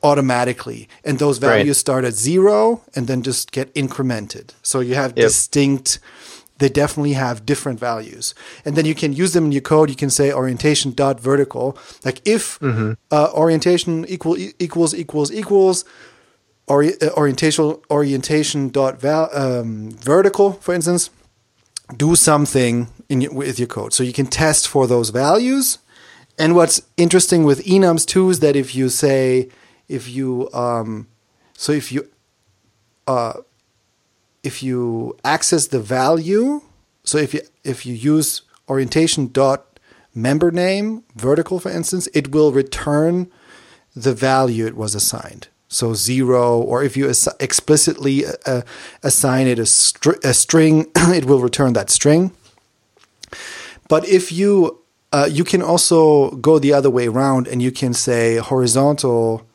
automatically 0.05 0.87
and 1.03 1.19
those 1.19 1.37
values 1.37 1.77
right. 1.77 1.85
start 1.85 2.03
at 2.05 2.13
zero 2.13 2.81
and 2.95 3.07
then 3.07 3.19
just 3.21 3.51
get 3.51 3.73
incremented 3.73 4.47
so 4.61 4.79
you 4.79 4.95
have 4.95 5.11
yep. 5.11 5.27
distinct 5.27 5.99
they 6.57 6.69
definitely 6.69 7.13
have 7.13 7.45
different 7.45 7.79
values 7.79 8.33
and 8.63 8.75
then 8.75 8.85
you 8.85 8.95
can 8.95 9.11
use 9.11 9.33
them 9.33 9.45
in 9.45 9.51
your 9.51 9.67
code 9.73 9.89
you 9.89 9.95
can 9.95 10.09
say 10.09 10.31
orientation 10.31 10.93
dot 10.93 11.19
vertical 11.19 11.77
like 12.05 12.21
if 12.25 12.59
mm-hmm. 12.59 12.93
uh, 13.11 13.29
orientation 13.33 14.05
equal 14.07 14.37
equals 14.59 14.93
equals 14.93 15.31
equals 15.31 15.85
ori- 16.67 16.99
uh, 17.01 17.11
orientation 17.11 17.75
orientation 17.89 18.69
dot 18.69 18.99
val, 18.99 19.29
um, 19.33 19.91
vertical, 19.91 20.53
for 20.53 20.73
instance, 20.73 21.09
do 21.95 22.15
something 22.15 22.87
in 23.09 23.21
your, 23.21 23.33
with 23.33 23.59
your 23.59 23.67
code. 23.67 23.93
So 23.93 24.03
you 24.03 24.13
can 24.13 24.27
test 24.27 24.67
for 24.67 24.87
those 24.87 25.09
values. 25.09 25.77
And 26.37 26.55
what's 26.55 26.81
interesting 26.97 27.43
with 27.43 27.63
enums 27.65 28.05
too 28.05 28.29
is 28.29 28.39
that 28.41 28.55
if 28.55 28.75
you 28.75 28.89
say 28.89 29.49
if 29.87 30.09
you 30.09 30.49
um, 30.53 31.07
so 31.53 31.71
if 31.71 31.91
you 31.91 32.09
uh, 33.07 33.33
if 34.43 34.61
you 34.63 35.17
access 35.23 35.67
the 35.67 35.79
value, 35.79 36.61
so 37.03 37.17
if 37.17 37.33
you 37.33 37.41
if 37.63 37.85
you 37.85 37.93
use 37.93 38.41
orientation 38.69 39.31
dot 39.31 39.79
member 40.13 40.51
name 40.51 41.03
vertical, 41.15 41.59
for 41.59 41.71
instance, 41.71 42.07
it 42.13 42.31
will 42.31 42.51
return 42.51 43.31
the 43.95 44.13
value 44.13 44.65
it 44.65 44.75
was 44.75 44.95
assigned 44.95 45.47
so 45.67 45.93
zero, 45.93 46.59
or 46.59 46.83
if 46.83 46.95
you 46.95 47.09
ass- 47.09 47.27
explicitly 47.39 48.25
uh, 48.25 48.31
uh 48.45 48.61
assign 49.03 49.47
it 49.47 49.59
a, 49.59 49.65
str- 49.65 50.21
a 50.23 50.33
string, 50.33 50.87
it 50.95 51.25
will 51.25 51.39
return 51.39 51.73
that 51.73 51.89
string. 51.89 52.31
But 53.87 54.07
if 54.07 54.31
you 54.31 54.81
uh, 55.11 55.27
you 55.31 55.43
can 55.43 55.61
also 55.61 56.31
go 56.31 56.59
the 56.59 56.73
other 56.73 56.89
way 56.89 57.07
around, 57.07 57.47
and 57.47 57.61
you 57.61 57.71
can 57.71 57.93
say 57.93 58.37
horizontal 58.37 59.45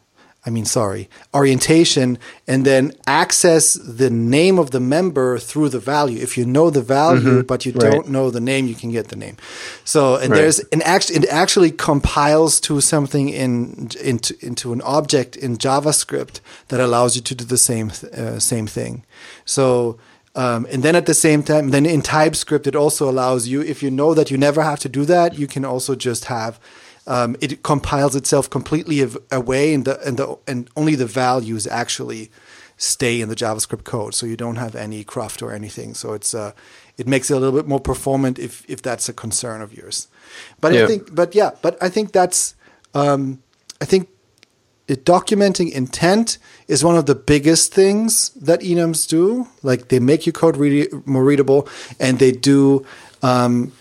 I 0.47 0.51
mean, 0.51 0.64
sorry, 0.64 1.11
orientation, 1.34 2.18
and 2.47 2.64
then 2.64 2.93
access 3.07 3.74
the 3.74 4.09
name 4.09 4.59
of 4.59 4.70
the 4.70 4.80
member 4.80 5.38
through 5.38 5.68
the 5.68 5.78
value. 5.78 6.18
If 6.18 6.38
you 6.38 6.47
know 6.47 6.70
the 6.70 6.80
value, 6.80 7.20
mm-hmm. 7.20 7.47
but 7.47 7.66
you 7.66 7.72
right. 7.72 7.93
don't 7.93 8.09
know 8.09 8.30
the 8.30 8.41
name, 8.41 8.66
you 8.66 8.74
can 8.74 8.91
get 8.91 9.09
the 9.09 9.16
name. 9.16 9.36
So, 9.84 10.16
and 10.16 10.30
right. 10.30 10.38
there's 10.38 10.59
an 10.72 10.80
act, 10.82 11.11
it 11.11 11.26
actually 11.28 11.70
compiles 11.70 12.59
to 12.61 12.80
something 12.80 13.28
in 13.28 13.91
into 14.03 14.34
into 14.41 14.72
an 14.72 14.80
object 14.80 15.36
in 15.36 15.59
JavaScript 15.59 16.41
that 16.68 16.80
allows 16.80 17.16
you 17.16 17.22
to 17.22 17.34
do 17.34 17.45
the 17.45 17.59
same 17.59 17.93
uh, 18.16 18.38
same 18.38 18.66
thing. 18.66 19.05
So. 19.45 19.99
Um, 20.36 20.64
and 20.70 20.84
then 20.84 20.95
at 20.95 21.07
the 21.07 21.14
same 21.14 21.43
time, 21.43 21.70
then 21.70 21.84
in 21.84 22.03
TypeScript, 22.03 22.68
it 22.68 22.76
also 22.76 23.11
allows 23.11 23.49
you, 23.49 23.62
if 23.62 23.82
you 23.82 23.91
know 23.91 24.14
that 24.14 24.30
you 24.30 24.38
never 24.38 24.62
have 24.62 24.78
to 24.78 24.88
do 24.88 25.05
that, 25.07 25.36
you 25.36 25.49
can 25.49 25.64
also 25.64 25.97
just 25.97 26.26
have 26.26 26.61
um, 27.11 27.35
it 27.41 27.65
compiles 27.65 28.15
itself 28.15 28.49
completely 28.49 29.05
away, 29.33 29.75
and 29.75 29.85
the 29.85 30.01
and 30.07 30.17
the 30.17 30.39
and 30.47 30.71
only 30.77 30.95
the 30.95 31.07
values 31.07 31.67
actually 31.67 32.31
stay 32.77 33.21
in 33.21 33.29
the 33.29 33.35
JavaScript 33.35 33.83
code. 33.83 34.15
So 34.15 34.27
you 34.27 34.37
don't 34.37 34.57
have 34.57 34.77
any 34.77 35.03
cruft 35.03 35.43
or 35.43 35.53
anything. 35.53 35.95
So 35.95 36.13
it's 36.13 36.35
uh, 36.35 36.53
it 36.97 37.09
makes 37.09 37.29
it 37.29 37.35
a 37.35 37.41
little 37.41 37.59
bit 37.59 37.67
more 37.67 37.81
performant 37.81 38.39
if 38.39 38.65
if 38.69 38.81
that's 38.81 39.09
a 39.09 39.13
concern 39.13 39.61
of 39.61 39.75
yours. 39.75 40.07
But 40.61 40.73
yeah. 40.73 40.85
I 40.85 40.87
think, 40.87 41.13
but 41.13 41.35
yeah, 41.35 41.51
but 41.63 41.77
I 41.83 41.89
think 41.89 42.13
that's 42.13 42.55
um, 42.95 43.43
I 43.81 43.87
think 43.87 44.09
it, 44.87 45.05
documenting 45.05 45.73
intent 45.73 46.39
is 46.69 46.85
one 46.85 46.97
of 46.97 47.07
the 47.07 47.17
biggest 47.17 47.75
things 47.75 48.31
that 48.31 48.61
enums 48.61 49.09
do. 49.09 49.49
Like 49.65 49.89
they 49.89 49.99
make 49.99 50.27
your 50.27 50.33
code 50.33 50.57
really 50.57 50.87
more 51.07 51.25
readable, 51.25 51.69
and 51.99 52.21
they 52.21 52.31
do 52.31 52.87
um, 53.21 53.73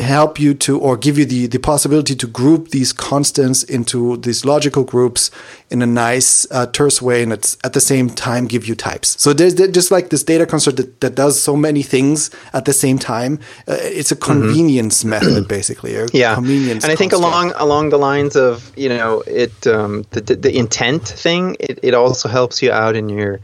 help 0.00 0.40
you 0.40 0.54
to 0.54 0.78
or 0.78 0.96
give 0.96 1.16
you 1.16 1.24
the, 1.24 1.46
the 1.46 1.58
possibility 1.58 2.16
to 2.16 2.26
group 2.26 2.70
these 2.70 2.92
constants 2.92 3.62
into 3.62 4.16
these 4.16 4.44
logical 4.44 4.82
groups 4.82 5.30
in 5.70 5.82
a 5.82 5.86
nice 5.86 6.50
uh, 6.50 6.66
terse 6.66 7.00
way 7.00 7.22
and 7.22 7.32
it's 7.32 7.56
at 7.62 7.74
the 7.74 7.80
same 7.80 8.10
time 8.10 8.46
give 8.46 8.66
you 8.66 8.74
types 8.74 9.20
so 9.20 9.32
there's 9.32 9.54
just 9.54 9.92
like 9.92 10.10
this 10.10 10.24
data 10.24 10.46
construct 10.46 10.78
that, 10.78 11.00
that 11.00 11.14
does 11.14 11.40
so 11.40 11.54
many 11.54 11.82
things 11.82 12.30
at 12.52 12.64
the 12.64 12.72
same 12.72 12.98
time 12.98 13.38
uh, 13.68 13.76
it's 13.78 14.10
a 14.10 14.16
mm-hmm. 14.16 14.32
convenience 14.32 15.00
mm-hmm. 15.00 15.10
method 15.10 15.46
basically 15.56 15.96
yeah 16.12 16.34
convenience 16.34 16.82
and 16.82 16.92
i 16.92 16.96
think 16.96 17.12
along 17.12 17.52
along 17.54 17.90
the 17.90 17.98
lines 17.98 18.34
of 18.34 18.72
you 18.76 18.88
know 18.88 19.22
it 19.28 19.64
um, 19.68 20.04
the, 20.10 20.20
the, 20.20 20.34
the 20.34 20.58
intent 20.58 21.06
thing 21.06 21.56
it, 21.60 21.78
it 21.84 21.94
also 21.94 22.28
helps 22.28 22.62
you 22.62 22.72
out 22.72 22.96
in 22.96 23.08
your 23.08 23.38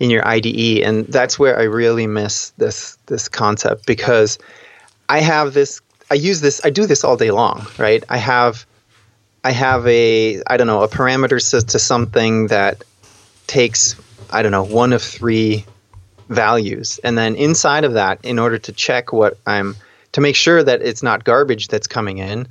in 0.00 0.10
your 0.10 0.26
IDE 0.26 0.82
and 0.84 1.06
that's 1.06 1.40
where 1.40 1.58
I 1.58 1.64
really 1.64 2.06
miss 2.06 2.50
this 2.50 2.96
this 3.06 3.28
concept 3.28 3.84
because 3.84 4.38
I 5.08 5.20
have 5.20 5.54
this. 5.54 5.80
I 6.10 6.14
use 6.14 6.40
this. 6.40 6.60
I 6.64 6.70
do 6.70 6.86
this 6.86 7.04
all 7.04 7.16
day 7.16 7.30
long, 7.30 7.66
right? 7.78 8.02
I 8.08 8.16
have, 8.16 8.66
I 9.44 9.52
have 9.52 9.86
a, 9.86 10.42
I 10.46 10.56
don't 10.56 10.66
know, 10.66 10.82
a 10.82 10.88
parameter 10.88 11.38
to 11.68 11.78
something 11.78 12.48
that 12.48 12.84
takes, 13.46 13.94
I 14.30 14.42
don't 14.42 14.52
know, 14.52 14.64
one 14.64 14.92
of 14.92 15.02
three 15.02 15.64
values, 16.28 17.00
and 17.02 17.16
then 17.16 17.34
inside 17.36 17.84
of 17.84 17.94
that, 17.94 18.22
in 18.22 18.38
order 18.38 18.58
to 18.58 18.72
check 18.72 19.12
what 19.12 19.38
I'm, 19.46 19.76
to 20.12 20.20
make 20.20 20.36
sure 20.36 20.62
that 20.62 20.82
it's 20.82 21.02
not 21.02 21.24
garbage 21.24 21.68
that's 21.68 21.86
coming 21.86 22.18
in, 22.18 22.48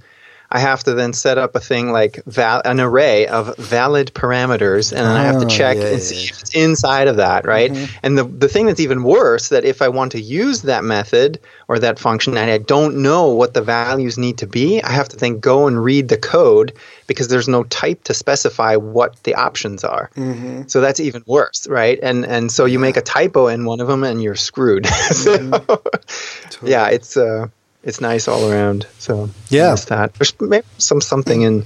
I 0.49 0.59
have 0.59 0.83
to 0.85 0.93
then 0.93 1.13
set 1.13 1.37
up 1.37 1.55
a 1.55 1.59
thing 1.59 1.91
like 1.91 2.23
val- 2.25 2.61
an 2.63 2.79
array 2.79 3.27
of 3.27 3.55
valid 3.57 4.13
parameters, 4.13 4.91
and 4.91 5.01
then 5.01 5.15
I 5.15 5.23
have 5.23 5.39
to 5.39 5.45
Oh, 5.45 5.49
check 5.49 5.77
yeah, 5.77 5.83
and 5.83 5.93
yeah, 5.93 6.03
see 6.03 6.25
if 6.25 6.39
it's 6.41 6.55
inside 6.55 7.07
of 7.07 7.17
that, 7.17 7.45
right? 7.45 7.71
Mm-hmm. 7.71 7.95
And 8.03 8.17
the 8.17 8.23
the 8.23 8.47
thing 8.47 8.65
that's 8.65 8.79
even 8.79 9.03
worse 9.03 9.49
that 9.49 9.65
if 9.65 9.81
I 9.81 9.89
want 9.89 10.13
to 10.13 10.21
use 10.21 10.61
that 10.63 10.83
method 10.83 11.39
or 11.67 11.79
that 11.79 11.99
function 11.99 12.37
and 12.37 12.49
I 12.49 12.57
don't 12.59 13.01
know 13.01 13.27
what 13.33 13.53
the 13.53 13.61
values 13.61 14.17
need 14.17 14.37
to 14.39 14.47
be, 14.47 14.81
I 14.81 14.91
have 14.91 15.09
to 15.09 15.17
then 15.17 15.39
go 15.39 15.67
and 15.67 15.83
read 15.83 16.07
the 16.07 16.17
code 16.17 16.73
because 17.07 17.27
there's 17.27 17.47
no 17.47 17.63
type 17.63 18.03
to 18.05 18.13
specify 18.13 18.75
what 18.75 19.21
the 19.23 19.35
options 19.35 19.83
are. 19.83 20.09
Mm-hmm. 20.15 20.63
So 20.67 20.81
that's 20.81 20.99
even 20.99 21.23
worse, 21.25 21.67
right? 21.67 21.99
And 22.01 22.25
and 22.25 22.51
so 22.51 22.65
you 22.65 22.79
make 22.79 22.97
a 22.97 23.01
typo 23.01 23.47
in 23.47 23.65
one 23.65 23.81
of 23.81 23.87
them 23.87 24.03
and 24.03 24.21
you're 24.21 24.35
screwed. 24.35 24.85
so, 25.11 25.37
mm-hmm. 25.37 26.67
yeah, 26.67 26.87
it's 26.87 27.17
uh, 27.17 27.47
it's 27.87 28.01
nice 28.01 28.27
all 28.27 28.51
around. 28.51 28.85
So 28.99 29.29
Yeah. 29.49 29.73
that. 29.87 30.13
There's 30.15 30.33
maybe 30.39 30.65
some 30.77 31.01
something 31.01 31.41
in 31.41 31.63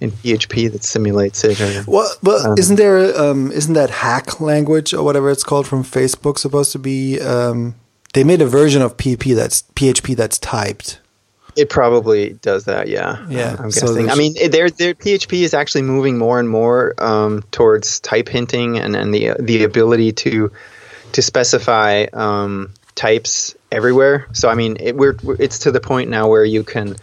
in 0.00 0.10
PHP 0.10 0.72
that 0.72 0.82
simulates 0.84 1.44
it. 1.44 1.60
Or, 1.60 1.84
Well, 1.86 2.12
but 2.22 2.44
Um, 2.44 2.54
isn't 2.58 2.76
there 2.76 2.98
um, 3.20 3.50
isn't 3.52 3.74
that 3.74 3.90
hack 3.90 4.40
language 4.40 4.92
or 4.92 5.02
whatever 5.02 5.30
it's 5.30 5.44
called 5.44 5.66
from 5.66 5.82
Facebook 5.84 6.38
supposed 6.38 6.72
to 6.72 6.78
be? 6.78 7.20
Um, 7.20 7.74
they 8.12 8.24
made 8.24 8.42
a 8.42 8.46
version 8.46 8.82
of 8.82 8.96
PHP 8.96 9.34
that's 9.34 9.62
PHP 9.74 10.14
that's 10.14 10.38
typed. 10.38 10.98
It 11.54 11.68
probably 11.68 12.38
does 12.40 12.64
that, 12.64 12.88
yeah. 12.88 13.26
Yeah, 13.28 13.56
I'm 13.58 13.70
so 13.70 13.88
guessing. 13.88 14.10
I 14.10 14.14
mean, 14.14 14.34
their 14.50 14.70
their 14.70 14.94
PHP 14.94 15.42
is 15.42 15.54
actually 15.54 15.82
moving 15.82 16.18
more 16.18 16.38
and 16.40 16.48
more 16.48 16.94
um, 16.98 17.42
towards 17.50 18.00
type 18.00 18.28
hinting 18.28 18.78
and, 18.78 18.96
and 18.96 19.14
the 19.14 19.32
the 19.38 19.64
ability 19.64 20.12
to 20.12 20.50
to 21.12 21.22
specify 21.22 22.06
um, 22.12 22.72
types 22.94 23.54
everywhere. 23.72 24.28
So 24.32 24.48
I 24.48 24.54
mean, 24.54 24.76
it, 24.78 24.96
we're 24.96 25.16
it's 25.38 25.60
to 25.60 25.72
the 25.72 25.80
point 25.80 26.10
now 26.10 26.28
where 26.28 26.44
you 26.44 26.62
can. 26.62 26.96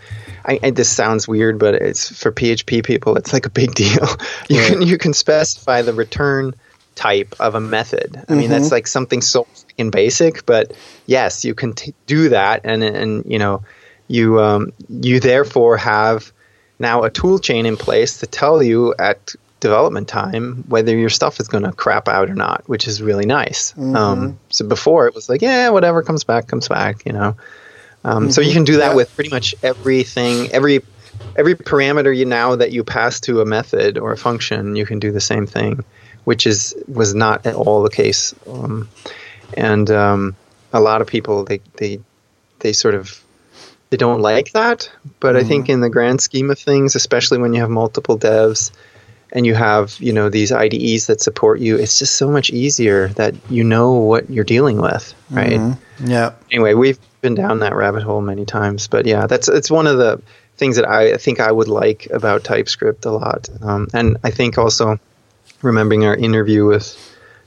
I, 0.46 0.58
I, 0.64 0.70
this 0.72 0.90
sounds 0.90 1.28
weird, 1.28 1.60
but 1.60 1.76
it's 1.76 2.18
for 2.18 2.32
PHP 2.32 2.84
people. 2.86 3.18
It's 3.18 3.34
like 3.34 3.46
a 3.46 3.50
big 3.50 3.76
deal. 3.76 4.08
You 4.48 4.62
can 4.66 4.82
you 4.82 4.98
can 4.98 5.14
specify 5.14 5.82
the 5.82 5.94
return 5.94 6.54
type 6.96 7.36
of 7.40 7.56
a 7.56 7.60
method. 7.60 8.24
I 8.28 8.36
mean, 8.36 8.50
that's 8.50 8.72
like 8.72 8.88
something 8.88 9.22
so 9.22 9.46
freaking 9.46 9.92
basic, 9.92 10.46
but 10.46 10.74
yes, 11.06 11.46
you 11.46 11.56
can 11.56 11.74
t- 11.74 11.94
do 12.08 12.30
that, 12.30 12.62
and 12.64 12.84
and 12.84 13.26
you 13.26 13.40
know, 13.40 13.64
you 14.08 14.40
um, 14.42 14.74
you 14.90 15.20
therefore 15.20 15.78
have 15.78 16.32
now 16.78 17.04
a 17.04 17.10
tool 17.10 17.40
chain 17.40 17.66
in 17.66 17.78
place 17.78 18.20
to 18.20 18.28
tell 18.28 18.64
you 18.64 18.94
at 18.98 19.36
development 19.60 20.08
time 20.08 20.64
whether 20.68 20.96
your 20.96 21.10
stuff 21.10 21.40
is 21.40 21.48
going 21.48 21.64
to 21.64 21.72
crap 21.72 22.08
out 22.08 22.30
or 22.30 22.36
not, 22.36 22.64
which 22.68 22.88
is 22.88 23.02
really 23.02 23.26
nice. 23.26 23.74
Um, 23.78 24.40
so 24.50 24.68
before 24.68 25.08
it 25.08 25.16
was 25.16 25.28
like, 25.30 25.42
yeah, 25.42 25.70
whatever 25.70 26.02
comes 26.04 26.24
back 26.24 26.48
comes 26.48 26.68
back, 26.68 27.06
you 27.06 27.14
know. 27.14 27.36
Um, 28.06 28.32
So 28.32 28.42
you 28.42 28.54
can 28.54 28.64
do 28.64 28.78
that 28.78 28.92
Yeah. 28.92 28.96
with 28.96 29.14
pretty 29.16 29.30
much 29.30 29.56
everything, 29.62 30.52
every 30.52 30.82
every 31.36 31.56
parameter 31.56 32.16
you 32.16 32.26
now 32.26 32.56
that 32.56 32.72
you 32.72 32.84
pass 32.84 33.20
to 33.22 33.42
a 33.42 33.46
method 33.46 33.98
or 33.98 34.12
a 34.12 34.18
function, 34.18 34.76
you 34.76 34.86
can 34.86 35.00
do 35.00 35.12
the 35.12 35.22
same 35.22 35.46
thing, 35.46 35.84
which 36.24 36.48
is 36.48 36.76
was 36.88 37.14
not 37.14 37.46
at 37.46 37.56
all 37.56 37.84
the 37.84 37.90
case. 37.90 38.34
Um, 38.48 38.88
and 39.54 39.90
um, 39.92 40.36
a 40.72 40.80
lot 40.80 41.02
of 41.02 41.08
people 41.08 41.44
they 41.44 41.60
they 41.78 42.00
they 42.60 42.74
sort 42.74 42.96
of 42.96 43.22
they 43.90 43.98
don't 43.98 44.22
like 44.22 44.52
that. 44.54 44.90
But 45.20 45.36
I 45.36 45.44
think 45.44 45.68
in 45.70 45.82
the 45.82 45.90
grand 45.90 46.22
scheme 46.22 46.50
of 46.50 46.60
things, 46.60 46.96
especially 46.96 47.40
when 47.40 47.54
you 47.54 47.60
have 47.62 47.70
multiple 47.70 48.18
devs 48.18 48.72
and 49.32 49.46
you 49.46 49.54
have 49.56 49.96
you 50.00 50.12
know 50.14 50.30
these 50.30 50.52
IDEs 50.52 51.08
that 51.08 51.22
support 51.22 51.60
you, 51.60 51.78
it's 51.78 52.00
just 52.00 52.16
so 52.16 52.30
much 52.30 52.50
easier 52.50 53.10
that 53.10 53.36
you 53.50 53.64
know 53.64 53.94
what 53.94 54.30
you're 54.30 54.44
dealing 54.44 54.82
with, 54.82 55.14
right? 55.30 55.76
Yeah, 56.04 56.34
anyway, 56.52 56.74
we've 56.74 57.00
been 57.22 57.36
down 57.36 57.60
that 57.60 57.76
rabbit 57.76 58.04
hole 58.04 58.22
many 58.22 58.46
times, 58.46 58.88
but 58.88 59.06
yeah, 59.06 59.28
that's 59.28 59.48
it's 59.48 59.70
one 59.70 59.88
of 59.88 59.98
the 59.98 60.22
things 60.58 60.76
that 60.76 60.88
I 60.88 61.18
think 61.18 61.40
I 61.40 61.52
would 61.52 61.68
like 61.68 62.08
about 62.12 62.44
TypeScript 62.44 63.06
a 63.06 63.12
lot, 63.12 63.50
um, 63.62 63.88
and 63.94 64.18
I 64.24 64.32
think 64.32 64.58
also 64.58 65.00
remembering 65.62 66.06
our 66.06 66.16
interview 66.16 66.66
with 66.66 66.98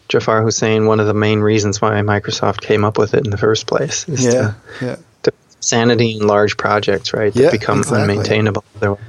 Jafar 0.09 0.43
Husain, 0.43 0.87
one 0.87 1.01
of 1.01 1.07
the 1.07 1.14
main 1.14 1.41
reasons 1.41 1.80
why 1.80 1.93
Microsoft 2.03 2.61
came 2.61 2.85
up 2.85 2.99
with 2.99 3.14
it 3.14 3.24
in 3.24 3.30
the 3.30 3.39
first 3.39 3.66
place 3.66 4.07
is 4.09 4.24
yeah, 4.24 4.33
to, 4.33 4.57
yeah. 4.85 4.97
to 5.22 5.33
sanity 5.61 6.18
in 6.18 6.26
large 6.26 6.57
projects, 6.59 7.14
right? 7.14 7.33
That 7.33 7.43
Yeah, 7.43 7.51
become 7.51 7.78
exactly. 7.78 8.16
unmaintainable. 8.16 8.62
otherwise. 8.76 9.01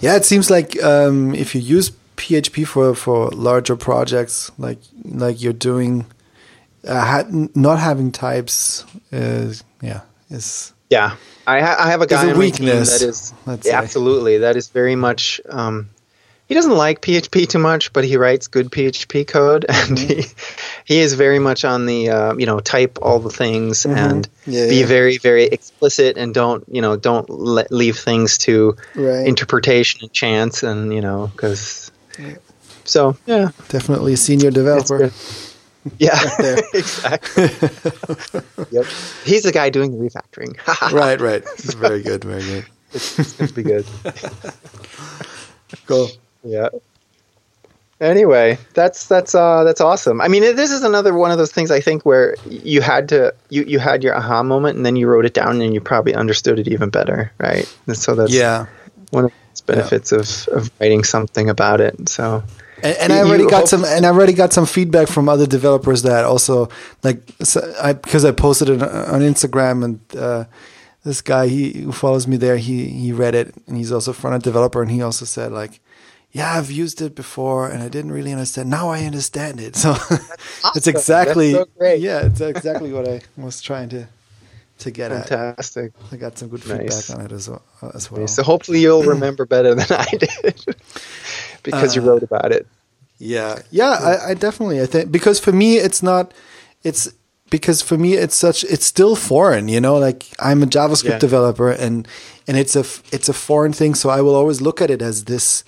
Yeah, 0.00 0.16
it 0.16 0.24
seems 0.24 0.48
like 0.50 0.82
um, 0.82 1.34
if 1.34 1.54
you 1.54 1.60
use 1.60 1.90
PHP 2.18 2.66
for 2.66 2.94
for 2.94 3.30
larger 3.30 3.76
projects, 3.76 4.50
like 4.58 4.78
like 5.04 5.40
you're 5.42 5.52
doing, 5.70 6.04
uh, 6.86 7.00
ha- 7.00 7.26
not 7.54 7.78
having 7.78 8.12
types 8.12 8.84
is 9.12 9.64
yeah 9.80 10.00
is 10.30 10.72
Yeah, 10.90 11.16
I, 11.46 11.60
ha- 11.60 11.76
I 11.78 11.90
have 11.90 12.02
a 12.02 12.06
guy 12.06 12.24
a 12.26 12.30
on 12.32 12.38
my 12.38 12.50
team 12.50 12.66
weakness, 12.66 12.98
that 13.00 13.08
is 13.08 13.32
yeah, 13.66 13.78
absolutely 13.78 14.38
that 14.38 14.56
is 14.56 14.68
very 14.68 14.96
much. 14.96 15.40
Um, 15.48 15.88
he 16.48 16.54
doesn't 16.54 16.72
like 16.76 17.02
PHP 17.02 17.46
too 17.46 17.58
much, 17.58 17.92
but 17.92 18.04
he 18.04 18.16
writes 18.16 18.46
good 18.48 18.70
PHP 18.70 19.26
code, 19.26 19.66
and 19.68 19.98
Mm-hmm. 19.98 20.20
he 20.86 20.94
he 20.94 21.00
is 21.00 21.12
very 21.14 21.38
much 21.38 21.64
on 21.64 21.84
the 21.86 22.08
uh, 22.10 22.34
you 22.36 22.46
know 22.46 22.58
type 22.60 22.98
all 23.02 23.20
the 23.20 23.30
things 23.30 23.84
and 23.86 24.26
Mm-hmm. 24.28 24.50
Yeah, 24.50 24.68
be 24.68 24.76
yeah. 24.80 24.86
very 24.86 25.18
very 25.18 25.44
explicit 25.44 26.16
and 26.16 26.32
don't 26.34 26.64
you 26.72 26.80
know 26.80 26.96
don't 26.96 27.28
let, 27.28 27.70
leave 27.70 27.98
things 27.98 28.38
to 28.38 28.76
Right. 28.96 29.26
interpretation 29.28 30.00
and 30.02 30.10
chance 30.12 30.62
and 30.62 30.92
you 30.94 31.02
know 31.02 31.26
because 31.36 31.87
so 32.84 33.16
yeah 33.26 33.50
definitely 33.68 34.12
a 34.12 34.16
senior 34.16 34.50
developer. 34.50 35.10
Yeah, 35.98 36.18
exactly. 36.74 37.44
yep, 38.70 38.84
he's 39.24 39.44
the 39.44 39.52
guy 39.52 39.70
doing 39.70 39.92
the 39.92 39.98
refactoring. 39.98 40.56
right, 40.92 41.20
right. 41.20 41.42
It's 41.54 41.72
very 41.74 42.02
good, 42.02 42.24
very 42.24 42.42
good. 42.42 42.66
it's, 42.92 43.40
it's 43.40 43.52
be 43.52 43.62
good. 43.62 43.86
Cool. 45.86 46.08
Yeah. 46.44 46.68
Anyway, 48.00 48.58
that's 48.74 49.06
that's 49.06 49.34
uh 49.34 49.64
that's 49.64 49.80
awesome. 49.80 50.20
I 50.20 50.28
mean, 50.28 50.42
this 50.42 50.70
is 50.70 50.82
another 50.84 51.14
one 51.14 51.30
of 51.30 51.38
those 51.38 51.50
things 51.52 51.70
I 51.70 51.80
think 51.80 52.06
where 52.06 52.36
you 52.46 52.80
had 52.80 53.08
to 53.08 53.34
you 53.48 53.64
you 53.64 53.78
had 53.78 54.04
your 54.04 54.14
aha 54.14 54.42
moment 54.42 54.76
and 54.76 54.86
then 54.86 54.94
you 54.94 55.08
wrote 55.08 55.24
it 55.24 55.34
down 55.34 55.60
and 55.60 55.74
you 55.74 55.80
probably 55.80 56.14
understood 56.14 56.58
it 56.58 56.68
even 56.68 56.90
better, 56.90 57.32
right? 57.38 57.72
And 57.86 57.96
so 57.96 58.14
that's 58.14 58.32
Yeah, 58.32 58.66
one 59.10 59.24
of 59.26 59.32
the 59.60 59.72
benefits 59.72 60.12
of 60.12 60.48
of 60.48 60.70
writing 60.80 61.04
something 61.04 61.48
about 61.48 61.80
it. 61.80 62.08
So 62.08 62.42
and, 62.82 62.96
and 62.96 63.12
I 63.12 63.20
already 63.20 63.46
got 63.46 63.68
some, 63.68 63.84
and 63.84 64.06
I 64.06 64.10
already 64.10 64.32
got 64.32 64.52
some 64.52 64.66
feedback 64.66 65.08
from 65.08 65.28
other 65.28 65.46
developers 65.46 66.02
that 66.02 66.24
also 66.24 66.68
like 67.02 67.20
so 67.42 67.60
I 67.82 67.92
because 67.92 68.24
I 68.24 68.32
posted 68.32 68.68
it 68.68 68.82
on 68.82 69.20
Instagram 69.20 69.84
and. 69.84 70.00
Uh, 70.16 70.44
this 71.04 71.20
guy 71.22 71.46
he 71.48 71.72
who 71.82 71.92
follows 71.92 72.26
me 72.26 72.36
there 72.36 72.56
he 72.56 72.88
he 72.88 73.12
read 73.12 73.34
it 73.34 73.54
and 73.66 73.76
he's 73.76 73.92
also 73.92 74.10
a 74.10 74.14
front 74.14 74.34
end 74.34 74.42
developer 74.42 74.82
and 74.82 74.90
he 74.90 75.00
also 75.00 75.24
said 75.24 75.52
like 75.52 75.80
yeah 76.32 76.58
i've 76.58 76.70
used 76.70 77.00
it 77.00 77.14
before 77.14 77.68
and 77.68 77.82
i 77.82 77.88
didn't 77.88 78.12
really 78.12 78.32
understand 78.32 78.68
now 78.68 78.88
i 78.88 79.04
understand 79.04 79.60
it 79.60 79.76
so 79.84 79.92
it's 80.10 80.64
awesome. 80.64 80.90
exactly 80.90 81.52
That's 81.52 81.70
so 81.78 81.92
yeah 81.92 82.26
it's 82.26 82.40
exactly 82.40 82.92
what 82.92 83.08
i 83.08 83.20
was 83.36 83.62
trying 83.62 83.88
to 83.90 84.08
to 84.78 84.90
get 84.90 85.10
at 85.12 85.28
fantastic. 85.28 85.92
i 86.12 86.16
got 86.16 86.38
some 86.38 86.48
good 86.48 86.66
Nice. 86.66 87.06
feedback 87.06 87.18
on 87.18 87.24
it 87.26 87.32
as 87.32 87.48
well, 87.48 87.62
as 87.94 88.10
well. 88.10 88.26
So 88.28 88.42
hopefully 88.42 88.80
you'll 88.80 89.02
remember 89.04 89.44
better 89.46 89.74
than 89.74 89.86
I 89.90 90.06
did 90.10 90.64
because 91.62 91.94
you 91.96 92.02
Uh, 92.02 92.06
wrote 92.06 92.22
about 92.22 92.52
it. 92.52 92.66
Yeah, 93.18 93.58
yeah, 93.70 93.90
I, 93.90 94.30
I 94.30 94.34
definitely 94.34 94.80
I 94.80 94.86
think 94.86 95.10
because 95.10 95.40
for 95.40 95.52
me 95.52 95.76
it's 95.78 96.02
not 96.02 96.32
it's 96.84 97.08
because 97.50 97.82
for 97.82 97.98
me 97.98 98.14
it's 98.14 98.36
such 98.36 98.62
it's 98.64 98.86
still 98.86 99.16
foreign, 99.16 99.68
you 99.68 99.80
know. 99.80 99.98
Like 99.98 100.26
I'm 100.38 100.62
a 100.62 100.66
JavaScript 100.66 101.04
Yeah. 101.08 101.18
developer 101.18 101.70
and 101.70 102.06
and 102.46 102.56
it's 102.56 102.76
a 102.76 102.84
it's 103.12 103.28
a 103.28 103.32
foreign 103.32 103.72
thing, 103.72 103.96
so 103.96 104.08
I 104.10 104.20
will 104.20 104.36
always 104.36 104.60
look 104.60 104.80
at 104.80 104.90
it 104.90 105.02
as 105.02 105.24
this 105.24 105.64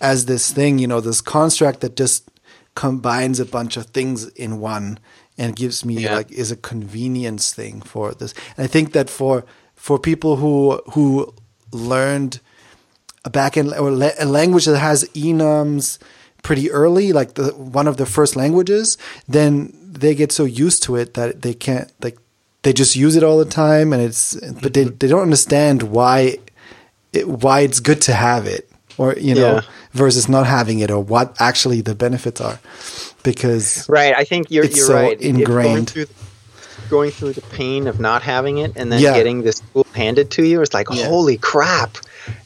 as 0.00 0.26
this 0.26 0.50
thing, 0.52 0.78
you 0.80 0.88
know, 0.88 1.00
this 1.00 1.20
construct 1.20 1.80
that 1.80 1.94
just 1.96 2.28
combines 2.74 3.38
a 3.40 3.44
bunch 3.44 3.76
of 3.76 3.86
things 3.86 4.26
in 4.34 4.58
one 4.60 4.98
and 5.38 5.56
gives 5.56 5.84
me 5.84 5.94
Yeah. 5.94 6.16
like 6.16 6.30
is 6.32 6.50
a 6.50 6.56
convenience 6.56 7.52
thing 7.54 7.80
for 7.82 8.12
this. 8.14 8.34
And 8.56 8.64
I 8.64 8.68
think 8.68 8.92
that 8.92 9.08
for 9.08 9.44
for 9.74 9.98
people 9.98 10.36
who 10.36 10.80
who 10.92 11.32
learned 11.72 12.40
a 13.24 13.30
backend 13.30 13.78
or 13.80 13.90
la- 13.90 14.18
a 14.18 14.24
language 14.26 14.64
that 14.66 14.78
has 14.78 15.04
enums 15.14 15.98
pretty 16.42 16.70
early, 16.70 17.12
like 17.12 17.34
the 17.34 17.52
one 17.54 17.86
of 17.88 17.96
the 17.96 18.06
first 18.06 18.36
languages, 18.36 18.98
then 19.28 19.72
they 20.00 20.14
get 20.14 20.32
so 20.32 20.44
used 20.44 20.82
to 20.84 20.96
it 20.96 21.14
that 21.14 21.42
they 21.42 21.54
can't 21.54 21.90
like 22.02 22.18
they 22.62 22.72
just 22.72 22.96
use 22.96 23.16
it 23.16 23.22
all 23.22 23.38
the 23.38 23.44
time, 23.44 23.92
and 23.92 24.02
it's 24.02 24.34
but 24.62 24.74
they 24.74 24.84
mm-hmm. 24.84 24.98
they 24.98 25.08
don't 25.08 25.22
understand 25.22 25.82
why 25.82 26.38
it, 27.12 27.28
why 27.28 27.60
it's 27.60 27.80
good 27.80 28.00
to 28.02 28.12
have 28.12 28.46
it 28.46 28.68
or 28.98 29.14
you 29.14 29.34
know 29.34 29.54
Yeah. 29.54 29.60
Versus 29.92 30.28
not 30.28 30.46
having 30.46 30.78
it 30.80 30.90
or 30.90 31.00
what 31.00 31.34
actually 31.40 31.80
the 31.80 31.94
benefits 31.94 32.40
are 32.40 32.58
because 33.22 33.88
Right. 33.88 34.14
I 34.16 34.24
think 34.24 34.50
you're 34.50 34.64
It's 34.64 34.76
you're 34.76 34.86
so 34.86 34.94
right. 34.94 35.12
If 35.12 35.20
going 35.20 35.36
ingrained. 35.40 35.90
through, 35.90 36.06
going 36.90 37.10
through 37.10 37.32
the 37.32 37.40
pain 37.42 37.86
of 37.86 37.98
not 38.00 38.22
having 38.22 38.58
it 38.58 38.72
and 38.76 38.92
then 38.92 39.00
Yeah. 39.00 39.14
getting 39.14 39.42
this 39.42 39.60
tool 39.72 39.86
handed 39.94 40.30
to 40.32 40.44
you, 40.44 40.60
it's 40.62 40.74
like 40.74 40.88
Yeah. 40.90 41.06
holy 41.06 41.36
crap, 41.38 41.98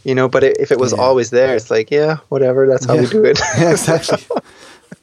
you 0.04 0.14
know. 0.14 0.28
But 0.28 0.44
if 0.44 0.70
it 0.72 0.78
was 0.78 0.92
Yeah. 0.92 0.98
always 1.02 1.30
there, 1.30 1.54
it's 1.56 1.70
like 1.70 1.90
yeah, 1.90 2.18
whatever. 2.28 2.66
That's 2.66 2.84
how 2.86 2.96
we 2.96 3.06
do 3.06 3.24
it. 3.24 3.38
yeah, 3.58 3.70
exactly. 3.72 4.18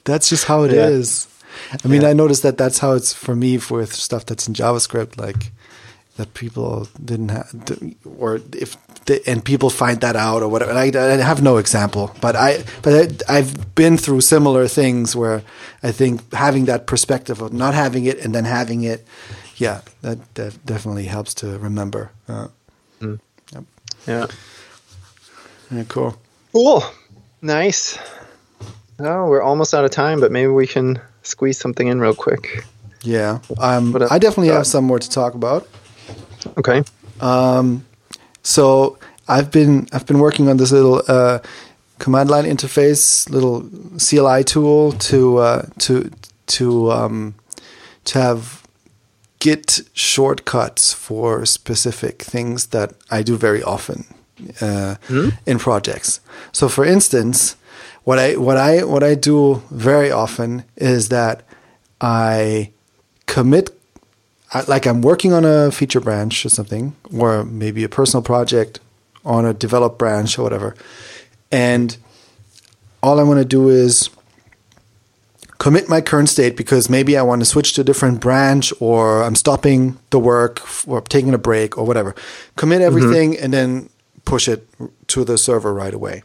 That's 0.06 0.30
just 0.30 0.46
how 0.46 0.64
it 0.64 0.74
is. 0.74 1.28
Yeah. 1.72 1.78
I 1.84 1.88
mean, 1.88 2.02
Yeah. 2.02 2.10
I 2.10 2.14
noticed 2.14 2.44
that 2.44 2.58
that's 2.58 2.80
how 2.80 2.94
it's 2.94 3.14
for 3.14 3.36
me 3.36 3.60
with 3.70 3.94
stuff 3.94 4.26
that's 4.26 4.48
in 4.48 4.54
JavaScript. 4.54 5.18
Like, 5.20 5.52
that 6.20 6.34
people 6.34 6.86
didn't 7.06 7.30
have, 7.30 7.48
or 8.20 8.42
if 8.52 8.76
they, 9.06 9.22
and 9.26 9.44
people 9.44 9.70
find 9.70 10.02
that 10.02 10.18
out 10.18 10.44
or 10.44 10.50
whatever. 10.50 10.74
I, 10.74 10.92
I 10.94 11.16
have 11.24 11.42
no 11.42 11.56
example, 11.56 12.14
but 12.20 12.36
I 12.36 12.66
but 12.82 12.94
I, 13.30 13.38
I've 13.38 13.74
been 13.74 13.98
through 13.98 14.20
similar 14.22 14.68
things 14.68 15.16
where 15.16 15.44
I 15.82 15.94
think 15.94 16.34
having 16.34 16.66
that 16.66 16.88
perspective 16.88 17.42
of 17.42 17.54
not 17.54 17.74
having 17.74 18.04
it 18.04 18.20
and 18.20 18.36
then 18.36 18.44
having 18.44 18.84
it, 18.84 19.08
yeah, 19.56 19.80
that, 20.02 20.18
that 20.36 20.66
definitely 20.66 21.06
helps 21.06 21.34
to 21.36 21.58
remember. 21.58 22.12
Uh, 22.28 22.48
mm. 23.00 23.20
yep. 23.54 23.64
Yeah. 24.06 24.28
Yeah. 25.72 25.84
Cool. 25.88 26.18
Cool. 26.52 26.84
Nice. 27.42 27.98
Oh, 29.00 29.30
we're 29.30 29.42
almost 29.42 29.74
out 29.74 29.86
of 29.86 29.92
time, 29.92 30.20
but 30.20 30.34
maybe 30.34 30.52
we 30.52 30.68
can 30.68 31.00
squeeze 31.24 31.58
something 31.58 31.88
in 31.88 32.02
real 32.02 32.14
quick. 32.14 32.66
Yeah, 33.04 33.40
um, 33.58 33.96
I 34.12 34.20
definitely 34.20 34.50
have 34.50 34.68
some 34.68 34.84
more 34.84 35.00
to 35.00 35.10
talk 35.10 35.34
about. 35.34 35.66
Okay. 36.58 36.84
Um, 37.20 37.86
so 38.44 38.98
I've 39.28 39.52
been 39.52 39.88
I've 39.92 40.06
been 40.06 40.20
working 40.20 40.50
on 40.50 40.58
this 40.58 40.72
little 40.72 41.02
uh, 41.08 41.40
command 42.00 42.30
line 42.30 42.46
interface, 42.46 43.30
little 43.30 43.70
CLI 43.98 44.44
tool 44.44 44.94
to 44.94 45.38
uh, 45.38 45.66
to 45.80 46.12
to 46.48 46.92
um, 46.92 47.36
to 48.06 48.20
have 48.20 48.64
Git 49.40 49.80
shortcuts 49.94 50.92
for 50.92 51.46
specific 51.46 52.22
things 52.22 52.68
that 52.68 52.94
I 53.10 53.24
do 53.24 53.38
very 53.38 53.64
often 53.64 54.04
uh, 54.60 54.96
mm-hmm. 55.08 55.30
in 55.46 55.60
projects. 55.60 56.20
So, 56.52 56.68
for 56.68 56.84
instance, 56.84 57.56
what 58.04 58.20
I 58.20 58.36
what 58.36 58.58
I 58.58 58.84
what 58.84 59.02
I 59.02 59.16
do 59.16 59.64
very 59.72 60.12
often 60.12 60.66
is 60.76 61.08
that 61.10 61.44
I 62.02 62.72
commit 63.28 63.79
like 64.68 64.88
I'm 64.88 65.02
working 65.02 65.34
on 65.34 65.46
a 65.46 65.72
feature 65.72 66.00
branch 66.00 66.46
or 66.46 66.50
something, 66.50 66.96
or 67.16 67.44
maybe 67.44 67.84
a 67.84 67.90
personal 67.90 68.24
project 68.24 68.80
on 69.24 69.46
a 69.46 69.54
develop 69.54 69.98
branch 69.98 70.40
or 70.40 70.44
whatever. 70.44 70.76
And 71.52 71.96
all 73.02 73.20
I 73.20 73.24
want 73.24 73.40
to 73.40 73.46
do 73.46 73.70
is 73.70 74.10
commit 75.60 75.90
my 75.90 76.02
current 76.02 76.30
state 76.30 76.56
because 76.56 76.90
maybe 76.90 77.18
I 77.18 77.22
want 77.22 77.42
to 77.42 77.46
switch 77.46 77.74
to 77.74 77.82
a 77.82 77.84
different 77.84 78.22
branch 78.22 78.74
or 78.80 79.24
I'm 79.24 79.36
stopping 79.36 79.98
the 80.10 80.20
work 80.20 80.62
or 80.88 81.02
taking 81.02 81.34
a 81.34 81.38
break 81.38 81.78
or 81.78 81.86
whatever. 81.86 82.16
Commit 82.56 82.80
mm-hmm. 82.80 82.88
everything 82.88 83.34
mm-hmm. 83.34 83.44
and 83.44 83.54
then 83.54 83.90
push 84.26 84.48
it 84.48 84.68
to 85.08 85.24
the 85.24 85.38
server 85.38 85.74
right 85.74 85.94
away. 85.94 86.24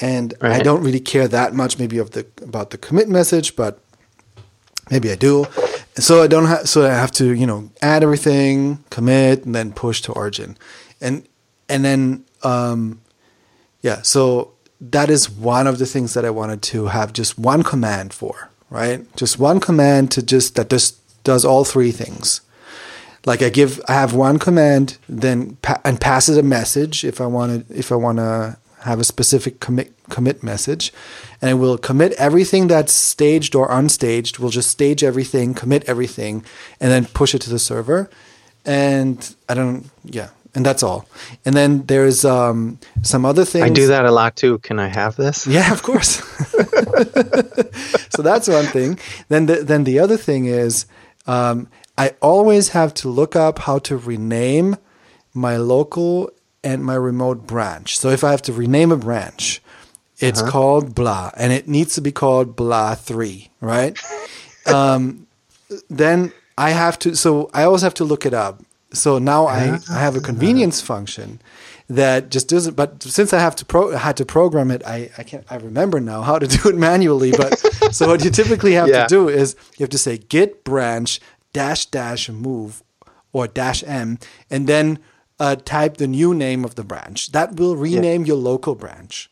And 0.00 0.34
right. 0.42 0.52
I 0.52 0.62
don't 0.62 0.82
really 0.82 1.00
care 1.00 1.26
that 1.28 1.54
much 1.54 1.78
maybe 1.78 1.98
of 1.98 2.10
the 2.10 2.26
about 2.42 2.70
the 2.70 2.76
commit 2.76 3.08
message, 3.08 3.56
but 3.56 3.80
maybe 4.90 5.10
I 5.10 5.14
do 5.14 5.46
so 5.98 6.22
I 6.22 6.26
don't 6.26 6.46
have 6.46 6.68
so 6.68 6.86
I 6.86 6.90
have 6.90 7.12
to 7.12 7.32
you 7.32 7.46
know 7.46 7.70
add 7.82 8.02
everything, 8.02 8.84
commit, 8.90 9.44
and 9.44 9.54
then 9.54 9.72
push 9.72 10.00
to 10.02 10.12
origin, 10.12 10.56
and 11.00 11.26
and 11.68 11.84
then 11.84 12.24
um, 12.42 13.00
yeah. 13.82 14.02
So 14.02 14.52
that 14.80 15.10
is 15.10 15.30
one 15.30 15.66
of 15.66 15.78
the 15.78 15.86
things 15.86 16.14
that 16.14 16.24
I 16.24 16.30
wanted 16.30 16.62
to 16.62 16.86
have 16.86 17.12
just 17.12 17.38
one 17.38 17.62
command 17.62 18.12
for, 18.12 18.50
right? 18.70 19.04
Just 19.16 19.38
one 19.38 19.60
command 19.60 20.10
to 20.12 20.22
just 20.22 20.54
that 20.56 20.70
just 20.70 20.98
does 21.24 21.44
all 21.44 21.64
three 21.64 21.92
things. 21.92 22.40
Like 23.24 23.42
I 23.42 23.48
give, 23.48 23.80
I 23.88 23.94
have 23.94 24.14
one 24.14 24.38
command, 24.38 24.98
then 25.08 25.56
pa- 25.56 25.80
and 25.84 26.00
passes 26.00 26.36
a 26.36 26.42
message 26.42 27.04
if 27.04 27.20
I 27.20 27.26
want 27.26 27.68
to 27.68 27.76
if 27.76 27.90
I 27.90 27.96
want 27.96 28.18
to 28.18 28.56
have 28.82 29.00
a 29.00 29.04
specific 29.04 29.58
commit 29.58 29.92
commit 30.08 30.42
message, 30.42 30.92
and 31.40 31.50
it 31.50 31.54
will 31.54 31.78
commit 31.78 32.12
everything 32.12 32.68
that's 32.68 32.92
staged 32.92 33.54
or 33.54 33.68
unstaged. 33.68 34.38
We'll 34.38 34.50
just 34.50 34.70
stage 34.70 35.02
everything, 35.04 35.54
commit 35.54 35.84
everything, 35.86 36.44
and 36.80 36.90
then 36.90 37.06
push 37.06 37.34
it 37.34 37.40
to 37.42 37.50
the 37.50 37.58
server. 37.58 38.10
And 38.64 39.34
I 39.48 39.54
don't, 39.54 39.90
yeah, 40.04 40.30
and 40.54 40.64
that's 40.64 40.82
all. 40.82 41.06
And 41.44 41.54
then 41.54 41.84
there's 41.84 42.24
um, 42.24 42.78
some 43.02 43.24
other 43.24 43.44
things. 43.44 43.64
I 43.64 43.68
do 43.68 43.88
that 43.88 44.06
a 44.06 44.10
lot 44.10 44.36
too. 44.36 44.58
Can 44.58 44.78
I 44.78 44.88
have 44.88 45.14
this? 45.16 45.46
Yeah, 45.56 45.72
of 45.72 45.82
course. 45.82 46.16
so 48.10 48.22
that's 48.22 48.48
one 48.48 48.64
thing. 48.66 48.98
Then 49.28 49.46
the, 49.46 49.56
then 49.62 49.84
the 49.84 49.98
other 49.98 50.16
thing 50.16 50.46
is 50.46 50.86
um, 51.26 51.68
I 51.98 52.14
always 52.22 52.70
have 52.70 52.94
to 52.94 53.08
look 53.08 53.36
up 53.36 53.60
how 53.60 53.78
to 53.80 53.96
rename 53.96 54.76
my 55.34 55.58
local 55.58 56.30
and 56.64 56.82
my 56.84 56.94
remote 56.94 57.46
branch. 57.46 57.98
So 57.98 58.08
if 58.08 58.24
I 58.24 58.30
have 58.30 58.42
to 58.42 58.52
rename 58.52 58.90
a 58.90 58.96
branch, 58.96 59.62
it's 60.18 60.40
uh-huh. 60.40 60.50
called 60.50 60.94
blah, 60.94 61.30
and 61.36 61.52
it 61.52 61.68
needs 61.68 61.94
to 61.94 62.00
be 62.00 62.12
called 62.12 62.56
blah 62.56 62.94
three, 62.94 63.50
right? 63.60 63.98
um, 64.66 65.26
then 65.90 66.32
I 66.56 66.70
have 66.70 66.98
to. 67.00 67.14
So 67.14 67.50
I 67.52 67.64
always 67.64 67.82
have 67.82 67.94
to 67.94 68.04
look 68.04 68.26
it 68.26 68.34
up. 68.34 68.62
So 68.92 69.18
now 69.18 69.46
I, 69.46 69.78
I 69.90 69.98
have 69.98 70.16
a 70.16 70.20
convenience 70.20 70.80
function 70.80 71.40
that 71.88 72.30
just 72.30 72.48
does 72.48 72.66
it. 72.66 72.76
But 72.76 73.02
since 73.02 73.32
I 73.32 73.38
have 73.38 73.56
to 73.56 73.64
pro, 73.64 73.96
had 73.96 74.16
to 74.16 74.24
program 74.24 74.70
it, 74.70 74.82
I 74.86 75.10
I 75.18 75.22
can't. 75.22 75.44
I 75.50 75.56
remember 75.56 76.00
now 76.00 76.22
how 76.22 76.38
to 76.38 76.46
do 76.58 76.68
it 76.68 76.76
manually. 76.76 77.32
But 77.32 77.58
so 77.92 78.08
what 78.08 78.24
you 78.24 78.30
typically 78.30 78.72
have 78.72 78.88
yeah. 78.88 79.06
to 79.06 79.08
do 79.08 79.28
is 79.28 79.56
you 79.76 79.84
have 79.84 79.90
to 79.90 79.98
say 79.98 80.18
git 80.18 80.64
branch 80.64 81.20
dash 81.52 81.86
dash 81.86 82.28
move 82.28 82.82
or 83.32 83.46
dash 83.46 83.84
m, 83.84 84.18
and 84.50 84.66
then 84.66 84.98
uh, 85.38 85.56
type 85.56 85.98
the 85.98 86.06
new 86.06 86.34
name 86.34 86.64
of 86.64 86.74
the 86.74 86.84
branch. 86.84 87.32
That 87.32 87.56
will 87.56 87.76
rename 87.76 88.22
yeah. 88.22 88.28
your 88.28 88.36
local 88.36 88.74
branch. 88.74 89.30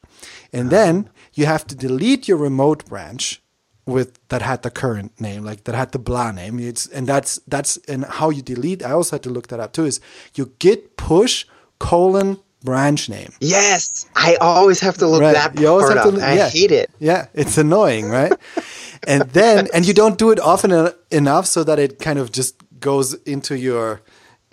And 0.53 0.71
then 0.71 1.11
you 1.35 1.47
have 1.47 1.67
to 1.69 1.75
delete 1.75 2.29
your 2.29 2.39
remote 2.39 2.85
branch 2.87 3.43
with 3.87 4.19
that 4.29 4.43
had 4.43 4.63
the 4.63 4.71
current 4.71 5.21
name, 5.21 5.45
like 5.45 5.65
that 5.65 5.75
had 5.75 5.93
the 5.93 5.99
blah 5.99 6.33
name. 6.33 6.59
It's 6.59 6.87
and 6.87 7.07
that's 7.07 7.39
that's 7.47 7.77
and 7.89 8.05
how 8.05 8.31
you 8.31 8.43
delete. 8.43 8.85
I 8.85 8.93
also 8.93 9.17
had 9.17 9.23
to 9.25 9.31
look 9.31 9.49
that 9.49 9.61
up 9.61 9.73
too. 9.73 9.85
Is 9.85 10.01
you 10.35 10.53
git 10.59 10.97
push 10.97 11.45
colon 11.79 12.39
branch 12.63 13.11
name. 13.11 13.31
Yes, 13.41 14.09
I 14.17 14.37
always 14.37 14.81
have 14.81 14.97
to 14.99 15.07
look 15.07 15.21
right. 15.21 15.35
that 15.35 15.61
you 15.61 15.69
always 15.69 15.93
have 15.93 16.15
to, 16.15 16.21
I 16.21 16.35
yeah. 16.35 16.49
hate 16.49 16.73
it. 16.73 16.91
Yeah, 16.99 17.27
it's 17.35 17.59
annoying, 17.59 18.09
right? 18.09 18.33
and 19.07 19.23
then 19.31 19.69
and 19.75 19.87
you 19.87 19.93
don't 19.93 20.19
do 20.19 20.31
it 20.31 20.41
often 20.41 20.91
enough 21.11 21.47
so 21.47 21.63
that 21.65 21.79
it 21.79 21.99
kind 21.99 22.19
of 22.19 22.33
just 22.33 22.57
goes 22.81 23.15
into 23.25 23.57
your 23.59 24.01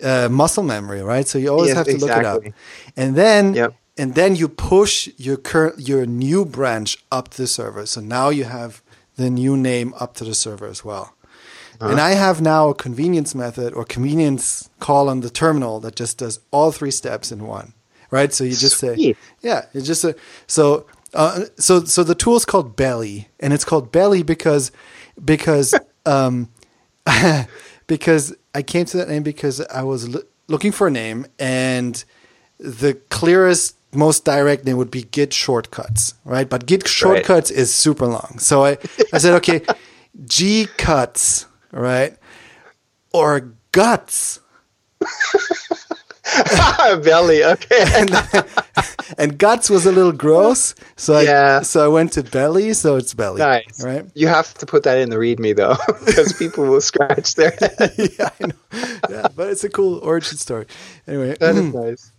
uh, 0.02 0.28
muscle 0.30 0.62
memory, 0.62 1.02
right? 1.02 1.26
So 1.26 1.38
you 1.38 1.48
always 1.48 1.68
yes, 1.68 1.76
have 1.78 1.86
to 1.86 1.92
exactly. 1.92 2.22
look 2.22 2.44
it 2.44 2.48
up. 2.48 2.54
And 2.96 3.16
then 3.16 3.54
yep 3.54 3.74
and 3.96 4.14
then 4.14 4.36
you 4.36 4.48
push 4.48 5.08
your 5.16 5.36
current 5.36 5.86
your 5.86 6.06
new 6.06 6.44
branch 6.44 6.98
up 7.10 7.28
to 7.30 7.42
the 7.42 7.46
server. 7.46 7.86
So 7.86 8.00
now 8.00 8.30
you 8.30 8.44
have 8.44 8.82
the 9.16 9.30
new 9.30 9.56
name 9.56 9.94
up 10.00 10.14
to 10.14 10.24
the 10.24 10.34
server 10.34 10.66
as 10.66 10.84
well. 10.84 11.14
Uh-huh. 11.80 11.90
And 11.90 12.00
I 12.00 12.10
have 12.10 12.40
now 12.40 12.68
a 12.68 12.74
convenience 12.74 13.34
method 13.34 13.74
or 13.74 13.84
convenience 13.84 14.70
call 14.78 15.08
on 15.08 15.20
the 15.20 15.30
terminal 15.30 15.80
that 15.80 15.96
just 15.96 16.18
does 16.18 16.40
all 16.50 16.72
three 16.72 16.90
steps 16.90 17.32
in 17.32 17.46
one. 17.46 17.74
Right? 18.10 18.32
So 18.32 18.44
you 18.44 18.54
just 18.54 18.78
Sweet. 18.78 19.16
say, 19.16 19.16
yeah, 19.40 19.66
it's 19.72 19.86
just 19.86 20.04
a 20.04 20.14
so 20.46 20.86
uh, 21.14 21.44
so 21.56 21.84
so 21.84 22.04
the 22.04 22.14
tool 22.14 22.36
is 22.36 22.44
called 22.44 22.76
Belly, 22.76 23.28
and 23.40 23.52
it's 23.52 23.64
called 23.64 23.92
Belly 23.92 24.22
because 24.22 24.70
because 25.22 25.74
um, 26.06 26.48
because 27.86 28.34
I 28.54 28.62
came 28.62 28.84
to 28.86 28.96
that 28.98 29.08
name 29.08 29.22
because 29.22 29.60
I 29.60 29.82
was 29.82 30.14
l- 30.14 30.22
looking 30.48 30.72
for 30.72 30.86
a 30.86 30.90
name, 30.90 31.26
and 31.38 32.02
the 32.58 32.94
clearest 33.10 33.76
most 33.92 34.24
direct 34.24 34.64
name 34.64 34.76
would 34.78 34.90
be 34.90 35.02
Git 35.02 35.32
shortcuts, 35.32 36.14
right? 36.24 36.48
But 36.48 36.66
Git 36.66 36.88
shortcuts 36.88 37.50
right. 37.50 37.58
is 37.58 37.74
super 37.74 38.06
long. 38.06 38.38
So 38.38 38.64
I, 38.64 38.78
I 39.12 39.18
said, 39.18 39.34
okay, 39.34 39.60
G 40.24 40.66
cuts, 40.76 41.46
right? 41.70 42.16
Or 43.12 43.52
guts. 43.72 44.40
Belly, 47.02 47.44
okay. 47.44 47.84
and, 47.94 48.46
and, 49.18 49.38
guts 49.38 49.68
was 49.68 49.86
a 49.86 49.92
little 49.92 50.12
gross, 50.12 50.74
so 50.96 51.18
yeah. 51.20 51.58
I 51.60 51.62
so 51.62 51.84
I 51.84 51.88
went 51.88 52.12
to 52.12 52.22
belly, 52.22 52.72
so 52.72 52.96
it's 52.96 53.12
belly. 53.12 53.40
Nice, 53.40 53.84
right? 53.84 54.06
You 54.14 54.28
have 54.28 54.54
to 54.54 54.66
put 54.66 54.84
that 54.84 54.98
in 54.98 55.10
the 55.10 55.16
README 55.16 55.56
though, 55.56 55.76
because 56.06 56.32
people 56.32 56.64
will 56.64 56.80
scratch 56.80 57.34
their 57.34 57.50
head. 57.50 57.92
yeah, 58.18 58.30
I 58.40 58.46
know. 58.46 58.54
Yeah, 59.10 59.28
but 59.34 59.48
it's 59.48 59.64
a 59.64 59.68
cool 59.68 59.98
origin 59.98 60.38
story. 60.38 60.66
Anyway, 61.06 61.36
that 61.38 61.56
is 61.56 61.74
nice. 61.74 62.12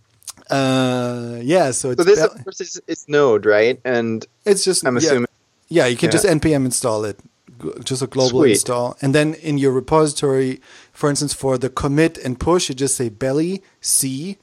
Uh, 0.50 1.38
yeah. 1.42 1.70
So 1.70 1.90
it's 1.90 2.02
so 2.02 2.04
this, 2.04 2.20
of 2.20 2.44
course, 2.44 2.60
is, 2.60 2.80
it's 2.86 3.08
Node, 3.08 3.46
right? 3.46 3.80
And 3.84 4.26
it's 4.44 4.64
just 4.64 4.86
I'm 4.86 4.96
assuming. 4.96 5.26
Yeah, 5.68 5.86
you 5.86 5.96
can 5.96 6.08
yeah. 6.08 6.12
just 6.12 6.26
npm 6.26 6.66
install 6.66 7.04
it, 7.04 7.18
just 7.84 8.02
a 8.02 8.06
global 8.06 8.40
Sweet. 8.40 8.52
install, 8.52 8.96
and 9.00 9.14
then 9.14 9.34
in 9.34 9.56
your 9.56 9.72
repository, 9.72 10.60
for 10.92 11.08
instance, 11.08 11.32
for 11.32 11.56
the 11.56 11.70
commit 11.70 12.18
and 12.18 12.38
push, 12.38 12.68
you 12.68 12.74
just 12.74 12.96
say 12.96 13.08
belly 13.08 13.62
c, 13.80 14.36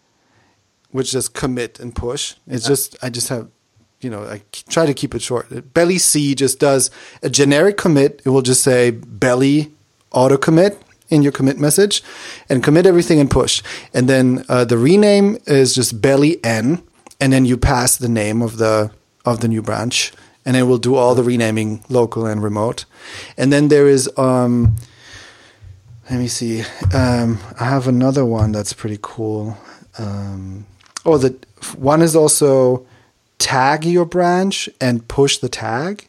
which 0.90 1.14
is 1.14 1.30
commit 1.30 1.80
and 1.80 1.96
push. 1.96 2.36
It's 2.48 2.66
yeah. 2.66 2.70
just 2.70 2.98
I 3.04 3.10
just 3.10 3.30
have 3.30 3.50
you 4.02 4.10
know, 4.10 4.24
I 4.24 4.42
try 4.68 4.86
to 4.86 4.94
keep 4.94 5.14
it 5.14 5.22
short. 5.22 5.74
Belly 5.74 6.00
C 6.00 6.34
just 6.34 6.60
does 6.60 6.90
a 7.22 7.30
generic 7.30 7.78
commit. 7.78 8.22
It 8.26 8.30
will 8.30 8.42
just 8.42 8.64
say 8.64 8.90
belly 8.90 9.74
auto 10.12 10.38
commit 10.38 10.82
in 11.12 11.22
your 11.22 11.32
commit 11.32 11.60
message 11.60 12.02
and 12.50 12.64
commit 12.64 12.86
everything 12.86 13.20
and 13.20 13.30
push. 13.30 13.62
And 13.94 14.08
then 14.10 14.44
uh, 14.50 14.66
the 14.66 14.78
rename 14.78 15.38
is 15.46 15.76
just 15.76 16.02
belly 16.02 16.44
n, 16.44 16.82
and 17.20 17.32
then 17.32 17.46
you 17.46 17.58
pass 17.58 17.98
the 17.98 18.10
name 18.10 18.42
of 18.42 18.58
the 18.58 18.90
of 19.26 19.40
the 19.42 19.48
new 19.48 19.62
branch, 19.62 20.12
and 20.46 20.56
it 20.58 20.64
will 20.64 20.80
do 20.80 20.96
all 20.96 21.14
the 21.14 21.24
renaming 21.24 21.84
local 21.90 22.26
and 22.26 22.42
remote. 22.42 22.86
And 23.38 23.52
then 23.54 23.68
there 23.68 23.88
is 23.88 24.10
um, 24.18 24.76
let 26.10 26.20
me 26.20 26.28
see. 26.28 26.64
Um, 26.94 27.38
I 27.60 27.66
have 27.66 27.88
another 27.88 28.26
one 28.26 28.52
that's 28.52 28.74
pretty 28.74 28.98
cool. 29.02 29.56
Um, 30.00 30.66
oh, 31.06 31.18
the 31.18 31.36
one 31.78 32.02
is 32.02 32.16
also 32.16 32.86
tag 33.38 33.86
your 33.86 34.06
branch 34.06 34.70
and 34.80 35.08
push 35.08 35.38
the 35.38 35.50
tag, 35.50 36.08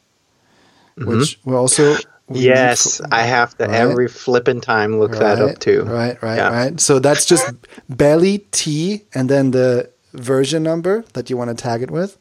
Mm-hmm. 0.99 1.09
which 1.19 1.39
we 1.45 1.55
also. 1.55 1.97
Yes, 2.31 3.01
I 3.11 3.23
have 3.23 3.57
to 3.59 3.65
Right. 3.67 3.75
every 3.75 4.09
flipping 4.09 4.61
time 4.61 4.99
look 4.99 5.13
that 5.13 5.39
up 5.41 5.59
too. 5.59 5.83
Right, 5.83 6.21
right, 6.23 6.37
Yeah. 6.37 6.49
right. 6.51 6.81
So 6.81 6.99
that's 6.99 7.25
just 7.27 7.45
belly 7.89 8.47
T 8.53 9.05
and 9.15 9.29
then 9.29 9.51
the 9.51 9.91
version 10.15 10.63
number 10.63 11.05
that 11.15 11.29
you 11.31 11.37
want 11.37 11.51
to 11.51 11.55
tag 11.61 11.83
it 11.83 11.91
with. 11.91 12.17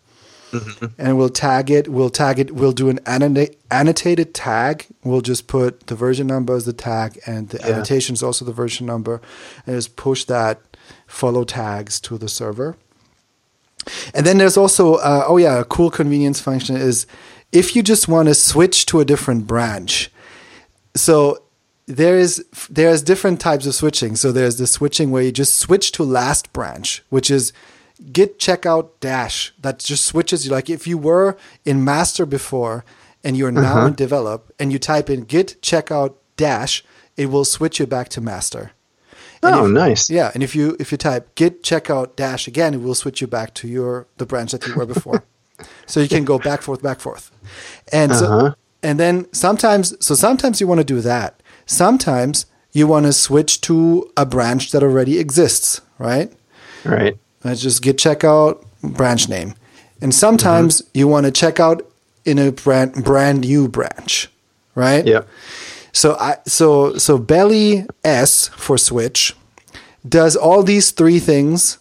Mm-hmm. 0.52 0.86
And 0.98 1.18
we'll 1.18 1.30
tag 1.30 1.72
it. 1.72 1.88
We'll 1.88 2.10
tag 2.10 2.38
it. 2.38 2.52
We'll 2.54 2.74
do 2.74 2.90
an 2.90 3.00
annota- 3.06 3.56
annotated 3.70 4.34
tag. 4.34 4.86
We'll 5.06 5.22
just 5.22 5.48
put 5.48 5.88
the 5.88 5.96
version 5.96 6.28
number 6.28 6.54
as 6.54 6.66
the 6.66 6.74
tag, 6.74 7.20
and 7.26 7.48
the 7.50 7.60
Yeah. 7.60 7.68
annotation 7.76 8.16
is 8.16 8.22
also 8.24 8.44
the 8.44 8.52
version 8.52 8.86
number, 8.86 9.22
and 9.66 9.78
just 9.78 9.96
push 9.96 10.26
that 10.26 10.60
follow 11.08 11.46
tags 11.46 12.02
to 12.02 12.18
the 12.18 12.28
server. 12.28 12.76
And 14.14 14.26
then 14.26 14.38
there's 14.40 14.58
also, 14.58 14.96
uh, 14.96 15.24
oh 15.26 15.38
yeah, 15.38 15.60
a 15.60 15.64
cool 15.64 15.90
convenience 15.90 16.40
function 16.42 16.76
is 16.76 17.06
if 17.52 17.76
you 17.76 17.84
just 17.84 18.08
want 18.08 18.28
to 18.28 18.34
switch 18.36 18.86
to 18.88 19.00
a 19.00 19.06
different 19.06 19.48
branch. 19.48 20.12
So 20.96 21.44
there 21.86 22.18
is 22.18 22.46
there's 22.70 23.02
different 23.02 23.40
types 23.42 23.66
of 23.66 23.76
switching. 23.76 24.16
So 24.16 24.32
there's 24.32 24.58
the 24.58 24.68
switching 24.68 25.12
where 25.12 25.24
you 25.24 25.32
just 25.32 25.58
switch 25.58 25.92
to 25.94 26.04
last 26.04 26.54
branch, 26.54 27.04
which 27.10 27.30
is 27.30 27.54
git 28.12 28.40
checkout 28.40 28.90
dash. 29.00 29.54
That 29.60 29.80
just 29.80 30.06
switches 30.06 30.46
you. 30.46 30.52
Like 30.52 30.70
if 30.70 30.88
you 30.88 30.98
were 30.98 31.38
in 31.66 31.84
master 31.84 32.26
before 32.26 32.86
and 33.24 33.38
you're 33.38 33.52
now 33.52 33.78
uh-huh. 33.78 33.88
in 33.88 33.94
develop 33.94 34.54
and 34.60 34.72
you 34.72 34.80
type 34.80 35.10
in 35.10 35.22
git 35.24 35.62
checkout 35.62 36.16
dash, 36.38 36.84
it 37.18 37.28
will 37.28 37.46
switch 37.46 37.80
you 37.80 37.86
back 37.88 38.10
to 38.10 38.22
master. 38.22 38.72
And 39.44 39.56
Oh, 39.56 39.66
if- 39.66 39.72
nice. 39.72 40.10
Yeah, 40.10 40.32
and 40.34 40.44
if 40.44 40.56
you 40.56 40.76
if 40.80 40.92
you 40.92 40.98
type 40.98 41.36
git 41.36 41.64
checkout 41.64 42.16
dash 42.16 42.48
again, 42.48 42.74
it 42.74 42.82
will 42.82 42.96
switch 42.96 43.22
you 43.22 43.28
back 43.28 43.54
to 43.56 43.68
your 43.68 44.08
the 44.18 44.26
branch 44.26 44.52
that 44.52 44.66
you 44.68 44.76
were 44.76 44.86
before. 44.86 45.24
so 45.86 46.00
you 46.00 46.08
can 46.08 46.26
go 46.26 46.38
back 46.40 46.62
forth 46.62 46.82
back 46.82 47.00
forth. 47.00 47.32
And 47.92 48.12
Uh-huh. 48.12 48.54
and 48.84 49.00
then 49.00 49.26
sometimes 49.34 49.94
so 50.06 50.16
sometimes 50.16 50.60
you 50.62 50.68
want 50.68 50.80
to 50.80 50.94
do 50.96 51.02
that. 51.02 51.42
Sometimes 51.66 52.46
you 52.74 52.88
want 52.88 53.06
to 53.06 53.14
switch 53.14 53.62
to 53.62 54.10
a 54.16 54.26
branch 54.26 54.72
that 54.72 54.84
already 54.84 55.20
exists, 55.20 55.82
right? 56.00 56.32
Right. 56.86 57.18
Let's 57.44 57.62
just 57.62 57.82
git 57.82 57.98
checkout 57.98 58.64
branch 58.84 59.28
name. 59.30 59.54
And 60.02 60.14
sometimes 60.16 60.82
you 60.94 61.08
want 61.08 61.26
to 61.26 61.32
check 61.32 61.60
out 61.60 61.86
in 62.26 62.40
a 62.40 62.52
brand 62.52 63.04
brand 63.04 63.42
new 63.42 63.68
branch, 63.68 64.30
right? 64.76 65.06
Yep. 65.06 65.28
So 65.94 66.16
I 66.20 66.38
so 66.46 66.98
so 66.98 67.18
belly 67.18 67.86
S 68.04 68.48
for 68.50 68.78
switch 68.78 69.36
does 70.08 70.36
all 70.36 70.64
these 70.64 70.92
three 70.92 71.20
things 71.20 71.78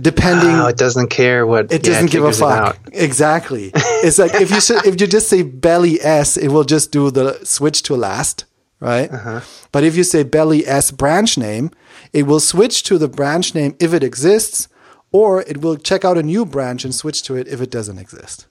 depending 0.00 0.54
Oh, 0.54 0.66
it 0.68 0.76
doesn't 0.76 1.08
care 1.08 1.46
what. 1.46 1.72
it 1.72 1.84
yeah, 1.86 1.92
doesn't 1.92 2.10
give 2.10 2.22
a 2.24 2.32
figures 2.32 2.38
it 2.40 2.64
fuck. 2.64 2.78
Exactly. 2.92 3.72
It's 4.06 4.18
like 4.18 4.34
if 4.40 4.50
you 4.50 4.56
s- 4.58 4.70
if 4.86 5.00
you 5.00 5.06
just 5.06 5.28
say 5.28 5.42
belly 5.42 6.00
S, 6.00 6.36
it 6.36 6.48
will 6.48 6.64
just 6.64 6.92
do 6.92 7.10
the 7.10 7.38
switch 7.44 7.82
to 7.84 7.96
last, 7.96 8.44
right? 8.80 9.10
Uh-huh. 9.12 9.40
But 9.72 9.82
if 9.84 9.96
you 9.96 10.04
say 10.04 10.22
belly 10.22 10.66
S 10.66 10.90
branch 10.92 11.36
name, 11.36 11.70
it 12.12 12.24
will 12.26 12.40
switch 12.40 12.82
to 12.84 12.98
the 12.98 13.08
branch 13.08 13.54
name 13.54 13.74
if 13.80 13.92
it 13.92 14.02
exists, 14.04 14.68
or 15.10 15.42
it 15.42 15.58
will 15.62 15.76
check 15.76 16.04
out 16.04 16.16
a 16.18 16.22
new 16.22 16.44
branch 16.46 16.84
and 16.84 16.94
switch 16.94 17.22
to 17.24 17.34
it 17.36 17.48
if 17.48 17.60
it 17.60 17.70
doesn't 17.70 17.98
exist, 17.98 18.46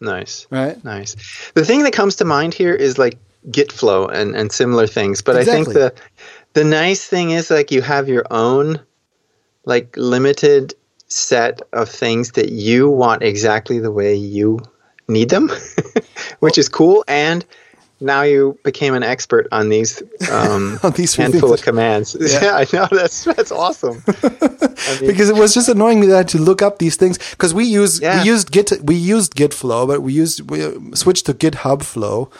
Nice. 0.00 0.46
right? 0.50 0.82
Nice. 0.84 1.16
The 1.54 1.64
thing 1.64 1.82
that 1.84 1.92
comes 1.92 2.16
to 2.16 2.24
mind 2.24 2.54
here 2.54 2.74
is 2.74 2.98
like 2.98 3.18
Git 3.50 3.70
flow 3.72 4.06
and, 4.06 4.34
and 4.34 4.50
similar 4.52 4.86
things. 4.86 5.22
But 5.22 5.36
I 5.36 5.44
think 5.44 5.68
the 5.68 5.92
the 6.54 6.64
nice 6.64 7.06
thing 7.06 7.30
is 7.30 7.50
like 7.50 7.70
you 7.70 7.82
have 7.82 8.08
your 8.08 8.24
own 8.30 8.80
like 9.64 9.94
limited 9.96 10.74
set 11.08 11.62
of 11.72 11.88
things 11.88 12.32
that 12.32 12.50
you 12.50 12.88
want 12.90 13.22
exactly 13.22 13.78
the 13.78 13.90
way 13.90 14.14
you 14.14 14.60
need 15.08 15.30
them, 15.30 15.50
which 16.40 16.58
is 16.58 16.68
cool. 16.68 17.04
And 17.08 17.44
now 18.00 18.22
you 18.22 18.56
became 18.62 18.94
an 18.94 19.02
expert 19.02 19.48
on 19.50 19.70
these 19.70 20.02
um, 20.30 20.78
On 20.84 20.92
these 20.92 21.16
handful 21.16 21.48
things. 21.48 21.60
of 21.60 21.64
commands. 21.64 22.16
Yeah. 22.20 22.52
I 22.54 22.66
know 22.72 22.86
that's 22.90 23.24
that's 23.24 23.50
awesome. 23.50 24.02
I 24.06 24.98
mean, 25.00 25.10
because 25.10 25.28
it 25.30 25.34
was 25.36 25.52
just 25.54 25.68
annoying 25.68 25.98
me 26.00 26.06
that 26.08 26.14
I 26.14 26.18
had 26.18 26.28
to 26.28 26.38
look 26.38 26.62
up 26.62 26.78
these 26.78 26.96
things 26.96 27.18
because 27.30 27.52
we 27.54 27.64
use 27.64 28.00
Yeah. 28.00 28.22
we 28.22 28.28
used 28.28 28.52
Git 28.52 28.72
we 28.84 28.94
used 28.94 29.34
Git 29.34 29.52
flow, 29.54 29.86
but 29.86 30.02
we 30.02 30.12
used 30.12 30.48
we 30.50 30.58
switched 30.94 31.26
to 31.26 31.34
GitHub 31.34 31.82
flow. 31.82 32.30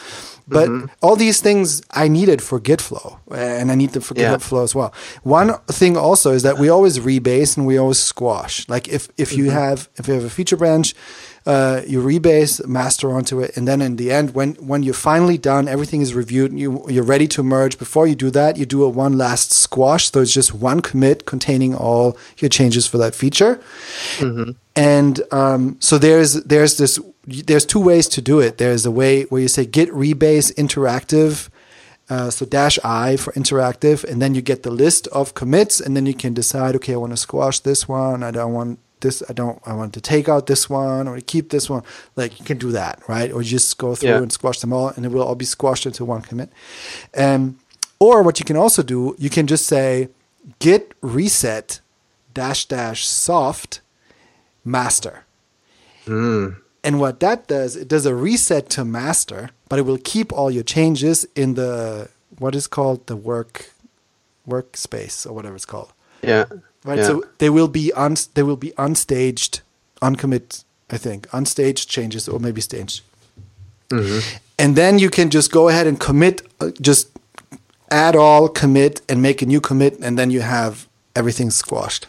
But 0.49 0.67
Mm-hmm. 0.69 0.85
all 1.05 1.15
these 1.15 1.41
things 1.41 1.81
I 2.03 2.07
needed 2.09 2.41
for 2.41 2.59
Gitflow, 2.59 3.17
and 3.31 3.71
I 3.71 3.75
need 3.75 3.91
them 3.91 4.01
for 4.01 4.15
Yeah. 4.15 4.33
GitHub 4.33 4.41
flow 4.41 4.63
as 4.63 4.73
well. 4.75 4.91
One 5.23 5.49
thing 5.79 5.97
also 5.97 6.29
is 6.33 6.41
that 6.43 6.57
we 6.57 6.67
always 6.69 6.97
rebase 6.99 7.57
and 7.57 7.65
we 7.67 7.77
always 7.79 7.99
squash. 7.99 8.67
Like 8.67 8.87
if 8.87 9.07
if 9.17 9.29
Mm-hmm. 9.29 9.39
you 9.45 9.51
have 9.51 9.87
if 9.99 10.07
you 10.07 10.13
have 10.15 10.25
a 10.25 10.29
feature 10.29 10.57
branch, 10.57 10.95
uh, 11.45 11.81
you 11.91 12.01
rebase 12.03 12.61
master 12.67 13.07
onto 13.17 13.39
it, 13.43 13.57
and 13.57 13.65
then 13.67 13.81
in 13.81 13.95
the 13.95 14.11
end, 14.11 14.27
when 14.35 14.49
when 14.69 14.83
you're 14.83 15.01
finally 15.11 15.37
done, 15.37 15.67
everything 15.71 16.01
is 16.01 16.13
reviewed, 16.13 16.49
and 16.51 16.59
you 16.59 16.69
you're 16.93 17.09
ready 17.15 17.27
to 17.27 17.41
merge. 17.43 17.77
Before 17.77 18.05
you 18.09 18.15
do 18.15 18.29
that, 18.31 18.57
you 18.57 18.65
do 18.65 18.83
a 18.83 18.89
one 19.05 19.17
last 19.17 19.51
squash. 19.51 20.11
So 20.11 20.21
it's 20.21 20.33
just 20.35 20.53
one 20.53 20.81
commit 20.81 21.17
containing 21.25 21.75
all 21.75 22.17
your 22.41 22.49
changes 22.49 22.87
for 22.87 22.97
that 22.99 23.15
feature. 23.15 23.53
And 24.79 25.21
um, 25.31 25.75
so 25.81 25.97
there's 25.97 26.33
there's 26.45 26.77
this 26.77 26.99
there's 27.27 27.65
two 27.65 27.81
ways 27.81 28.07
to 28.15 28.21
do 28.21 28.39
it. 28.39 28.57
There's 28.57 28.85
a 28.85 28.91
way 28.91 29.23
where 29.23 29.41
you 29.41 29.49
say 29.49 29.65
git 29.65 29.89
rebase 29.91 30.53
interactive. 30.55 31.49
Uh, 32.09 32.29
so 32.31 32.45
dash 32.45 32.79
i 32.83 33.17
for 33.17 33.33
interactive, 33.33 34.03
and 34.09 34.19
then 34.21 34.33
you 34.33 34.41
get 34.41 34.63
the 34.63 34.71
list 34.71 35.07
of 35.07 35.33
commits, 35.33 35.79
and 35.81 35.95
then 35.95 36.05
you 36.05 36.13
can 36.15 36.33
decide, 36.33 36.75
okay, 36.75 36.93
I 36.93 36.97
want 36.97 37.11
to 37.13 37.17
squash 37.17 37.59
this 37.59 37.87
one. 37.89 38.23
I 38.23 38.31
don't 38.31 38.53
want 38.53 38.79
this. 39.01 39.21
I 39.29 39.33
don't. 39.33 39.59
I 39.65 39.73
want 39.73 39.93
to 39.95 40.01
take 40.01 40.29
out 40.29 40.47
this 40.47 40.69
one 40.69 41.07
or 41.09 41.19
keep 41.19 41.49
this 41.49 41.69
one. 41.69 41.83
Like 42.15 42.39
you 42.39 42.45
can 42.45 42.57
do 42.57 42.71
that, 42.71 43.01
right? 43.09 43.31
Or 43.33 43.43
just 43.43 43.77
go 43.77 43.95
through 43.95 44.09
Yeah. 44.09 44.21
and 44.23 44.31
squash 44.31 44.59
them 44.59 44.71
all, 44.71 44.87
and 44.95 45.05
it 45.05 45.11
will 45.11 45.23
all 45.23 45.35
be 45.35 45.45
squashed 45.45 45.85
into 45.85 46.05
one 46.05 46.21
commit. 46.21 46.49
Um, 47.17 47.59
or 47.99 48.23
what 48.23 48.39
you 48.39 48.45
can 48.45 48.55
also 48.55 48.81
do, 48.81 49.13
you 49.19 49.29
can 49.29 49.45
just 49.45 49.65
say 49.65 50.07
git 50.59 50.93
reset 51.01 51.81
dash 52.33 52.65
dash 52.65 53.05
soft 53.05 53.81
master. 54.69 55.23
And 56.83 56.99
what 56.99 57.19
that 57.19 57.47
does, 57.47 57.75
it 57.75 57.87
does 57.87 58.05
a 58.05 58.15
reset 58.15 58.69
to 58.71 58.83
master, 58.83 59.49
but 59.69 59.77
it 59.79 59.83
will 59.83 59.99
keep 60.03 60.33
all 60.33 60.49
your 60.49 60.63
changes 60.63 61.27
in 61.35 61.53
the 61.55 62.09
what 62.39 62.55
is 62.55 62.67
called 62.67 63.05
the 63.07 63.15
work 63.15 63.71
workspace 64.47 65.27
or 65.27 65.33
whatever 65.33 65.55
it's 65.55 65.65
called. 65.65 65.91
yeah. 66.23 66.45
Right. 66.85 66.99
Yeah. 66.99 67.07
So 67.07 67.23
they 67.39 67.49
will 67.49 67.67
be 67.67 67.91
un 67.93 68.15
they 68.35 68.43
will 68.43 68.57
be 68.57 68.71
unstaged, 68.77 69.61
uncommit, 70.01 70.63
I 70.89 70.97
think, 70.97 71.27
unstaged 71.31 71.87
changes 71.89 72.27
or 72.29 72.39
maybe 72.39 72.61
staged. 72.61 73.01
And 74.57 74.75
then 74.75 74.99
you 74.99 75.09
can 75.09 75.29
just 75.29 75.51
go 75.51 75.67
ahead 75.69 75.87
and 75.87 75.99
commit, 75.99 76.41
uh, 76.61 76.71
just 76.79 77.09
add 77.89 78.15
all, 78.15 78.47
commit, 78.47 79.01
and 79.09 79.21
make 79.21 79.41
a 79.41 79.45
new 79.45 79.59
commit, 79.59 79.99
and 79.99 80.17
then 80.17 80.31
you 80.31 80.41
have 80.41 80.87
everything 81.15 81.51
squashed. 81.51 82.07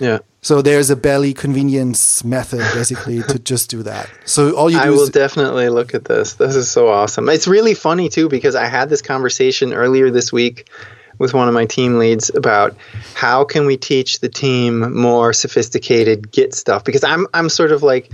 Yeah. 0.00 0.18
So 0.40 0.62
there's 0.62 0.88
a 0.88 0.96
belly 0.96 1.34
convenience 1.34 2.24
method 2.24 2.60
basically 2.74 3.22
to 3.22 3.38
just 3.52 3.70
do 3.70 3.82
that. 3.82 4.08
So 4.24 4.56
all 4.56 4.70
you 4.70 4.78
do 4.78 4.84
I 4.84 4.90
will 4.90 5.02
is 5.02 5.10
definitely 5.10 5.68
look 5.68 5.94
at 5.94 6.04
this. 6.04 6.34
This 6.34 6.54
is 6.54 6.70
so 6.70 6.88
awesome. 6.88 7.28
It's 7.28 7.48
really 7.48 7.74
funny 7.74 8.08
too 8.08 8.28
because 8.28 8.54
I 8.54 8.66
had 8.66 8.88
this 8.88 9.02
conversation 9.02 9.72
earlier 9.72 10.10
this 10.10 10.32
week 10.32 10.70
with 11.18 11.34
one 11.34 11.48
of 11.48 11.54
my 11.54 11.66
team 11.66 11.98
leads 11.98 12.32
about 12.34 12.76
how 13.14 13.44
can 13.44 13.66
we 13.66 13.76
teach 13.76 14.20
the 14.20 14.28
team 14.28 14.94
more 14.94 15.32
sophisticated 15.32 16.30
Git 16.30 16.54
stuff 16.54 16.84
because 16.84 17.02
I'm 17.02 17.26
I'm 17.34 17.48
sort 17.48 17.72
of 17.72 17.82
like 17.82 18.10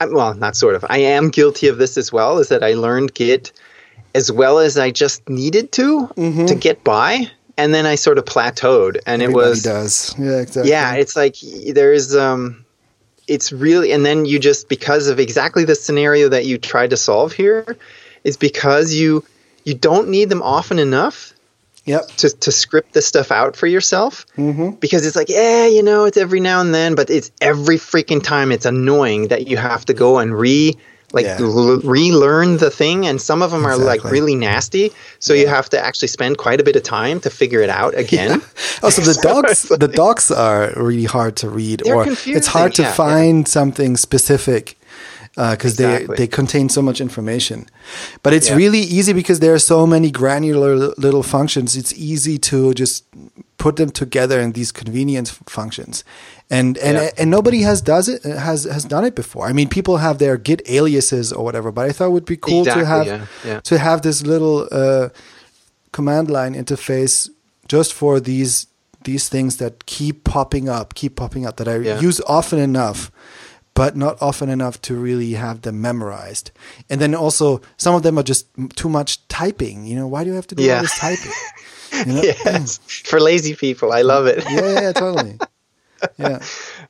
I'm, 0.00 0.12
well, 0.12 0.34
not 0.34 0.56
sort 0.56 0.74
of. 0.74 0.84
I 0.90 0.98
am 0.98 1.30
guilty 1.30 1.68
of 1.68 1.78
this 1.78 1.96
as 1.96 2.12
well 2.12 2.38
is 2.38 2.48
that 2.48 2.62
I 2.62 2.74
learned 2.74 3.14
Git 3.14 3.52
as 4.14 4.30
well 4.30 4.58
as 4.58 4.76
I 4.76 4.90
just 4.90 5.26
needed 5.28 5.72
to 5.72 6.06
mm-hmm. 6.08 6.46
to 6.46 6.54
get 6.54 6.84
by 6.84 7.30
and 7.62 7.72
then 7.74 7.86
I 7.86 7.94
sort 7.96 8.18
of 8.18 8.24
plateaued 8.24 8.98
and 9.06 9.22
everybody 9.22 9.46
it 9.46 9.50
was 9.50 9.62
does. 9.62 10.14
Yeah, 10.18 10.40
exactly. 10.40 10.70
yeah, 10.70 10.94
it's 10.94 11.16
like 11.16 11.36
there's 11.74 12.14
um 12.14 12.64
it's 13.28 13.52
really 13.52 13.92
and 13.92 14.04
then 14.04 14.24
you 14.24 14.38
just 14.38 14.68
because 14.68 15.06
of 15.08 15.18
exactly 15.20 15.64
the 15.64 15.74
scenario 15.74 16.28
that 16.28 16.44
you 16.44 16.58
tried 16.58 16.90
to 16.90 16.96
solve 16.96 17.32
here 17.32 17.76
is 18.24 18.36
because 18.36 18.92
you 18.92 19.24
you 19.64 19.74
don't 19.74 20.08
need 20.08 20.28
them 20.28 20.42
often 20.42 20.78
enough 20.78 21.32
Yep. 21.84 22.06
to, 22.18 22.30
to 22.30 22.52
script 22.52 22.92
this 22.92 23.08
stuff 23.08 23.32
out 23.32 23.56
for 23.56 23.66
yourself 23.66 24.24
Mm-hmm. 24.36 24.76
because 24.76 25.04
it's 25.04 25.16
like 25.16 25.28
yeah 25.28 25.66
you 25.66 25.82
know 25.82 26.04
it's 26.04 26.16
every 26.16 26.38
now 26.38 26.60
and 26.60 26.72
then 26.72 26.94
but 26.94 27.10
it's 27.10 27.32
every 27.40 27.76
freaking 27.76 28.22
time 28.22 28.52
it's 28.52 28.66
annoying 28.66 29.28
that 29.28 29.48
you 29.48 29.56
have 29.56 29.84
to 29.86 29.94
go 29.94 30.18
and 30.18 30.32
re 30.32 30.76
like 31.12 31.26
Yeah. 31.26 31.38
l- 31.40 31.80
relearn 31.84 32.56
the 32.58 32.70
thing 32.70 33.06
and 33.06 33.20
some 33.20 33.42
of 33.42 33.50
them 33.50 33.64
are 33.66 33.76
like 33.76 34.02
really 34.04 34.34
nasty 34.34 34.90
so 35.18 35.34
you 35.34 35.46
have 35.48 35.68
to 35.70 35.78
actually 35.86 36.08
spend 36.08 36.38
quite 36.38 36.60
a 36.60 36.64
bit 36.64 36.76
of 36.76 36.82
time 36.82 37.20
to 37.20 37.30
figure 37.30 37.60
it 37.60 37.70
out 37.70 37.92
again 37.96 38.40
Also, 38.82 39.00
the 39.02 39.18
docs 39.22 39.62
the 39.84 39.88
docs 39.88 40.30
are 40.30 40.72
really 40.76 41.04
hard 41.04 41.36
to 41.36 41.48
read, 41.48 41.82
They're 41.84 41.94
or 41.96 42.04
it's 42.08 42.48
hard 42.48 42.72
to 42.74 42.82
confusing, 42.82 42.84
yeah, 42.84 42.88
yeah. 42.88 42.94
find 43.16 43.48
something 43.48 43.96
specific. 43.96 44.76
Uh, 45.36 45.52
because 45.52 45.72
Exactly. 45.72 46.06
they 46.16 46.24
they 46.24 46.26
contain 46.26 46.68
so 46.68 46.82
much 46.82 47.00
information. 47.00 47.58
But 48.22 48.32
it's 48.34 48.48
Yeah. 48.50 48.56
really 48.62 48.80
easy 48.98 49.12
because 49.14 49.38
there 49.40 49.54
are 49.54 49.58
so 49.74 49.86
many 49.86 50.10
granular 50.10 50.72
li- 50.76 50.94
little 50.98 51.22
functions. 51.22 51.74
It's 51.74 51.92
easy 52.12 52.36
to 52.50 52.74
just 52.74 53.04
put 53.62 53.76
them 53.76 53.90
together 53.90 54.38
in 54.44 54.52
these 54.52 54.72
convenience 54.72 55.30
functions, 55.58 56.04
and 56.50 56.76
and 56.86 56.96
Yeah. 56.96 57.10
and 57.20 57.28
nobody 57.30 57.60
has 57.68 57.80
does 57.82 58.08
it 58.08 58.22
has 58.48 58.64
has 58.64 58.84
done 58.94 59.04
it 59.10 59.14
before. 59.14 59.44
I 59.50 59.52
mean, 59.52 59.68
people 59.68 59.96
have 60.06 60.16
their 60.18 60.36
Git 60.46 60.60
aliases 60.78 61.32
or 61.32 61.42
whatever, 61.46 61.70
but 61.72 61.84
I 61.88 61.92
thought 61.94 62.08
it 62.10 62.14
would 62.18 62.30
be 62.36 62.36
cool 62.46 62.60
Exactly, 62.62 62.82
to 62.82 62.86
have 62.94 63.06
yeah, 63.06 63.26
yeah. 63.50 63.60
to 63.70 63.74
have 63.78 63.98
this 64.02 64.18
little 64.32 64.58
uh, 64.82 65.08
command 65.92 66.30
line 66.30 66.54
interface 66.54 67.30
just 67.68 67.92
for 67.92 68.20
these 68.20 68.66
these 69.04 69.28
things 69.28 69.56
that 69.56 69.72
keep 69.86 70.16
popping 70.24 70.68
up, 70.68 70.94
keep 70.94 71.14
popping 71.16 71.46
up 71.48 71.56
that 71.56 71.68
I 71.68 71.76
use 72.06 72.20
often 72.26 72.58
enough, 72.60 73.10
but 73.74 73.96
not 73.96 74.16
often 74.20 74.48
enough 74.48 74.76
to 74.82 74.94
really 74.94 75.32
have 75.34 75.60
them 75.62 75.80
memorized. 75.80 76.50
And 76.90 77.00
then 77.00 77.14
also 77.14 77.60
some 77.76 77.96
of 77.96 78.02
them 78.02 78.16
are 78.18 78.22
just 78.28 78.46
too 78.76 78.88
much 78.88 79.10
typing. 79.28 79.86
You 79.88 79.96
know, 79.98 80.08
why 80.12 80.22
do 80.24 80.30
you 80.30 80.36
have 80.36 80.46
to 80.48 80.54
do 80.54 80.62
Yeah. 80.62 80.76
all 80.76 80.82
this 80.82 80.98
typing? 80.98 81.32
You 82.06 82.12
know? 82.12 82.22
yes, 82.22 82.78
for 82.78 83.20
lazy 83.20 83.54
people, 83.54 83.92
I 83.92 84.02
love 84.02 84.26
it. 84.26 84.42
Yeah, 84.50 84.80
yeah, 84.80 84.92
totally. 84.92 85.38
Yeah. 86.18 86.40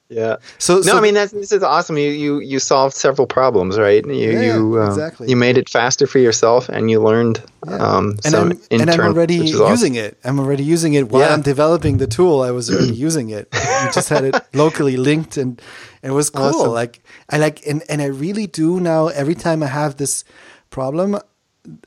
Yeah. 0.08 0.36
So, 0.56 0.76
No, 0.76 0.82
so 0.82 0.96
I 0.96 1.00
mean 1.02 1.12
that's 1.12 1.32
this 1.32 1.52
is 1.52 1.62
awesome. 1.62 1.98
You 1.98 2.08
you 2.10 2.40
you 2.40 2.58
solved 2.58 2.94
several 2.96 3.26
problems, 3.26 3.78
right? 3.78 4.02
You 4.06 4.14
Yeah, 4.14 4.40
you 4.56 4.80
um, 4.80 4.88
exactly. 4.88 5.28
you 5.28 5.36
made 5.36 5.58
it 5.58 5.68
faster 5.68 6.06
for 6.06 6.18
yourself, 6.18 6.70
and 6.70 6.90
you 6.90 6.98
learned 7.02 7.42
Yeah. 7.68 7.76
um, 7.76 8.06
and 8.24 8.24
some 8.24 8.50
I'm, 8.52 8.80
and 8.80 8.90
I'm 8.90 9.00
already 9.00 9.36
is 9.44 9.60
awesome. 9.60 9.70
using 9.70 9.94
it. 9.96 10.16
I'm 10.24 10.38
already 10.40 10.64
using 10.64 10.94
it 10.94 11.10
while 11.10 11.20
Yeah. 11.28 11.34
I'm 11.34 11.42
developing 11.42 11.98
the 11.98 12.06
tool. 12.06 12.40
I 12.40 12.52
was 12.52 12.70
already 12.70 12.94
using 13.08 13.28
it. 13.28 13.48
I 13.52 13.90
just 13.94 14.08
had 14.08 14.24
it 14.24 14.34
locally 14.54 14.96
linked, 14.96 15.36
and, 15.36 15.60
and 16.02 16.12
it 16.12 16.16
was 16.16 16.30
cool. 16.30 16.44
Awesome. 16.44 16.72
Like 16.72 17.02
I 17.28 17.36
like, 17.36 17.60
and 17.66 17.82
and 17.90 18.00
I 18.00 18.06
really 18.06 18.46
do 18.46 18.80
now. 18.80 19.08
Every 19.08 19.34
time 19.34 19.62
I 19.62 19.68
have 19.68 19.96
this 19.96 20.24
problem, 20.70 21.18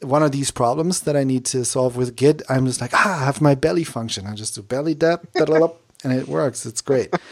one 0.02 0.24
of 0.24 0.32
these 0.32 0.52
problems 0.52 1.02
that 1.02 1.16
I 1.16 1.24
need 1.24 1.46
to 1.46 1.66
solve 1.66 1.98
with 1.98 2.16
Git, 2.16 2.42
I'm 2.50 2.66
just 2.66 2.82
like, 2.82 2.94
ah, 2.94 3.22
I 3.22 3.26
have 3.26 3.42
my 3.42 3.56
belly 3.56 3.84
function. 3.84 4.26
I 4.26 4.34
just 4.34 4.56
do 4.56 4.62
belly 4.62 4.96
dep, 4.96 5.28
and 5.36 6.14
it 6.14 6.28
works. 6.28 6.66
It's 6.66 6.82
great. 6.82 7.14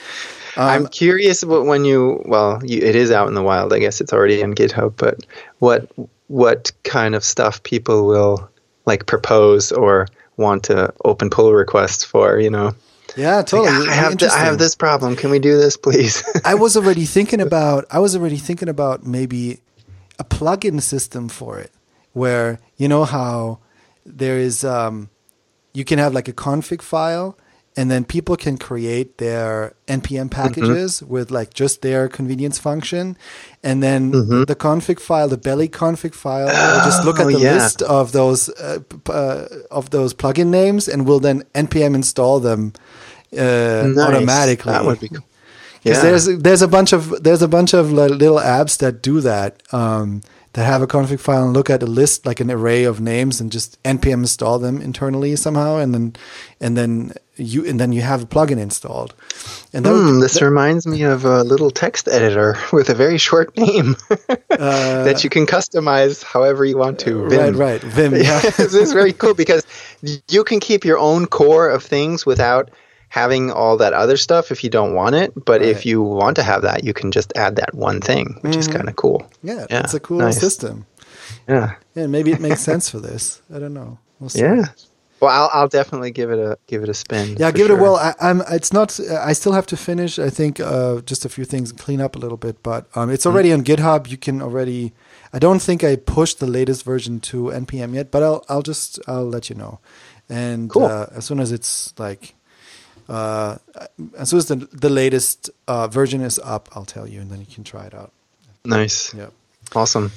Um, 0.55 0.69
I'm 0.69 0.87
curious 0.87 1.41
about 1.41 1.65
when 1.65 1.83
you 1.83 2.21
well, 2.25 2.61
you, 2.63 2.79
it 2.79 2.95
is 2.95 3.09
out 3.09 3.27
in 3.27 3.33
the 3.33 3.41
wild. 3.41 3.73
I 3.73 3.79
guess 3.79 3.99
it's 3.99 4.13
already 4.13 4.43
on 4.43 4.53
GitHub, 4.53 4.93
but 4.97 5.25
what 5.57 5.91
what 6.27 6.71
kind 6.83 7.15
of 7.15 7.23
stuff 7.23 7.63
people 7.63 8.05
will 8.05 8.47
like 8.85 9.07
propose 9.07 9.71
or 9.71 10.07
want 10.37 10.65
to 10.65 10.93
open 11.05 11.31
pull 11.31 11.51
requests 11.53 12.03
for? 12.03 12.39
You 12.39 12.51
know, 12.51 12.75
yeah, 13.15 13.41
totally. 13.41 13.79
Like, 13.79 13.89
I 13.89 13.93
have 13.93 14.17
th- 14.17 14.31
I 14.31 14.37
have 14.41 14.59
this 14.59 14.75
problem. 14.75 15.15
Can 15.15 15.31
we 15.31 15.39
do 15.39 15.57
this, 15.57 15.75
please? 15.75 16.23
I 16.45 16.53
was 16.53 16.77
already 16.77 17.05
thinking 17.05 17.41
about 17.41 17.85
I 17.89 17.97
was 17.97 18.15
already 18.15 18.37
thinking 18.37 18.69
about 18.69 19.03
maybe 19.03 19.59
a 20.19 20.23
plugin 20.23 20.83
system 20.83 21.29
for 21.29 21.57
it 21.57 21.71
where 22.13 22.59
you 22.77 22.87
know 22.87 23.03
how 23.05 23.59
there 24.05 24.37
is 24.37 24.63
um, 24.63 25.09
you 25.73 25.83
can 25.85 25.99
have 25.99 26.13
like 26.13 26.27
a 26.27 26.33
config 26.33 26.81
file 26.81 27.37
and 27.75 27.89
then 27.89 28.03
people 28.05 28.35
can 28.37 28.55
create 28.57 29.17
their 29.17 29.73
npm 29.87 30.29
packages 30.29 31.01
with 31.01 31.31
like 31.31 31.53
just 31.55 31.81
their 31.81 32.07
convenience 32.07 32.59
function 32.59 33.17
and 33.63 33.81
then 33.81 34.11
the 34.11 34.55
config 34.55 34.99
file 34.99 35.27
the 35.27 35.37
belly 35.37 35.67
config 35.67 36.13
file 36.13 36.45
will 36.45 36.85
just 36.85 37.03
look 37.03 37.19
at 37.19 37.25
Oh, 37.25 37.31
the 37.31 37.39
yeah. 37.39 37.53
list 37.53 37.81
of 37.81 38.11
those 38.11 38.49
uh, 38.49 38.77
uh, 39.09 39.45
of 39.71 39.89
those 39.89 40.13
plugin 40.13 40.47
names 40.47 40.87
and 40.87 41.07
will 41.07 41.19
then 41.19 41.41
npm 41.55 41.95
install 41.95 42.39
them 42.39 42.73
uh, 43.35 43.87
Nice. 43.87 43.97
automatically 43.97 44.71
That 44.71 44.85
would 44.85 44.99
be 44.99 45.09
cool. 45.09 45.25
Yeah. 45.81 45.99
there's 46.01 46.25
there's 46.27 46.61
a 46.61 46.67
bunch 46.67 46.93
of 46.93 47.23
there's 47.23 47.41
a 47.41 47.47
bunch 47.47 47.73
of 47.73 47.91
little 47.91 48.37
apps 48.39 48.77
that 48.77 49.01
do 49.01 49.19
that 49.21 49.61
um, 49.73 50.21
that 50.53 50.65
have 50.65 50.81
a 50.81 50.87
config 50.87 51.19
file 51.19 51.45
and 51.45 51.53
look 51.53 51.69
at 51.69 51.83
a 51.83 51.87
list 51.87 52.25
like 52.25 52.39
an 52.39 52.49
array 52.49 52.83
of 52.83 53.01
names 53.01 53.41
and 53.41 53.51
just 53.51 53.81
npm 53.83 54.13
install 54.13 54.59
them 54.59 54.81
internally 54.81 55.35
somehow 55.35 55.77
and 55.77 55.93
then 55.93 56.15
and 56.59 56.77
then 56.77 57.11
you 57.35 57.65
and 57.67 57.79
then 57.79 57.91
you 57.91 58.01
have 58.01 58.23
a 58.23 58.25
plugin 58.25 58.59
installed 58.59 59.13
and 59.73 59.85
that 59.85 59.93
hmm, 59.93 60.15
be- 60.17 60.21
this 60.21 60.41
reminds 60.41 60.85
me 60.85 61.01
of 61.01 61.25
a 61.25 61.43
little 61.43 61.71
text 61.71 62.07
editor 62.07 62.55
with 62.73 62.89
a 62.89 62.93
very 62.93 63.17
short 63.17 63.55
name 63.57 63.95
uh, 64.29 65.03
that 65.03 65.23
you 65.23 65.29
can 65.29 65.45
customize 65.45 66.23
however 66.23 66.63
you 66.63 66.77
want 66.77 66.99
to. 66.99 67.23
right 67.23 67.31
Vim. 67.31 67.57
right 67.57 67.81
vim 67.81 68.15
yeah 68.15 68.39
this 68.57 68.73
is 68.75 68.93
very 68.93 69.13
cool 69.13 69.33
because 69.33 69.65
you 70.27 70.43
can 70.43 70.59
keep 70.59 70.85
your 70.85 70.99
own 70.99 71.25
core 71.25 71.69
of 71.69 71.83
things 71.83 72.25
without 72.25 72.69
having 73.13 73.51
all 73.51 73.77
that 73.77 73.93
other 73.93 74.17
stuff 74.17 74.51
if 74.51 74.63
you 74.63 74.69
don't 74.71 74.93
want 74.95 75.13
it. 75.15 75.31
But 75.45 75.61
Right. 75.61 75.69
if 75.69 75.85
you 75.85 76.01
want 76.01 76.35
to 76.37 76.43
have 76.43 76.61
that, 76.63 76.83
you 76.83 76.93
can 76.93 77.11
just 77.11 77.29
add 77.35 77.55
that 77.57 77.71
one 77.75 78.01
thing, 78.01 78.25
which 78.41 78.55
is 78.57 78.67
kind 78.67 78.89
of 78.89 78.95
cool. 78.95 79.19
yeah 79.43 79.65
Yeah, 79.69 79.81
it's 79.83 79.93
a 79.93 79.99
cool 79.99 80.17
nice. 80.19 80.39
system 80.39 80.85
Yeah. 81.47 81.67
yeah 81.95 82.07
maybe 82.07 82.31
it 82.31 82.39
makes 82.41 82.61
sense 82.71 82.89
for 82.91 82.99
this 83.09 83.41
i 83.55 83.59
don't 83.59 83.73
know 83.73 83.97
we'll 84.19 84.29
see. 84.29 84.41
Yeah. 84.41 84.65
Well, 85.21 85.31
I'll, 85.39 85.49
I'll 85.61 85.69
definitely 85.79 86.11
give 86.11 86.31
it 86.35 86.39
a 86.39 86.57
give 86.71 86.83
it 86.83 86.89
a 86.89 86.93
spin. 86.93 87.37
Yeah, 87.39 87.51
give 87.53 87.69
it 87.69 87.73
a 87.79 87.81
well. 87.83 87.95
I, 87.95 88.11
I'm. 88.19 88.41
It's 88.51 88.73
not. 88.73 88.99
I 89.29 89.33
still 89.33 89.53
have 89.53 89.65
to 89.67 89.77
finish. 89.77 90.19
I 90.19 90.29
think 90.29 90.59
uh, 90.59 90.99
just 91.11 91.23
a 91.25 91.29
few 91.29 91.45
things 91.45 91.69
and 91.71 91.79
clean 91.79 92.01
up 92.01 92.17
a 92.17 92.19
little 92.19 92.35
bit. 92.37 92.55
But 92.61 92.81
um, 92.97 93.09
it's 93.09 93.25
already 93.25 93.49
Mm-hmm. 93.49 93.59
on 93.59 94.01
GitHub. 94.01 94.11
You 94.11 94.17
can 94.17 94.41
already. 94.41 94.91
I 95.31 95.39
don't 95.39 95.61
think 95.61 95.81
I 95.81 95.95
pushed 95.95 96.39
the 96.39 96.45
latest 96.59 96.83
version 96.83 97.19
to 97.31 97.37
npm 97.65 97.93
yet, 97.95 98.11
but 98.11 98.21
I'll. 98.21 98.43
I'll 98.49 98.63
just. 98.67 98.99
I'll 99.07 99.29
let 99.35 99.47
you 99.49 99.55
know. 99.55 99.79
And 100.27 100.69
Cool. 100.69 100.87
uh, 100.91 101.05
as 101.15 101.23
soon 101.23 101.39
as 101.39 101.53
it's 101.53 101.93
like, 101.97 102.35
uh, 103.09 103.57
as 104.17 104.29
soon 104.29 104.37
as 104.39 104.45
the 104.47 104.55
the 104.71 104.89
latest 104.89 105.49
uh, 105.67 105.87
version 105.87 106.21
is 106.21 106.39
up, 106.43 106.69
I'll 106.75 106.85
tell 106.85 107.07
you, 107.07 107.21
and 107.21 107.29
then 107.31 107.39
you 107.39 107.47
can 107.47 107.63
try 107.63 107.85
it 107.85 107.93
out. 107.93 108.11
Nice. 108.65 109.13
Yeah. 109.13 109.27
Awesome. 109.75 110.11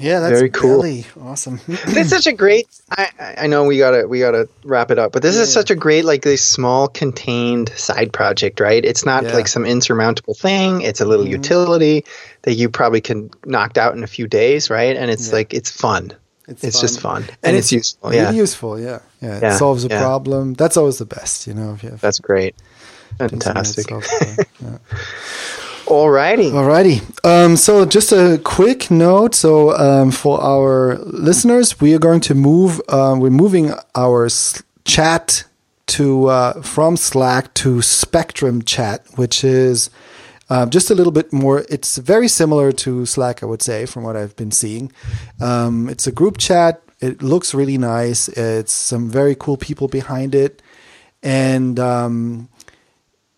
Yeah, 0.00 0.20
that's 0.20 0.38
Very 0.38 0.50
cool. 0.50 0.76
Belly. 0.82 1.06
Awesome. 1.20 1.60
it's 1.68 2.10
such 2.10 2.28
a 2.28 2.32
great 2.32 2.68
I, 2.88 3.34
I- 3.36 3.46
know 3.48 3.64
we 3.64 3.78
gotta 3.78 4.06
we 4.06 4.20
gotta 4.20 4.48
wrap 4.62 4.92
it 4.92 4.98
up 4.98 5.10
but 5.10 5.22
this 5.22 5.36
is 5.36 5.52
such 5.52 5.70
a 5.72 5.74
great 5.74 6.04
like 6.04 6.22
this 6.22 6.40
small 6.44 6.86
contained 6.86 7.70
side 7.70 8.12
project 8.12 8.60
right 8.60 8.84
it's 8.84 9.04
not 9.04 9.24
Yeah. 9.24 9.32
like 9.34 9.48
some 9.48 9.66
insurmountable 9.66 10.34
thing 10.34 10.82
it's 10.82 11.00
a 11.00 11.04
little 11.04 11.26
Mhm. 11.26 11.30
utility 11.30 12.04
that 12.42 12.54
you 12.54 12.68
probably 12.68 13.00
can 13.00 13.28
knocked 13.44 13.76
out 13.76 13.96
in 13.96 14.04
a 14.04 14.06
few 14.06 14.28
days 14.28 14.70
right 14.70 14.96
and 14.96 15.10
it's 15.10 15.28
Yeah. 15.30 15.34
like 15.34 15.52
it's 15.52 15.70
fun 15.70 16.12
it's, 16.48 16.80
just 16.80 17.00
fun 17.00 17.22
and, 17.22 17.36
And 17.42 17.56
it's, 17.56 17.66
it's 17.66 17.72
useful 17.72 18.14
yeah 18.14 18.30
useful. 18.30 18.78
Yeah. 18.80 18.98
yeah, 19.20 19.40
Yeah, 19.40 19.54
It 19.54 19.58
solves 19.58 19.84
a 19.84 19.88
yeah. 19.88 20.00
problem. 20.00 20.54
That's 20.54 20.76
always 20.76 20.98
the 20.98 21.06
best, 21.06 21.46
you 21.46 21.54
know. 21.54 21.74
If 21.74 21.82
you 21.82 21.90
have 21.90 22.00
that's 22.00 22.18
great 22.20 22.54
things 23.18 23.32
in 23.32 23.38
it, 23.38 23.40
it 23.40 23.44
fantastic 23.44 23.90
yeah. 24.62 24.78
alrighty 25.86 26.50
Alrighty. 26.52 27.00
Um, 27.24 27.56
so 27.56 27.84
just 27.86 28.12
a 28.12 28.40
quick 28.44 28.90
note. 28.90 29.34
So 29.34 29.76
um, 29.76 30.10
for 30.10 30.40
our 30.42 30.96
listeners, 30.98 31.80
we 31.80 31.94
are 31.94 31.98
going 31.98 32.20
to 32.22 32.34
move. 32.34 32.80
Um, 32.88 33.20
we're 33.20 33.30
moving 33.30 33.72
our 33.94 34.26
s- 34.26 34.62
chat 34.84 35.44
to 35.88 36.26
uh, 36.28 36.62
from 36.62 36.96
Slack 36.96 37.52
to 37.54 37.80
Spectrum 37.82 38.62
Chat, 38.62 39.02
which 39.16 39.42
is 39.44 39.90
um, 40.50 40.70
just 40.70 40.90
a 40.90 40.94
little 40.94 41.12
bit 41.12 41.32
more. 41.32 41.64
It's 41.68 41.98
very 41.98 42.28
similar 42.28 42.72
to 42.72 43.06
Slack, 43.06 43.42
I 43.42 43.46
would 43.46 43.62
say, 43.62 43.86
from 43.86 44.02
what 44.04 44.16
I've 44.16 44.36
been 44.36 44.50
seeing. 44.50 44.92
Um, 45.40 45.88
it's 45.88 46.06
a 46.06 46.12
group 46.12 46.38
chat. 46.38 46.82
It 47.00 47.22
looks 47.22 47.54
really 47.54 47.78
nice. 47.78 48.28
It's 48.28 48.72
some 48.72 49.08
very 49.08 49.34
cool 49.34 49.56
people 49.56 49.88
behind 49.88 50.34
it, 50.34 50.62
and 51.22 51.78
um, 51.78 52.48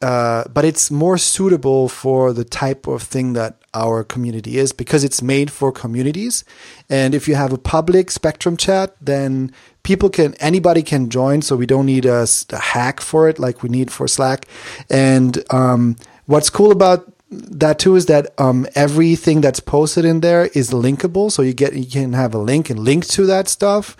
uh, 0.03 0.45
but 0.53 0.65
it's 0.65 0.91
more 0.91 1.19
suitable 1.19 1.89
for 1.89 2.33
the 2.33 2.45
type 2.45 2.87
of 2.87 3.03
thing 3.03 3.35
that 3.35 3.61
our 3.75 4.03
community 4.03 4.59
is 4.59 4.73
because 4.73 5.05
it's 5.05 5.23
made 5.23 5.51
for 5.51 5.71
communities. 5.71 6.43
And 6.89 7.15
if 7.15 7.29
you 7.29 7.35
have 7.35 7.53
a 7.53 7.59
public 7.59 8.11
Spectrum 8.11 8.57
chat, 8.57 8.97
then 9.01 9.53
people 9.83 10.09
can 10.09 10.35
anybody 10.35 10.83
can 10.83 11.11
join. 11.11 11.43
So 11.43 11.55
we 11.55 11.67
don't 11.67 11.87
need 11.87 12.07
a 12.07 12.27
hack 12.51 13.01
for 13.01 13.29
it 13.29 13.39
like 13.39 13.63
we 13.63 13.69
need 13.69 13.93
for 13.93 14.09
Slack. 14.09 14.47
And 14.89 15.45
um, 15.53 15.97
what's 16.31 16.49
cool 16.49 16.70
about 16.70 17.12
that 17.31 17.78
too 17.78 17.97
is 17.97 18.07
that 18.07 18.33
um, 18.39 18.66
everything 18.74 19.41
that's 19.41 19.61
posted 19.61 20.05
in 20.05 20.20
there 20.20 20.47
is 20.55 20.70
linkable. 20.70 21.31
So 21.31 21.43
you 21.43 21.53
get 21.53 21.74
you 21.74 21.87
can 21.87 22.12
have 22.12 22.35
a 22.35 22.39
link 22.39 22.70
and 22.70 22.78
link 22.78 23.07
to 23.09 23.26
that 23.26 23.49
stuff, 23.49 23.97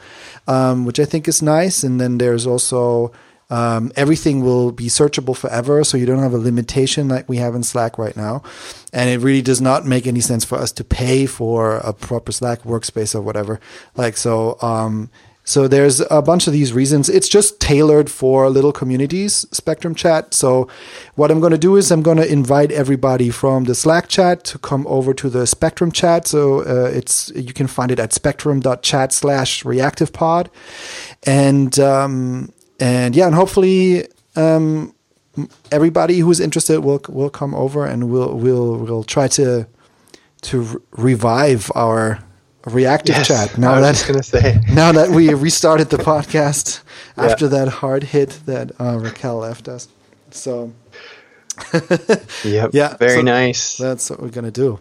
um, 0.47 0.85
which 0.85 1.01
I 1.01 1.05
think 1.05 1.26
is 1.26 1.43
nice. 1.43 1.83
And 1.83 2.01
then 2.01 2.18
there's 2.18 2.47
also 2.47 3.12
um, 3.51 3.91
everything 3.97 4.43
will 4.45 4.70
be 4.70 4.87
searchable 4.87 5.37
forever, 5.37 5.83
so 5.83 5.97
you 5.97 6.07
don't 6.07 6.22
have 6.22 6.35
a 6.35 6.39
limitation 6.39 7.09
like 7.09 7.28
we 7.28 7.39
have 7.39 7.57
in 7.57 7.64
Slack 7.64 7.99
right 7.99 8.16
now. 8.16 8.45
And 8.93 9.11
it 9.11 9.18
really 9.18 9.43
does 9.43 9.61
not 9.61 9.85
make 9.85 10.07
any 10.07 10.20
sense 10.20 10.45
for 10.45 10.57
us 10.57 10.70
to 10.72 10.85
pay 10.85 11.26
for 11.26 11.78
a 11.78 11.93
proper 11.93 12.31
Slack 12.31 12.62
workspace 12.62 13.12
or 13.12 13.22
whatever. 13.22 13.59
Like 13.97 14.16
so, 14.16 14.57
um, 14.62 15.11
so 15.51 15.66
there's 15.66 15.98
a 16.12 16.22
bunch 16.22 16.46
of 16.46 16.53
these 16.53 16.72
reasons. 16.72 17.09
It's 17.09 17.28
just 17.28 17.59
tailored 17.59 18.09
for 18.09 18.48
little 18.48 18.70
communities, 18.70 19.44
Spectrum 19.51 19.96
Chat. 19.96 20.32
So 20.32 20.68
what 21.16 21.32
I'm 21.32 21.40
going 21.40 21.51
to 21.51 21.59
do 21.59 21.74
is 21.74 21.90
I'm 21.90 22.03
going 22.03 22.18
to 22.18 22.32
invite 22.32 22.70
everybody 22.70 23.30
from 23.30 23.64
the 23.64 23.74
Slack 23.74 24.07
chat 24.07 24.44
to 24.44 24.59
come 24.59 24.86
over 24.86 25.12
to 25.12 25.28
the 25.28 25.48
Spectrum 25.48 25.90
Chat. 25.90 26.28
So 26.28 26.61
uh, 26.61 26.90
it's 26.94 27.32
you 27.34 27.53
can 27.53 27.66
find 27.66 27.90
it 27.90 27.98
at 27.98 28.12
spectrum.chat 28.12 29.12
slash 29.12 29.64
reactivepod. 29.64 30.51
And 31.24 31.76
um, 31.80 32.53
and 32.78 33.16
yeah, 33.16 33.26
and 33.26 33.34
hopefully 33.34 34.07
um, 34.36 34.94
everybody 35.72 36.20
who's 36.20 36.38
interested 36.38 36.78
will 36.78 37.01
will 37.09 37.30
come 37.30 37.57
over 37.57 37.84
and 37.86 38.09
we'll 38.09 38.36
we'll 38.36 38.76
we'll 38.76 39.03
try 39.03 39.26
to 39.26 39.66
to 40.42 40.61
re- 40.61 40.80
revive 40.92 41.72
our 41.74 42.22
reactive 42.67 43.17
Yes, 43.17 43.29
chat 43.29 43.59
now 43.59 43.81
that 43.81 43.93
just 43.95 44.07
gonna 44.07 44.23
say. 44.23 44.61
now 44.73 44.93
that 44.93 45.11
we 45.11 45.33
restarted 45.35 45.91
the 45.91 45.97
podcast 45.99 46.81
Yeah. 47.17 47.25
after 47.25 47.49
that 47.49 47.69
hard 47.69 48.05
hit 48.05 48.41
that 48.47 48.73
uh, 48.81 48.99
Raquel 48.99 49.39
left 49.39 49.69
us. 49.69 49.89
So 50.31 50.73
Yep. 52.45 52.71
Yeah, 52.73 52.97
Very 52.97 53.17
so 53.17 53.23
nice. 53.23 53.77
that's 53.77 54.11
what 54.11 54.21
we're 54.21 54.29
gonna 54.31 54.51
do. 54.51 54.79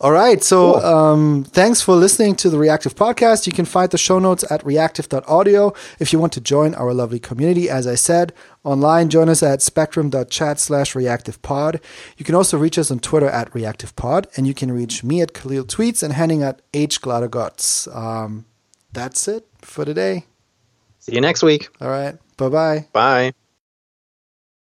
All 0.00 0.12
right. 0.12 0.42
So 0.42 0.74
Cool. 0.74 0.84
um, 0.84 1.44
thanks 1.44 1.80
for 1.80 1.94
listening 1.94 2.34
to 2.36 2.50
the 2.50 2.58
Reactive 2.58 2.94
Podcast. 2.94 3.46
You 3.46 3.52
can 3.52 3.64
find 3.64 3.90
the 3.90 3.98
show 3.98 4.18
notes 4.18 4.44
at 4.50 4.64
reactive.audio. 4.64 5.72
If 5.98 6.12
you 6.12 6.18
want 6.18 6.32
to 6.34 6.40
join 6.40 6.74
our 6.74 6.92
lovely 6.94 7.18
community, 7.18 7.68
as 7.70 7.86
I 7.86 7.94
said, 7.94 8.32
online, 8.64 9.08
join 9.10 9.28
us 9.28 9.42
at 9.42 9.62
spectrum.chat 9.62 10.58
slash 10.58 10.94
reactivepod. 10.94 11.80
You 12.16 12.24
can 12.24 12.34
also 12.34 12.56
reach 12.58 12.78
us 12.78 12.90
on 12.90 12.98
Twitter 13.00 13.28
at 13.28 13.50
reactivepod, 13.52 14.26
and 14.36 14.46
you 14.46 14.54
can 14.54 14.72
reach 14.72 15.04
me 15.04 15.20
at 15.20 15.32
Kahlil 15.34 15.64
Tweets 15.64 16.02
and 16.02 16.12
Henning 16.14 16.42
at 16.42 16.62
H 16.72 17.00
Glatter-Götz. 17.00 17.94
Um, 17.94 18.46
that's 18.92 19.28
it 19.28 19.46
for 19.60 19.84
today. 19.84 20.24
See 21.00 21.14
you 21.14 21.20
next 21.20 21.42
week. 21.42 21.68
All 21.80 21.88
right. 21.90 22.16
Bye 22.36 22.48
bye. 22.48 22.86
Bye. 22.92 23.34